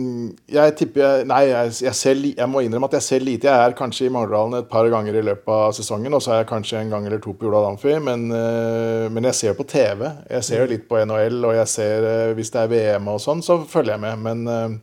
jeg 0.48 0.74
tipper 0.78 1.02
jeg, 1.02 1.26
Nei, 1.28 1.42
jeg, 1.50 1.74
jeg, 1.84 1.94
ser, 1.98 2.22
jeg 2.24 2.48
må 2.48 2.62
innrømme 2.64 2.88
at 2.88 2.96
jeg 2.96 3.04
ser 3.04 3.26
lite. 3.26 3.50
Jeg 3.50 3.68
er 3.68 3.76
kanskje 3.76 4.06
i 4.08 4.12
Mangerdalen 4.14 4.56
et 4.56 4.70
par 4.70 4.88
ganger 4.88 5.18
i 5.20 5.24
løpet 5.26 5.52
av 5.52 5.74
sesongen, 5.76 6.16
og 6.16 6.24
så 6.24 6.32
er 6.32 6.40
jeg 6.40 6.48
kanskje 6.54 6.80
en 6.80 6.94
gang 6.94 7.04
eller 7.06 7.20
to 7.20 7.34
på 7.36 7.44
Jordal 7.44 7.68
Amfi, 7.74 7.92
men, 8.00 8.30
uh, 8.32 9.06
men 9.12 9.28
jeg 9.28 9.36
ser 9.36 9.58
på 9.58 9.68
TV. 9.68 10.08
Jeg 10.30 10.48
ser 10.48 10.64
jo 10.64 10.70
litt 10.72 10.88
på 10.88 10.98
NHL, 11.04 11.38
og 11.44 11.54
jeg 11.60 11.68
ser 11.74 12.08
uh, 12.08 12.32
hvis 12.38 12.50
det 12.56 12.64
er 12.64 12.72
VM 12.72 13.12
og 13.12 13.20
sånn, 13.22 13.44
så 13.44 13.60
følger 13.68 13.98
jeg 13.98 14.04
med. 14.06 14.24
Men 14.24 14.80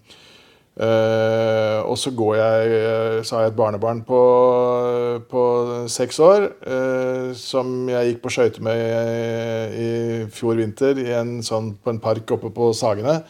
Eh, 0.78 1.80
og 1.90 1.98
så 1.98 2.12
går 2.14 2.36
jeg 2.38 2.74
eh, 2.78 3.24
Så 3.26 3.34
har 3.34 3.48
jeg 3.48 3.52
et 3.56 3.58
barnebarn 3.58 4.04
på, 4.06 4.20
på 5.26 5.44
seks 5.90 6.20
år 6.22 6.44
uh, 6.70 7.34
som 7.34 7.90
jeg 7.90 8.12
gikk 8.12 8.20
på 8.22 8.34
skøyter 8.36 8.62
med 8.62 8.84
i, 8.86 9.88
i 9.88 10.28
fjor 10.30 10.60
vinter 10.62 11.02
i 11.02 11.08
en 11.18 11.40
sånn, 11.42 11.72
på 11.82 11.96
en 11.96 12.02
park 12.04 12.30
oppe 12.36 12.54
på 12.54 12.70
Sagene. 12.78 13.24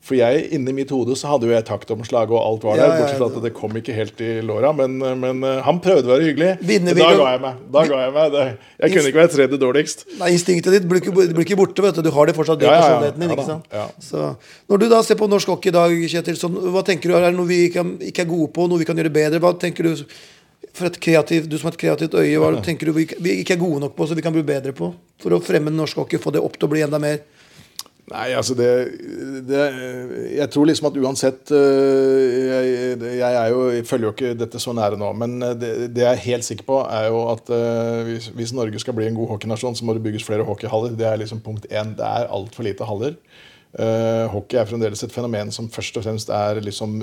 For 0.06 0.14
jeg, 0.14 0.44
inni 0.54 0.70
mitt 0.70 0.92
hode 0.94 1.16
så 1.18 1.32
hadde 1.32 1.48
jo 1.48 1.50
jeg 1.50 1.64
taktomslag, 1.66 2.30
og 2.30 2.38
alt 2.38 2.62
var 2.62 2.76
Ja, 2.78 2.84
der. 2.86 2.92
ja, 2.92 2.98
Bortsett 3.02 3.18
fra 3.18 3.26
at 3.26 3.42
det 3.42 3.50
kom 3.56 3.72
ikke 3.80 3.94
helt 3.96 4.20
i 4.22 4.28
låra. 4.46 4.70
Men, 4.78 4.92
men 5.18 5.40
eh, 5.42 5.56
han 5.66 5.80
prøvde 5.82 6.06
å 6.06 6.12
være 6.12 6.28
hyggelig. 6.28 6.50
Vinner 6.68 6.94
Da 6.94 7.08
ga 7.18 7.26
jeg 7.32 7.40
meg. 7.42 7.56
Da 7.74 7.82
ga 7.90 7.98
jeg 8.04 8.12
meg. 8.14 8.36
Jeg 8.84 8.92
kunne 8.94 9.10
ikke 9.10 9.20
være 9.24 9.32
tredje 9.34 9.58
dårligst. 9.64 10.04
Nei, 10.20 10.28
Instinktet 10.36 10.76
ditt 10.76 10.86
blir 10.86 11.02
ikke, 11.02 11.10
blir 11.16 11.42
ikke 11.42 11.58
borte. 11.58 11.82
vet 11.82 11.98
Du 11.98 12.06
Du 12.06 12.12
har 12.14 12.30
det 12.30 12.36
fortsatt 12.38 12.62
det 12.62 12.68
Ja, 12.70 12.76
ja, 12.76 12.78
ja. 12.78 12.86
personligheten 12.86 13.20
din. 13.26 13.28
Ja 13.34 13.36
ikke 13.40 13.48
sant? 13.50 13.66
ja. 13.74 13.86
Så, 13.98 14.28
når 14.70 14.78
du 14.84 14.88
da 14.94 15.02
ser 15.02 15.18
på 15.18 15.26
norsk 15.34 15.50
hockey 15.56 15.74
i 15.74 15.76
dag, 15.80 15.90
Kjetil, 16.14 16.38
så, 16.38 16.52
hva 16.54 16.84
tenker 16.86 17.10
du, 17.10 17.16
er 17.18 17.26
det 17.30 17.34
noe 17.40 17.50
vi 17.50 17.64
ikke, 17.66 17.82
ikke 18.12 18.22
er 18.22 18.30
gode 18.30 18.52
på, 18.54 18.68
noe 18.70 18.78
vi 18.78 18.86
kan 18.86 18.96
gjøre 19.02 19.10
bedre? 19.18 19.42
Hva 19.42 19.56
tenker 19.58 19.90
Du 19.90 20.06
for 20.76 20.86
et 20.90 20.96
kreativ, 21.00 21.46
du 21.48 21.56
som 21.58 21.66
har 21.70 21.74
et 21.74 21.80
kreativt 21.80 22.14
øye, 22.14 22.36
hva 22.38 22.52
tenker 22.66 22.86
du 22.86 22.92
vi, 22.92 23.06
vi 23.18 23.40
ikke 23.42 23.54
er 23.56 23.60
gode 23.62 23.80
nok 23.80 23.96
på, 23.96 24.06
så 24.06 24.14
vi 24.14 24.22
kan 24.22 24.34
bli 24.34 24.42
bedre 24.46 24.70
på? 24.76 24.92
For 25.22 25.32
å 25.32 25.40
fremme 25.42 25.72
norsk 25.72 25.96
hockey, 26.04 26.20
få 26.20 26.30
det 26.34 26.42
opp 26.44 26.58
til 26.60 26.68
å 26.68 26.72
bli 26.74 26.82
enda 26.84 27.00
mer 27.00 27.22
Nei, 28.06 28.26
altså 28.38 28.54
det, 28.54 28.68
det 29.48 29.62
Jeg 30.36 30.46
tror 30.54 30.68
liksom 30.68 30.86
at 30.92 30.98
uansett 31.02 31.50
øh, 31.50 32.20
jeg, 32.46 33.00
jeg, 33.18 33.32
er 33.32 33.48
jo, 33.50 33.64
jeg 33.74 33.86
følger 33.88 34.06
jo 34.06 34.12
ikke 34.14 34.36
dette 34.38 34.60
så 34.62 34.74
nære 34.78 34.98
nå, 35.00 35.08
men 35.18 35.34
øh, 35.42 35.56
det, 35.58 35.72
det 35.96 36.04
jeg 36.04 36.12
er 36.12 36.22
helt 36.28 36.46
sikker 36.46 36.68
på, 36.68 36.78
er 36.86 37.08
jo 37.10 37.24
at 37.32 37.50
øh, 37.50 38.04
hvis, 38.06 38.30
hvis 38.38 38.54
Norge 38.54 38.78
skal 38.78 38.94
bli 38.94 39.08
en 39.10 39.18
god 39.18 39.34
hockeynasjon, 39.34 39.74
så 39.74 39.88
må 39.88 39.96
det 39.96 40.04
bygges 40.06 40.26
flere 40.26 40.46
hockeyhaller. 40.46 40.94
Det 40.94 41.08
er 41.08 41.18
liksom 41.18 41.42
punkt 41.42 41.66
én. 41.66 41.96
Det 41.98 42.06
er 42.06 42.30
altfor 42.30 42.68
lite 42.68 42.86
haller. 42.86 43.18
Uh, 43.76 44.24
hockey 44.32 44.56
er 44.56 44.64
fremdeles 44.70 45.02
et 45.04 45.12
fenomen 45.12 45.50
som 45.52 45.66
først 45.68 45.98
og 45.98 46.06
fremst 46.06 46.30
er 46.32 46.62
liksom, 46.64 46.94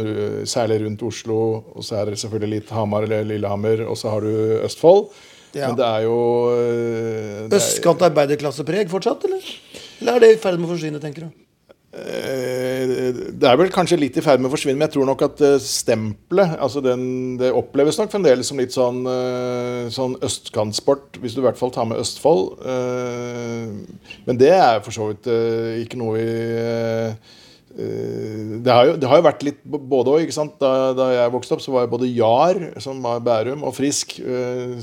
særlig 0.49 0.79
rundt 0.85 1.03
Oslo. 1.05 1.37
Og 1.75 1.83
så 1.85 1.99
er 1.99 2.09
det 2.09 2.21
selvfølgelig 2.23 2.61
litt 2.61 2.71
Hamar 2.73 3.05
eller 3.05 3.27
Lillehammer, 3.27 3.83
og 3.85 3.99
så 3.99 4.09
har 4.15 4.23
du 4.23 4.31
Østfold. 4.63 5.11
Ja. 5.53 5.67
Men 5.67 5.77
det 5.77 5.85
er 5.85 6.07
jo 6.07 6.17
uh, 6.49 7.57
Østkant 7.59 8.07
arbeiderklassepreg 8.07 8.89
fortsatt, 8.89 9.27
eller? 9.27 9.51
Eller 10.03 10.17
er 10.19 10.23
det 10.25 10.33
i 10.35 10.41
ferd 10.43 10.59
med 10.59 10.67
å 10.67 10.73
forsvinne, 10.73 10.99
tenker 10.99 11.23
du? 11.23 11.43
Eh, 11.93 13.13
Det 13.37 13.45
er 13.45 13.59
vel 13.59 13.69
kanskje 13.71 13.99
litt 14.01 14.17
i 14.17 14.23
ferd 14.25 14.41
med 14.41 14.49
å 14.49 14.53
forsvinne, 14.53 14.79
men 14.79 14.87
jeg 14.89 14.95
tror 14.95 15.07
nok 15.07 15.21
at 15.27 15.43
eh, 15.45 15.59
stempelet 15.61 16.55
altså 16.57 16.81
den, 16.83 17.03
Det 17.39 17.53
oppleves 17.53 17.99
nok 18.01 18.11
fremdeles 18.11 18.49
som 18.49 18.59
litt 18.59 18.73
sånn, 18.73 19.03
eh, 19.07 19.91
sånn 19.93 20.17
østkantsport, 20.25 21.21
hvis 21.21 21.37
du 21.37 21.39
i 21.43 21.45
hvert 21.45 21.59
fall 21.59 21.71
tar 21.71 21.87
med 21.87 22.01
Østfold. 22.01 22.57
Men 24.27 24.41
det 24.41 24.51
er 24.57 24.81
for 24.83 24.95
så 24.95 25.11
vidt 25.11 25.29
ikke 25.85 25.99
noe 26.01 26.17
vi 26.17 26.27
det 27.73 28.69
har, 28.69 28.85
jo, 28.85 28.97
det 29.01 29.07
har 29.09 29.17
jo 29.17 29.25
vært 29.25 29.43
litt 29.47 29.61
både 29.65 30.11
og. 30.13 30.59
Da, 30.61 30.91
da 30.93 31.07
jeg 31.09 31.31
vokste 31.33 31.55
opp, 31.55 31.63
så 31.63 31.71
var 31.73 31.87
jeg 31.87 31.89
både 31.89 32.09
Jar, 32.13 32.59
som 32.85 32.99
var 33.01 33.23
Bærum, 33.25 33.63
og 33.65 33.73
Frisk 33.73 34.19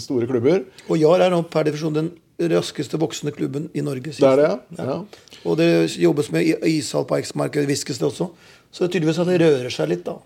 store 0.02 0.26
klubber. 0.26 0.64
Og 0.90 0.98
JAR 0.98 1.22
er 1.22 1.30
nå 1.30 1.44
per 1.46 1.68
definisjon 1.68 1.94
den 1.94 2.11
raskeste 2.48 2.98
voksende 3.00 3.35
klubben 3.37 3.68
i 3.74 3.85
Norge. 3.85 4.14
Det 4.16 4.26
er 4.26 4.40
det, 4.40 4.48
ja. 4.79 4.88
ja. 4.88 4.98
Og 5.44 5.61
det 5.61 5.70
jobbes 6.00 6.33
med 6.33 6.64
ishall 6.68 7.07
på 7.09 7.18
Eiksmark, 7.20 7.61
hviskes 7.68 8.00
det 8.00 8.09
også. 8.09 8.31
Så 8.70 8.85
det 8.85 8.88
er 8.88 8.98
tydeligvis 8.98 9.22
at 9.22 9.31
det 9.31 9.40
rører 9.42 9.74
seg 9.74 9.90
litt, 9.92 10.05
da. 10.07 10.20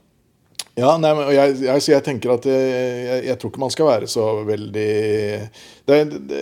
Ja, 0.74 0.96
nei, 0.98 1.12
men 1.14 1.28
jeg, 1.30 1.52
jeg, 1.62 1.82
jeg 1.92 2.02
tenker 2.02 2.32
at 2.34 2.46
jeg, 2.50 2.62
jeg, 3.06 3.18
jeg 3.28 3.38
tror 3.38 3.50
ikke 3.52 3.62
man 3.62 3.70
skal 3.70 3.86
være 3.86 4.08
så 4.10 4.24
veldig 4.42 4.86
Det, 5.86 5.98
det, 6.26 6.40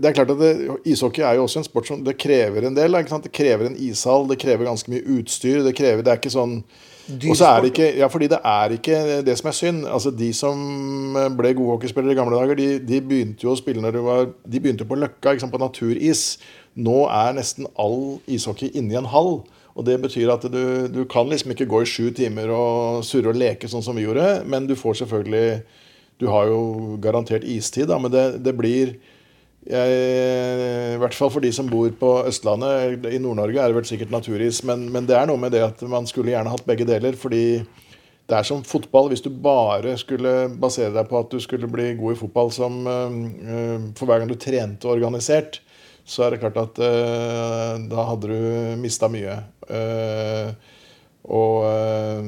det 0.00 0.08
er 0.08 0.16
klart 0.16 0.32
at 0.32 0.40
det, 0.40 0.52
Ishockey 0.88 1.20
er 1.20 1.36
jo 1.36 1.44
også 1.44 1.60
en 1.60 1.66
sport 1.66 1.90
som 1.90 2.00
det 2.06 2.16
krever 2.16 2.64
en 2.64 2.76
del. 2.76 2.96
Det 2.96 3.32
krever 3.36 3.68
en 3.68 3.76
ishall, 3.76 4.24
det 4.30 4.40
krever 4.40 4.70
ganske 4.70 4.88
mye 4.92 5.04
utstyr. 5.18 5.60
Det 5.66 5.74
krever, 5.76 6.00
det 6.00 6.14
er 6.14 6.22
ikke 6.22 6.32
sånn 6.32 6.62
og 7.04 7.36
så 7.36 7.48
er 7.50 7.60
det 7.60 7.70
ikke, 7.72 7.88
ja, 7.98 8.06
fordi 8.08 8.28
det 8.32 8.38
er 8.48 8.74
ikke 8.78 8.98
det 9.26 9.34
som 9.38 9.48
er 9.50 9.56
synd. 9.56 9.80
Altså 9.86 10.10
De 10.10 10.30
som 10.32 11.16
ble 11.36 11.52
gode 11.56 11.76
hockeyspillere 11.76 12.14
i 12.14 12.18
gamle 12.18 12.38
dager, 12.38 12.56
de, 12.56 12.68
de 12.80 13.00
begynte 13.04 13.44
jo 13.44 13.52
å 13.52 13.58
spille 13.60 13.82
når 13.84 13.98
det 13.98 14.04
var 14.06 14.30
De 14.44 14.60
begynte 14.60 14.86
på 14.88 14.96
Løkka, 14.96 15.34
ikke 15.34 15.44
sant, 15.44 15.52
på 15.52 15.60
naturis. 15.60 16.24
Nå 16.74 17.04
er 17.12 17.36
nesten 17.36 17.68
all 17.80 18.22
ishockey 18.26 18.72
inni 18.72 18.96
en 18.98 19.10
hall. 19.12 19.42
Og 19.74 19.86
det 19.86 19.98
betyr 20.00 20.32
at 20.32 20.46
du, 20.48 20.86
du 20.88 21.02
kan 21.10 21.28
liksom 21.28 21.52
ikke 21.52 21.68
gå 21.70 21.82
i 21.82 21.88
sju 21.88 22.08
timer 22.14 22.52
og 22.54 23.04
surre 23.06 23.32
og 23.32 23.40
leke 23.40 23.68
sånn 23.68 23.84
som 23.84 23.98
vi 23.98 24.06
gjorde, 24.06 24.44
men 24.46 24.68
du 24.70 24.76
får 24.78 25.02
selvfølgelig 25.02 25.80
Du 26.22 26.28
har 26.30 26.46
jo 26.46 26.94
garantert 27.02 27.42
istid, 27.42 27.88
da, 27.90 27.98
men 27.98 28.12
det, 28.12 28.38
det 28.46 28.52
blir 28.54 28.94
jeg, 29.64 30.94
I 30.94 31.00
hvert 31.00 31.16
fall 31.16 31.30
for 31.32 31.44
de 31.44 31.50
som 31.54 31.68
bor 31.70 31.88
på 32.00 32.10
Østlandet. 32.28 33.06
I 33.08 33.20
Nord-Norge 33.22 33.60
er 33.60 33.72
det 33.72 33.78
vel 33.78 33.88
sikkert 33.88 34.12
naturis, 34.12 34.60
men, 34.68 34.86
men 34.92 35.08
det 35.08 35.16
er 35.16 35.30
noe 35.30 35.40
med 35.40 35.54
det 35.56 35.62
at 35.64 35.80
man 35.88 36.08
skulle 36.10 36.34
gjerne 36.34 36.52
hatt 36.52 36.66
begge 36.68 36.86
deler. 36.88 37.16
Fordi 37.16 37.62
det 38.28 38.36
er 38.36 38.46
som 38.46 38.64
fotball. 38.64 39.08
Hvis 39.12 39.24
du 39.24 39.30
bare 39.32 39.96
skulle 40.00 40.34
basere 40.60 40.92
deg 40.94 41.08
på 41.08 41.20
at 41.20 41.32
du 41.32 41.40
skulle 41.40 41.68
bli 41.70 41.94
god 41.98 42.16
i 42.16 42.20
fotball 42.20 42.52
som 42.52 42.84
øh, 42.86 43.88
For 43.96 44.08
hver 44.08 44.20
gang 44.20 44.30
du 44.30 44.36
trente 44.40 44.88
organisert, 44.88 45.60
så 46.04 46.26
er 46.26 46.34
det 46.34 46.42
klart 46.42 46.60
at 46.60 46.78
uh, 46.84 47.80
da 47.88 48.02
hadde 48.10 48.28
du 48.28 48.76
mista 48.76 49.08
mye. 49.08 49.38
Uh, 49.64 50.52
og 51.24 51.64
øh, 51.64 52.24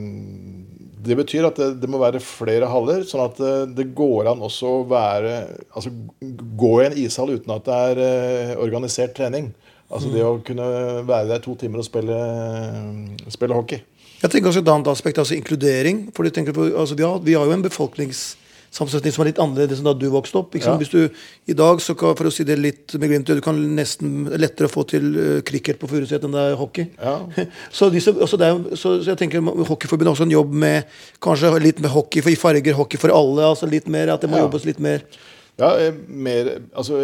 det 1.09 1.17
betyr 1.19 1.47
at 1.49 1.59
det, 1.61 1.69
det, 1.83 1.89
må 1.91 2.01
være 2.01 2.23
flere 2.23 2.69
haller, 2.71 3.05
sånn 3.09 3.25
at 3.25 3.39
det, 3.41 3.55
det, 3.79 3.89
går 3.97 4.31
an 4.33 4.43
også 4.45 4.73
å 4.81 4.85
være 4.91 5.35
Altså 5.77 5.93
gå 6.59 6.73
i 6.81 6.87
en 6.89 6.97
ishall 7.03 7.35
uten 7.37 7.55
at 7.55 7.67
det 7.67 7.81
er 7.91 8.03
eh, 8.05 8.55
organisert 8.63 9.17
trening. 9.17 9.53
Altså 9.87 10.11
det 10.11 10.25
å 10.27 10.39
kunne 10.43 10.67
være 11.07 11.29
der 11.31 11.43
to 11.45 11.55
timer 11.59 11.83
og 11.83 11.87
spille, 11.87 12.17
spille 13.31 13.55
hockey. 13.55 13.85
Jeg 14.17 14.33
tenker 14.33 14.51
også 14.51 14.63
Et 14.65 14.73
annet 14.73 14.89
aspekt, 14.91 15.21
altså 15.21 15.37
inkludering. 15.37 16.09
For 16.17 16.27
på, 16.27 16.67
altså 16.73 16.97
vi, 16.97 17.05
har, 17.05 17.21
vi, 17.23 17.37
har, 17.37 17.45
jo 17.47 17.55
en 17.55 17.63
befolkningssamsetning 18.77 19.15
som 19.15 19.25
er 19.25 19.31
litt 19.31 19.41
annerledes 19.41 19.81
enn 19.81 19.89
da 19.89 19.95
du 19.97 20.09
vokste 20.13 20.41
opp. 20.41 20.55
Ja. 20.57 20.77
Hvis 20.77 20.91
du 20.93 21.09
I 21.47 21.55
dag, 21.55 21.81
så 21.81 21.95
kan, 21.95 22.17
for 22.17 22.29
å 22.29 22.33
si 22.33 22.45
det 22.45 22.59
litt 22.59 22.95
med 22.99 23.11
glimt 23.11 23.27
du 23.27 23.41
kan 23.41 23.57
nesten 23.77 24.29
lettere 24.37 24.69
få 24.69 24.85
til 24.89 25.17
uh, 25.17 25.41
cricket 25.47 25.79
på 25.79 25.89
Furuset 25.89 26.25
enn 26.25 26.35
det 26.35 26.43
er 26.43 26.57
hockey. 26.57 26.91
Ja. 26.99 27.19
så, 27.77 27.91
disse, 27.91 28.13
altså 28.13 28.37
er, 28.37 28.59
så, 28.75 29.01
så, 29.03 29.13
jeg 29.13 29.19
tenker 29.19 29.41
Hockeyforbundet 29.41 30.11
har 30.11 30.17
også 30.17 30.27
en 30.27 30.37
jobb 30.37 30.53
med 30.53 30.99
kanskje 31.23 31.55
litt 31.63 31.81
med 31.81 31.93
hockey 31.93 32.23
for, 32.23 32.33
i 32.33 32.41
farger, 32.41 32.77
hockey 32.77 33.01
for 33.01 33.15
alle. 33.15 33.47
altså 33.47 33.69
litt 33.71 33.89
mer, 33.89 34.13
At 34.13 34.25
det 34.25 34.31
må 34.31 34.41
ja. 34.41 34.47
jobbes 34.47 34.67
litt 34.69 34.83
mer. 34.83 35.05
Ja, 35.57 35.71
eh, 35.81 35.95
mer 36.07 36.51
Altså 36.77 37.01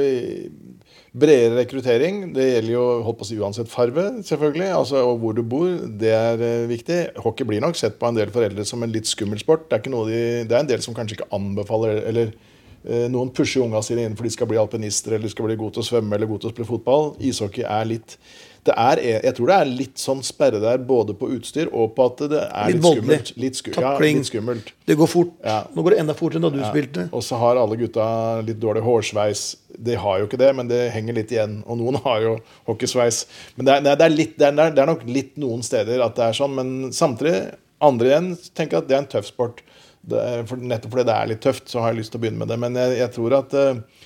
Bredere 1.13 1.59
rekruttering. 1.59 2.23
Det 2.33 2.47
gjelder 2.47 2.73
jo 2.73 2.85
holdt 3.05 3.19
på 3.21 3.27
å 3.27 3.29
si 3.29 3.37
uansett 3.37 3.69
farve, 3.69 4.07
selvfølgelig. 4.25 4.69
Altså, 4.73 5.03
og 5.05 5.19
hvor 5.21 5.35
du 5.37 5.43
bor. 5.45 5.75
Det 6.01 6.09
er 6.17 6.41
uh, 6.41 6.71
viktig. 6.71 7.01
Hockey 7.21 7.45
blir 7.49 7.61
nok 7.61 7.77
sett 7.77 7.99
på 8.01 8.09
en 8.09 8.17
del 8.17 8.33
foreldre 8.33 8.65
som 8.69 8.81
en 8.81 8.95
litt 8.95 9.11
skummel 9.11 9.43
sport. 9.43 9.67
Det 9.69 9.83
er, 9.83 9.93
de, 10.09 10.23
det 10.49 10.57
er 10.57 10.63
en 10.63 10.71
del 10.71 10.81
som 10.85 10.97
kanskje 10.97 11.19
ikke 11.19 11.29
anbefaler 11.37 12.01
eller 12.09 12.33
eh, 12.33 13.11
Noen 13.13 13.29
pusher 13.37 13.61
unga 13.61 13.83
sine 13.85 14.07
inn 14.09 14.17
for 14.17 14.25
de 14.25 14.33
skal 14.33 14.49
bli 14.49 14.61
alpinister 14.63 15.19
eller 15.19 15.29
skal 15.33 15.51
bli 15.51 15.59
gode 15.61 15.77
til 15.77 15.85
å 15.85 15.91
svømme 15.91 16.17
eller 16.17 16.31
gode 16.31 16.47
til 16.47 16.53
å 16.53 16.55
spille 16.55 16.71
fotball. 16.71 17.13
Ishockey 17.21 17.69
er 17.69 17.93
litt 17.93 18.17
det 18.63 18.75
er, 18.79 19.01
jeg 19.27 19.35
tror 19.35 19.51
det 19.51 19.55
er 19.59 19.71
litt 19.75 19.99
sånn 19.99 20.21
sperre 20.23 20.61
der 20.63 20.83
både 20.87 21.17
på 21.19 21.27
utstyr 21.35 21.67
og 21.75 21.97
på 21.97 22.05
at 22.07 22.21
det 22.31 22.43
er 22.47 22.69
litt, 22.71 22.77
litt 22.77 22.85
skummelt. 22.87 23.33
Litt, 23.43 23.57
sku, 23.59 23.71
ja, 23.75 23.91
litt, 23.99 24.29
skummelt. 24.29 24.69
Det 24.87 24.95
går 25.01 25.11
fort. 25.11 25.33
Ja. 25.43 25.57
Nå 25.75 25.83
går 25.83 25.97
det 25.97 25.99
enda 26.05 26.15
fortere 26.15 26.39
enn 26.39 26.47
da 26.47 26.53
du 26.55 26.61
ja. 26.61 26.69
spilte. 26.71 27.09
Og 27.11 27.25
så 27.27 27.41
har 27.41 27.59
alle 27.59 27.79
gutta 27.81 28.05
litt 28.47 28.61
dårlig 28.63 28.85
hårsveis. 28.87 29.43
De 29.83 29.97
har 29.99 30.21
jo 30.21 30.29
ikke 30.29 30.39
det, 30.39 30.53
men 30.55 30.71
det 30.71 30.79
henger 30.95 31.19
litt 31.19 31.35
igjen. 31.35 31.59
Og 31.67 31.81
noen 31.81 31.99
har 32.05 32.23
jo 32.23 32.37
hockeysveis. 32.71 33.25
Men 33.57 33.67
det 33.67 33.75
er, 33.75 33.85
det, 33.89 33.97
er 34.07 34.15
litt, 34.15 34.37
det, 34.39 34.53
er, 34.53 34.61
det 34.63 34.85
er, 34.85 34.93
nok 34.93 35.03
litt 35.11 35.35
noen 35.43 35.67
steder 35.67 36.07
at 36.07 36.15
det 36.21 36.29
er 36.29 36.39
sånn. 36.39 36.55
Men 36.61 36.95
samtidig, 36.95 37.41
andre 37.83 38.13
igjen 38.13 38.31
tenker 38.55 38.79
at 38.79 38.87
det 38.87 38.99
er 38.99 39.03
en 39.03 39.11
tøff 39.17 39.27
sport. 39.33 39.65
For, 40.07 40.55
nettopp 40.55 40.95
fordi 40.95 41.09
det 41.11 41.19
er 41.19 41.35
litt 41.35 41.43
tøft, 41.43 41.67
så 41.71 41.83
har 41.83 41.91
jeg 41.91 42.05
lyst 42.05 42.15
til 42.15 42.23
å 42.23 42.29
begynne 42.29 42.45
med 42.45 42.55
det. 42.55 42.63
Men 42.63 42.79
jeg, 42.79 42.95
jeg 43.03 43.15
tror 43.19 43.41
at 43.43 43.59
uh, 43.59 44.02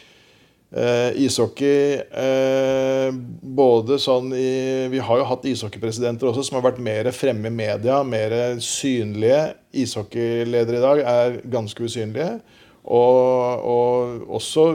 Uh, 0.66 1.14
ishockey 1.22 1.94
eh, 2.10 3.12
både 3.40 4.00
sånn 4.02 4.32
i 4.34 4.88
Vi 4.90 4.98
har 4.98 5.20
jo 5.20 5.26
hatt 5.28 5.44
ishockeypresidenter 5.46 6.26
også 6.26 6.42
som 6.48 6.58
har 6.58 6.64
vært 6.64 6.80
mer 6.82 7.06
fremme 7.14 7.52
i 7.52 7.54
media, 7.54 8.00
mer 8.02 8.34
synlige. 8.58 9.54
Ishockeyledere 9.70 10.80
i 10.80 10.82
dag 10.82 11.02
er 11.12 11.38
ganske 11.52 11.86
usynlige. 11.86 12.40
Og, 12.82 13.62
og 13.62 14.26
også 14.40 14.66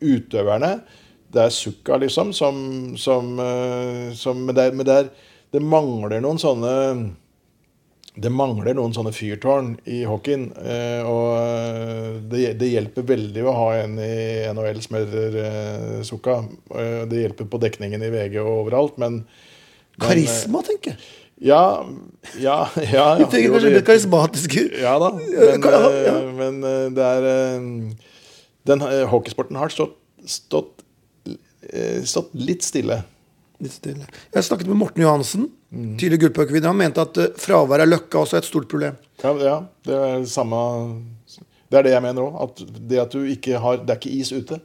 utøverne. 0.00 0.78
Det 1.28 1.44
er 1.44 1.52
Sukka, 1.52 2.00
liksom, 2.00 2.32
som, 2.32 2.58
som, 2.96 3.34
uh, 3.36 4.08
som 4.16 4.40
Men, 4.40 4.56
det, 4.56 4.70
men 4.74 4.88
det, 4.88 4.96
er, 4.96 5.32
det 5.52 5.64
mangler 5.64 6.24
noen 6.24 6.40
sånne 6.40 6.72
det 8.18 8.30
mangler 8.34 8.74
noen 8.74 8.94
sånne 8.94 9.12
fyrtårn 9.14 9.74
i 9.86 10.00
hockeyen. 10.08 10.48
Eh, 10.58 11.06
og 11.06 11.28
eh, 11.38 12.16
det, 12.32 12.42
det, 12.58 12.70
hjelper 12.72 13.06
veldig 13.06 13.44
å 13.46 13.54
ha 13.54 13.68
en 13.84 13.94
i 14.02 14.48
NHL 14.54 14.80
som 14.82 14.98
heter 14.98 15.38
eh, 15.44 16.00
Sukka. 16.06 16.40
Eh, 16.74 17.04
det 17.10 17.22
hjelper 17.22 17.48
på 17.50 17.60
dekningen 17.62 18.02
i 18.02 18.10
VG 18.14 18.40
og 18.42 18.64
overalt, 18.64 18.98
men, 18.98 19.20
men 19.22 20.02
Karisma, 20.02 20.64
tenker 20.66 20.96
jeg. 20.96 21.14
Ja, 21.38 21.62
ja, 22.42 22.56
ja, 22.74 22.88
ja. 22.90 23.04
Du 23.20 23.28
tenker 23.30 23.52
kanskje 23.54 23.70
litt 23.70 23.84
karismatiske 23.86 24.64
Ja 24.80 24.96
da. 24.98 25.12
Men, 25.22 25.68
ja. 26.02 26.14
Men 26.34 26.56
det 26.96 27.04
er 27.06 27.26
Den 28.66 28.82
hockeysporten 29.12 29.60
har 29.60 29.70
stått, 29.70 29.94
stått, 30.26 30.82
stått 32.10 32.34
litt 32.34 32.66
stille. 32.66 32.98
Jeg 33.58 34.44
snakket 34.46 34.68
med 34.70 34.78
Morten 34.78 35.02
Johansen, 35.02 35.48
mm. 35.74 35.96
tidligere 35.98 36.28
gullpuckvinner. 36.28 36.70
Han 36.70 36.78
mente 36.78 37.02
at 37.02 37.18
uh, 37.18 37.30
fravær 37.42 37.82
av 37.82 37.90
løkka 37.90 38.20
også 38.20 38.38
er 38.38 38.44
et 38.44 38.48
stort 38.48 38.68
problem. 38.70 38.98
Ja, 39.24 39.32
ja, 39.42 39.56
det 39.86 39.96
er 39.98 40.26
samme 40.30 40.60
Det 41.68 41.80
er 41.80 41.88
det 41.88 41.94
jeg 41.96 42.04
mener 42.04 42.28
òg. 42.28 42.36
At 42.46 42.62
det 42.90 43.00
at 43.02 43.14
du 43.14 43.24
ikke 43.26 43.58
har 43.58 43.82
Det 43.82 43.94
er 43.94 43.98
ikke 43.98 44.14
is 44.14 44.30
ute. 44.32 44.60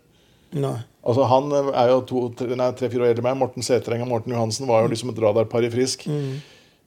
Nei. 0.54 0.78
Altså 1.04 1.26
Han 1.28 1.50
er 1.74 1.90
jo 1.90 2.02
tre-fire 2.06 3.02
år 3.02 3.10
eldre 3.10 3.24
enn 3.24 3.28
meg. 3.28 3.40
Morten 3.42 3.66
Sætereng 3.66 4.06
og 4.06 4.12
Morten 4.12 4.36
Johansen 4.36 4.70
var 4.70 4.86
jo 4.86 4.94
liksom 4.94 5.12
et 5.12 5.20
radarpar 5.20 5.66
i 5.66 5.72
Frisk. 5.74 6.06
Mm. 6.08 6.38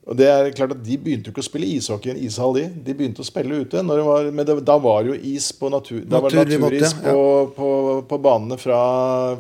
Og 0.07 0.15
det 0.15 0.27
er 0.31 0.53
klart 0.55 0.75
at 0.77 0.83
De 0.87 0.97
begynte 1.03 1.29
jo 1.29 1.35
ikke 1.35 1.43
å 1.43 1.49
spille 1.49 1.69
ishockey 1.75 2.13
i 2.13 2.15
en 2.15 2.23
ishall, 2.29 2.55
de. 2.55 2.69
De 2.87 2.95
begynte 2.95 3.25
å 3.25 3.27
spille 3.27 3.59
ute. 3.65 3.83
Var, 3.83 4.31
men 4.31 4.47
det, 4.47 4.55
da 4.67 4.77
var 4.83 5.03
det 5.03 5.13
jo 5.13 5.35
is 5.35 5.49
på 5.59 5.71
natur, 5.73 6.05
da 6.07 6.21
var 6.23 6.31
det 6.31 6.45
naturis 6.45 6.95
måte, 6.95 7.09
ja. 7.09 7.15
på, 7.17 7.25
på, 7.57 7.71
på, 8.07 8.19
banene 8.23 8.59
fra, 8.61 8.81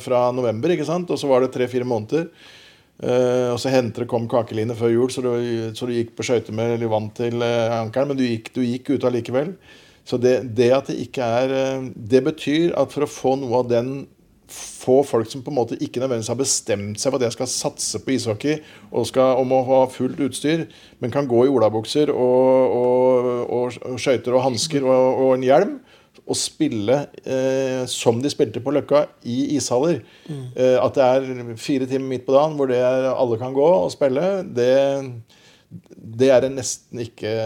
fra, 0.02 0.26
november. 0.35 0.74
ikke 0.74 0.88
sant? 0.88 1.12
Og 1.14 1.20
så 1.22 1.31
var 1.31 1.44
det 1.44 1.52
tre-fire 1.55 1.87
måneder. 1.87 2.26
Uh, 2.96 3.52
og 3.52 3.59
så 3.61 3.70
hentet 3.70 4.07
det 4.07 4.09
kom 4.11 4.24
kakeline 4.31 4.74
før 4.74 4.94
jul, 4.94 5.11
så 5.12 5.22
du, 5.22 5.31
så 5.76 5.87
du 5.87 5.92
gikk 5.92 6.14
på 6.16 6.24
skøyter 6.24 6.55
med 6.57 6.83
vann 6.90 7.11
til 7.14 7.38
uh, 7.44 7.83
ankelen. 7.85 8.11
Men 8.11 8.18
du 8.18 8.26
gikk, 8.26 8.50
du 8.57 8.64
gikk 8.64 8.90
ut 8.96 9.07
allikevel. 9.07 9.55
Så 10.07 10.18
det, 10.22 10.38
det, 10.59 10.72
at 10.74 10.90
det 10.90 10.98
ikke 11.02 11.31
er 11.42 11.55
uh, 11.55 11.87
Det 11.94 12.24
betyr 12.26 12.74
at 12.79 12.90
for 12.94 13.07
å 13.07 13.11
få 13.11 13.38
noe 13.38 13.62
av 13.62 13.70
den 13.70 13.94
Få 14.46 15.00
folk 15.02 15.30
som 15.30 15.42
på 15.42 15.50
en 15.50 15.59
måte 15.59 15.78
ikke 15.82 15.98
nødvendigvis 15.98 16.30
har 16.30 16.38
bestemt 16.38 17.00
seg 17.02 17.11
for 17.11 17.18
at 17.18 17.26
jeg 17.26 17.35
skal 17.35 17.50
satse 17.50 17.98
på 18.04 18.12
ishockey 18.14 18.61
og, 18.92 19.06
skal, 19.09 19.40
og 19.40 19.48
må 19.50 19.59
ha 19.66 19.80
fullt 19.90 20.20
utstyr, 20.28 20.68
men 21.02 21.14
kan 21.14 21.26
gå 21.26 21.44
i 21.46 21.50
olabukser 21.50 22.12
og, 22.14 22.76
og, 22.76 23.30
og, 23.42 23.80
og 23.90 23.98
skøyter 23.98 24.37
og 24.38 24.44
hansker 24.46 24.87
og, 24.87 25.24
og 25.24 25.35
en 25.35 25.46
hjelm, 25.48 25.74
og 26.26 26.38
spille 26.38 26.98
eh, 27.22 27.82
som 27.90 28.18
de 28.22 28.30
spilte 28.32 28.62
på 28.62 28.72
Løkka, 28.74 29.04
i 29.28 29.56
ishaller. 29.56 30.00
Mm. 30.26 30.46
Eh, 30.54 30.76
at 30.82 30.96
det 30.96 31.06
er 31.06 31.59
fire 31.61 31.87
timer 31.87 32.09
midt 32.14 32.26
på 32.26 32.35
dagen 32.35 32.56
hvor 32.59 32.72
er, 32.74 33.11
alle 33.12 33.38
kan 33.40 33.54
gå 33.54 33.66
og 33.66 33.92
spille, 33.94 34.24
det, 34.56 34.72
det 35.96 36.32
er 36.35 36.42
det 36.42 36.54
nesten 36.56 37.02
ikke 37.04 37.37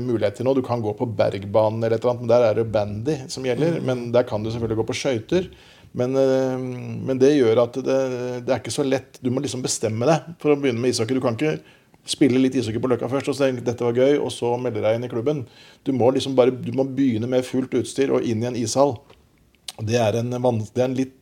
mulighet 0.00 0.40
til 0.40 0.48
nå. 0.48 0.56
Du 0.56 0.62
kan 0.64 0.84
gå 0.84 0.94
på 0.96 1.08
Bergbanen 1.08 1.82
eller 1.82 1.98
et 1.98 2.04
eller 2.04 2.14
annet, 2.14 2.24
men 2.24 2.32
der 2.32 2.46
er 2.48 2.58
det 2.60 2.70
bandy 2.72 3.18
som 3.32 3.46
gjelder. 3.48 3.78
Mm. 3.78 3.86
Men 3.90 4.08
der 4.14 4.28
kan 4.28 4.44
du 4.44 4.50
selvfølgelig 4.52 4.80
gå 4.80 4.88
på 4.92 4.98
skøyter. 5.02 5.52
Men, 5.92 6.16
eh, 6.16 6.58
men, 7.06 7.18
det 7.20 7.34
gjør 7.34 7.62
at 7.66 7.76
det, 7.84 8.00
det, 8.46 8.48
er 8.48 8.60
ikke 8.60 8.74
så 8.74 8.84
lett. 8.86 9.20
Du 9.20 9.30
må 9.32 9.42
liksom 9.44 9.64
bestemme 9.64 10.08
deg 10.08 10.34
for 10.42 10.54
å 10.54 10.58
begynne 10.60 10.80
med 10.80 10.94
ishockey. 10.94 11.18
Du 11.18 11.24
kan 11.24 11.36
ikke 11.36 11.58
spille 12.08 12.40
litt 12.40 12.56
ishockey 12.58 12.82
på 12.82 12.90
Løkka 12.90 13.10
først 13.12 13.30
og 13.30 13.36
så 13.36 13.46
tenke 13.46 13.64
dette 13.66 13.84
var 13.84 13.98
gøy, 13.98 14.16
og 14.18 14.32
så 14.34 14.54
melde 14.60 14.82
deg 14.84 14.98
inn 14.98 15.06
i 15.06 15.10
klubben. 15.12 15.44
Du 15.86 15.92
må 15.96 16.10
liksom 16.14 16.36
bare, 16.38 16.54
du 16.54 16.72
må 16.76 16.86
begynne 16.88 17.28
med 17.30 17.46
fullt 17.46 17.76
utstyr 17.82 18.14
og 18.16 18.24
inn 18.26 18.42
i 18.42 18.48
en 18.50 18.58
ishall. 18.58 18.96
Det 19.82 19.98
er 20.00 20.18
en, 20.20 20.32
det 20.32 20.80
er 20.80 20.88
en 20.88 20.96
litt 20.98 21.18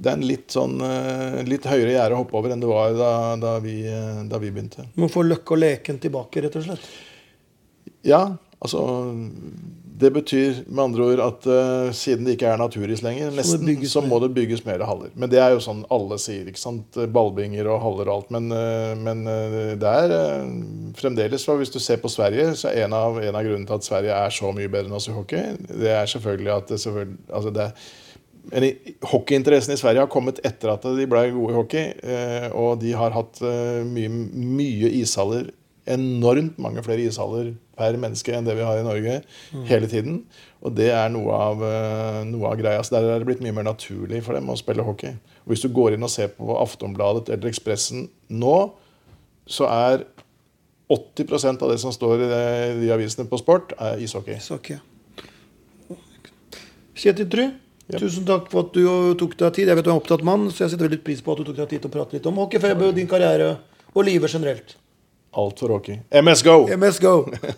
det 0.00 0.08
er 0.08 0.16
en 0.16 0.22
litt, 0.24 0.46
sånn, 0.48 0.78
eh, 0.80 1.42
litt 1.44 1.66
høyere 1.68 1.90
gjerde 1.92 2.16
å 2.16 2.22
hoppe 2.22 2.38
over 2.38 2.54
enn 2.54 2.62
det 2.62 2.68
var 2.70 2.94
da, 2.96 3.10
da, 3.36 3.50
vi, 3.60 3.82
da 3.84 4.38
vi, 4.40 4.48
begynte. 4.48 4.86
Du 4.94 5.02
må 5.02 5.10
få 5.12 5.26
løkka 5.26 5.52
og 5.52 5.60
leken 5.60 5.98
tilbake, 6.00 6.40
rett 6.40 6.56
og 6.56 6.64
slett? 6.64 6.86
Ja. 8.08 8.22
Altså 8.64 8.80
det 10.00 10.10
betyr 10.10 10.62
med 10.66 10.82
andre 10.84 11.06
ord 11.12 11.22
at 11.24 11.46
uh, 11.50 11.90
siden 11.96 12.26
det 12.26 12.36
ikke 12.36 12.48
er 12.48 12.60
naturis 12.60 13.02
lenger, 13.04 13.30
nesten, 13.36 13.68
så, 13.88 14.02
må 14.04 14.20
det 14.22 14.32
bygges 14.36 14.64
mer 14.64 14.82
haller. 14.88 15.12
Men 15.14 15.30
det 15.32 15.40
er 15.42 15.54
jo 15.54 15.62
sånn 15.64 15.82
alle 15.92 16.18
sier. 16.22 16.48
ikke 16.48 16.60
sant? 16.60 16.98
Ballbinger 17.12 17.68
og 17.70 17.82
haller 17.84 18.10
og 18.10 18.14
alt. 18.16 18.32
Men, 18.34 18.48
uh, 18.54 18.92
men 18.98 19.22
uh, 19.28 19.74
det 19.80 19.94
er 20.04 20.14
fremdeles 20.98 21.44
for 21.46 21.60
Hvis 21.60 21.72
du 21.74 21.80
ser 21.82 22.00
på 22.00 22.10
Sverige, 22.12 22.54
så 22.56 22.70
er 22.70 22.86
en 22.86 22.96
av, 22.96 23.20
en 23.20 23.36
av 23.36 23.46
grunnene 23.46 23.68
til 23.68 23.76
at 23.76 23.88
Sverige 23.88 24.16
er 24.16 24.36
så 24.40 24.52
mye 24.56 24.72
bedre 24.72 24.88
enn 24.88 24.96
oss 24.96 25.10
i 25.10 25.16
hockey, 25.16 25.56
det 25.68 25.92
er 25.92 26.08
selvfølgelig 26.08 26.54
at 26.56 26.72
det 26.72 26.80
selvfølgelig, 26.84 27.18
altså 27.28 27.56
det 27.56 27.72
men 28.50 28.64
Hockeyinteressen 29.04 29.74
i 29.74 29.78
Sverige 29.78 30.00
har 30.00 30.08
kommet 30.10 30.38
etter 30.48 30.70
at 30.72 30.86
de 30.96 31.04
ble 31.06 31.26
gode 31.34 31.52
i 31.52 31.56
hockey. 31.58 31.90
Og 32.56 32.80
de 32.80 32.94
har 32.96 33.12
hatt 33.12 33.36
mye, 33.84 34.08
mye 34.08 34.88
ishaller 34.96 35.50
enormt 35.92 36.58
mange 36.62 36.82
flere 36.86 37.04
ishaller 37.06 37.52
per 37.78 37.96
menneske 38.00 38.34
enn 38.36 38.46
det 38.46 38.56
vi 38.58 38.66
har 38.66 38.80
i 38.80 38.86
Norge 38.86 39.20
mm. 39.22 39.64
hele 39.68 39.88
tiden. 39.90 40.20
Og 40.64 40.74
det 40.76 40.90
er 40.92 41.08
noe 41.12 41.36
av, 41.36 41.64
eh, 41.64 42.20
noe 42.28 42.50
av 42.50 42.58
greia. 42.60 42.82
Så 42.84 42.96
der 42.96 43.08
er 43.08 43.22
det 43.22 43.28
blitt 43.28 43.44
mye 43.44 43.56
mer 43.56 43.68
naturlig 43.70 44.22
for 44.26 44.36
dem 44.36 44.50
å 44.52 44.58
spille 44.60 44.84
hockey. 44.86 45.16
Og 45.44 45.54
Hvis 45.54 45.64
du 45.64 45.70
går 45.74 45.96
inn 45.96 46.06
og 46.06 46.12
ser 46.12 46.32
på 46.36 46.56
Aftonbladet 46.60 47.32
eller 47.32 47.50
Ekspressen 47.50 48.08
nå, 48.28 48.56
så 49.50 49.70
er 49.70 50.04
80% 50.90 51.62
av 51.62 51.70
det 51.70 51.80
som 51.80 51.94
står 51.94 52.26
i 52.26 52.30
de 52.82 52.92
avisene 52.92 53.28
på 53.30 53.38
sport, 53.38 53.72
er 53.78 54.02
ishockey. 54.02 54.36
ishockey. 54.36 54.80
Kjetil 57.00 57.28
Try, 57.32 57.46
ja. 57.88 57.98
tusen 57.98 58.26
takk 58.28 58.50
for 58.52 58.66
at 58.66 58.74
du 58.74 59.14
tok 59.16 59.36
deg 59.38 59.54
tid. 59.56 59.70
Jeg 59.70 59.78
vet 59.78 59.86
du 59.86 59.90
er 59.92 59.94
en 59.94 60.02
opptatt 60.02 60.24
mann, 60.26 60.50
så 60.50 60.64
jeg 60.64 60.74
setter 60.74 60.90
veldig 60.90 61.00
pris 61.06 61.22
på 61.24 61.32
at 61.32 61.40
du 61.40 61.48
tok 61.48 61.60
deg 61.62 61.70
tid 61.70 61.84
til 61.84 61.92
å 61.92 61.94
prate 61.94 62.18
litt 62.18 62.28
om 62.28 62.42
hockey, 62.42 62.60
din 62.98 63.08
karriere 63.08 63.54
og 63.94 64.04
livet 64.04 64.34
generelt. 64.34 64.76
Alt 65.32 65.56
for. 65.62 66.02
MS 66.10 66.42
Go! 66.42 66.66
MS 66.76 66.98
Go. 66.98 67.32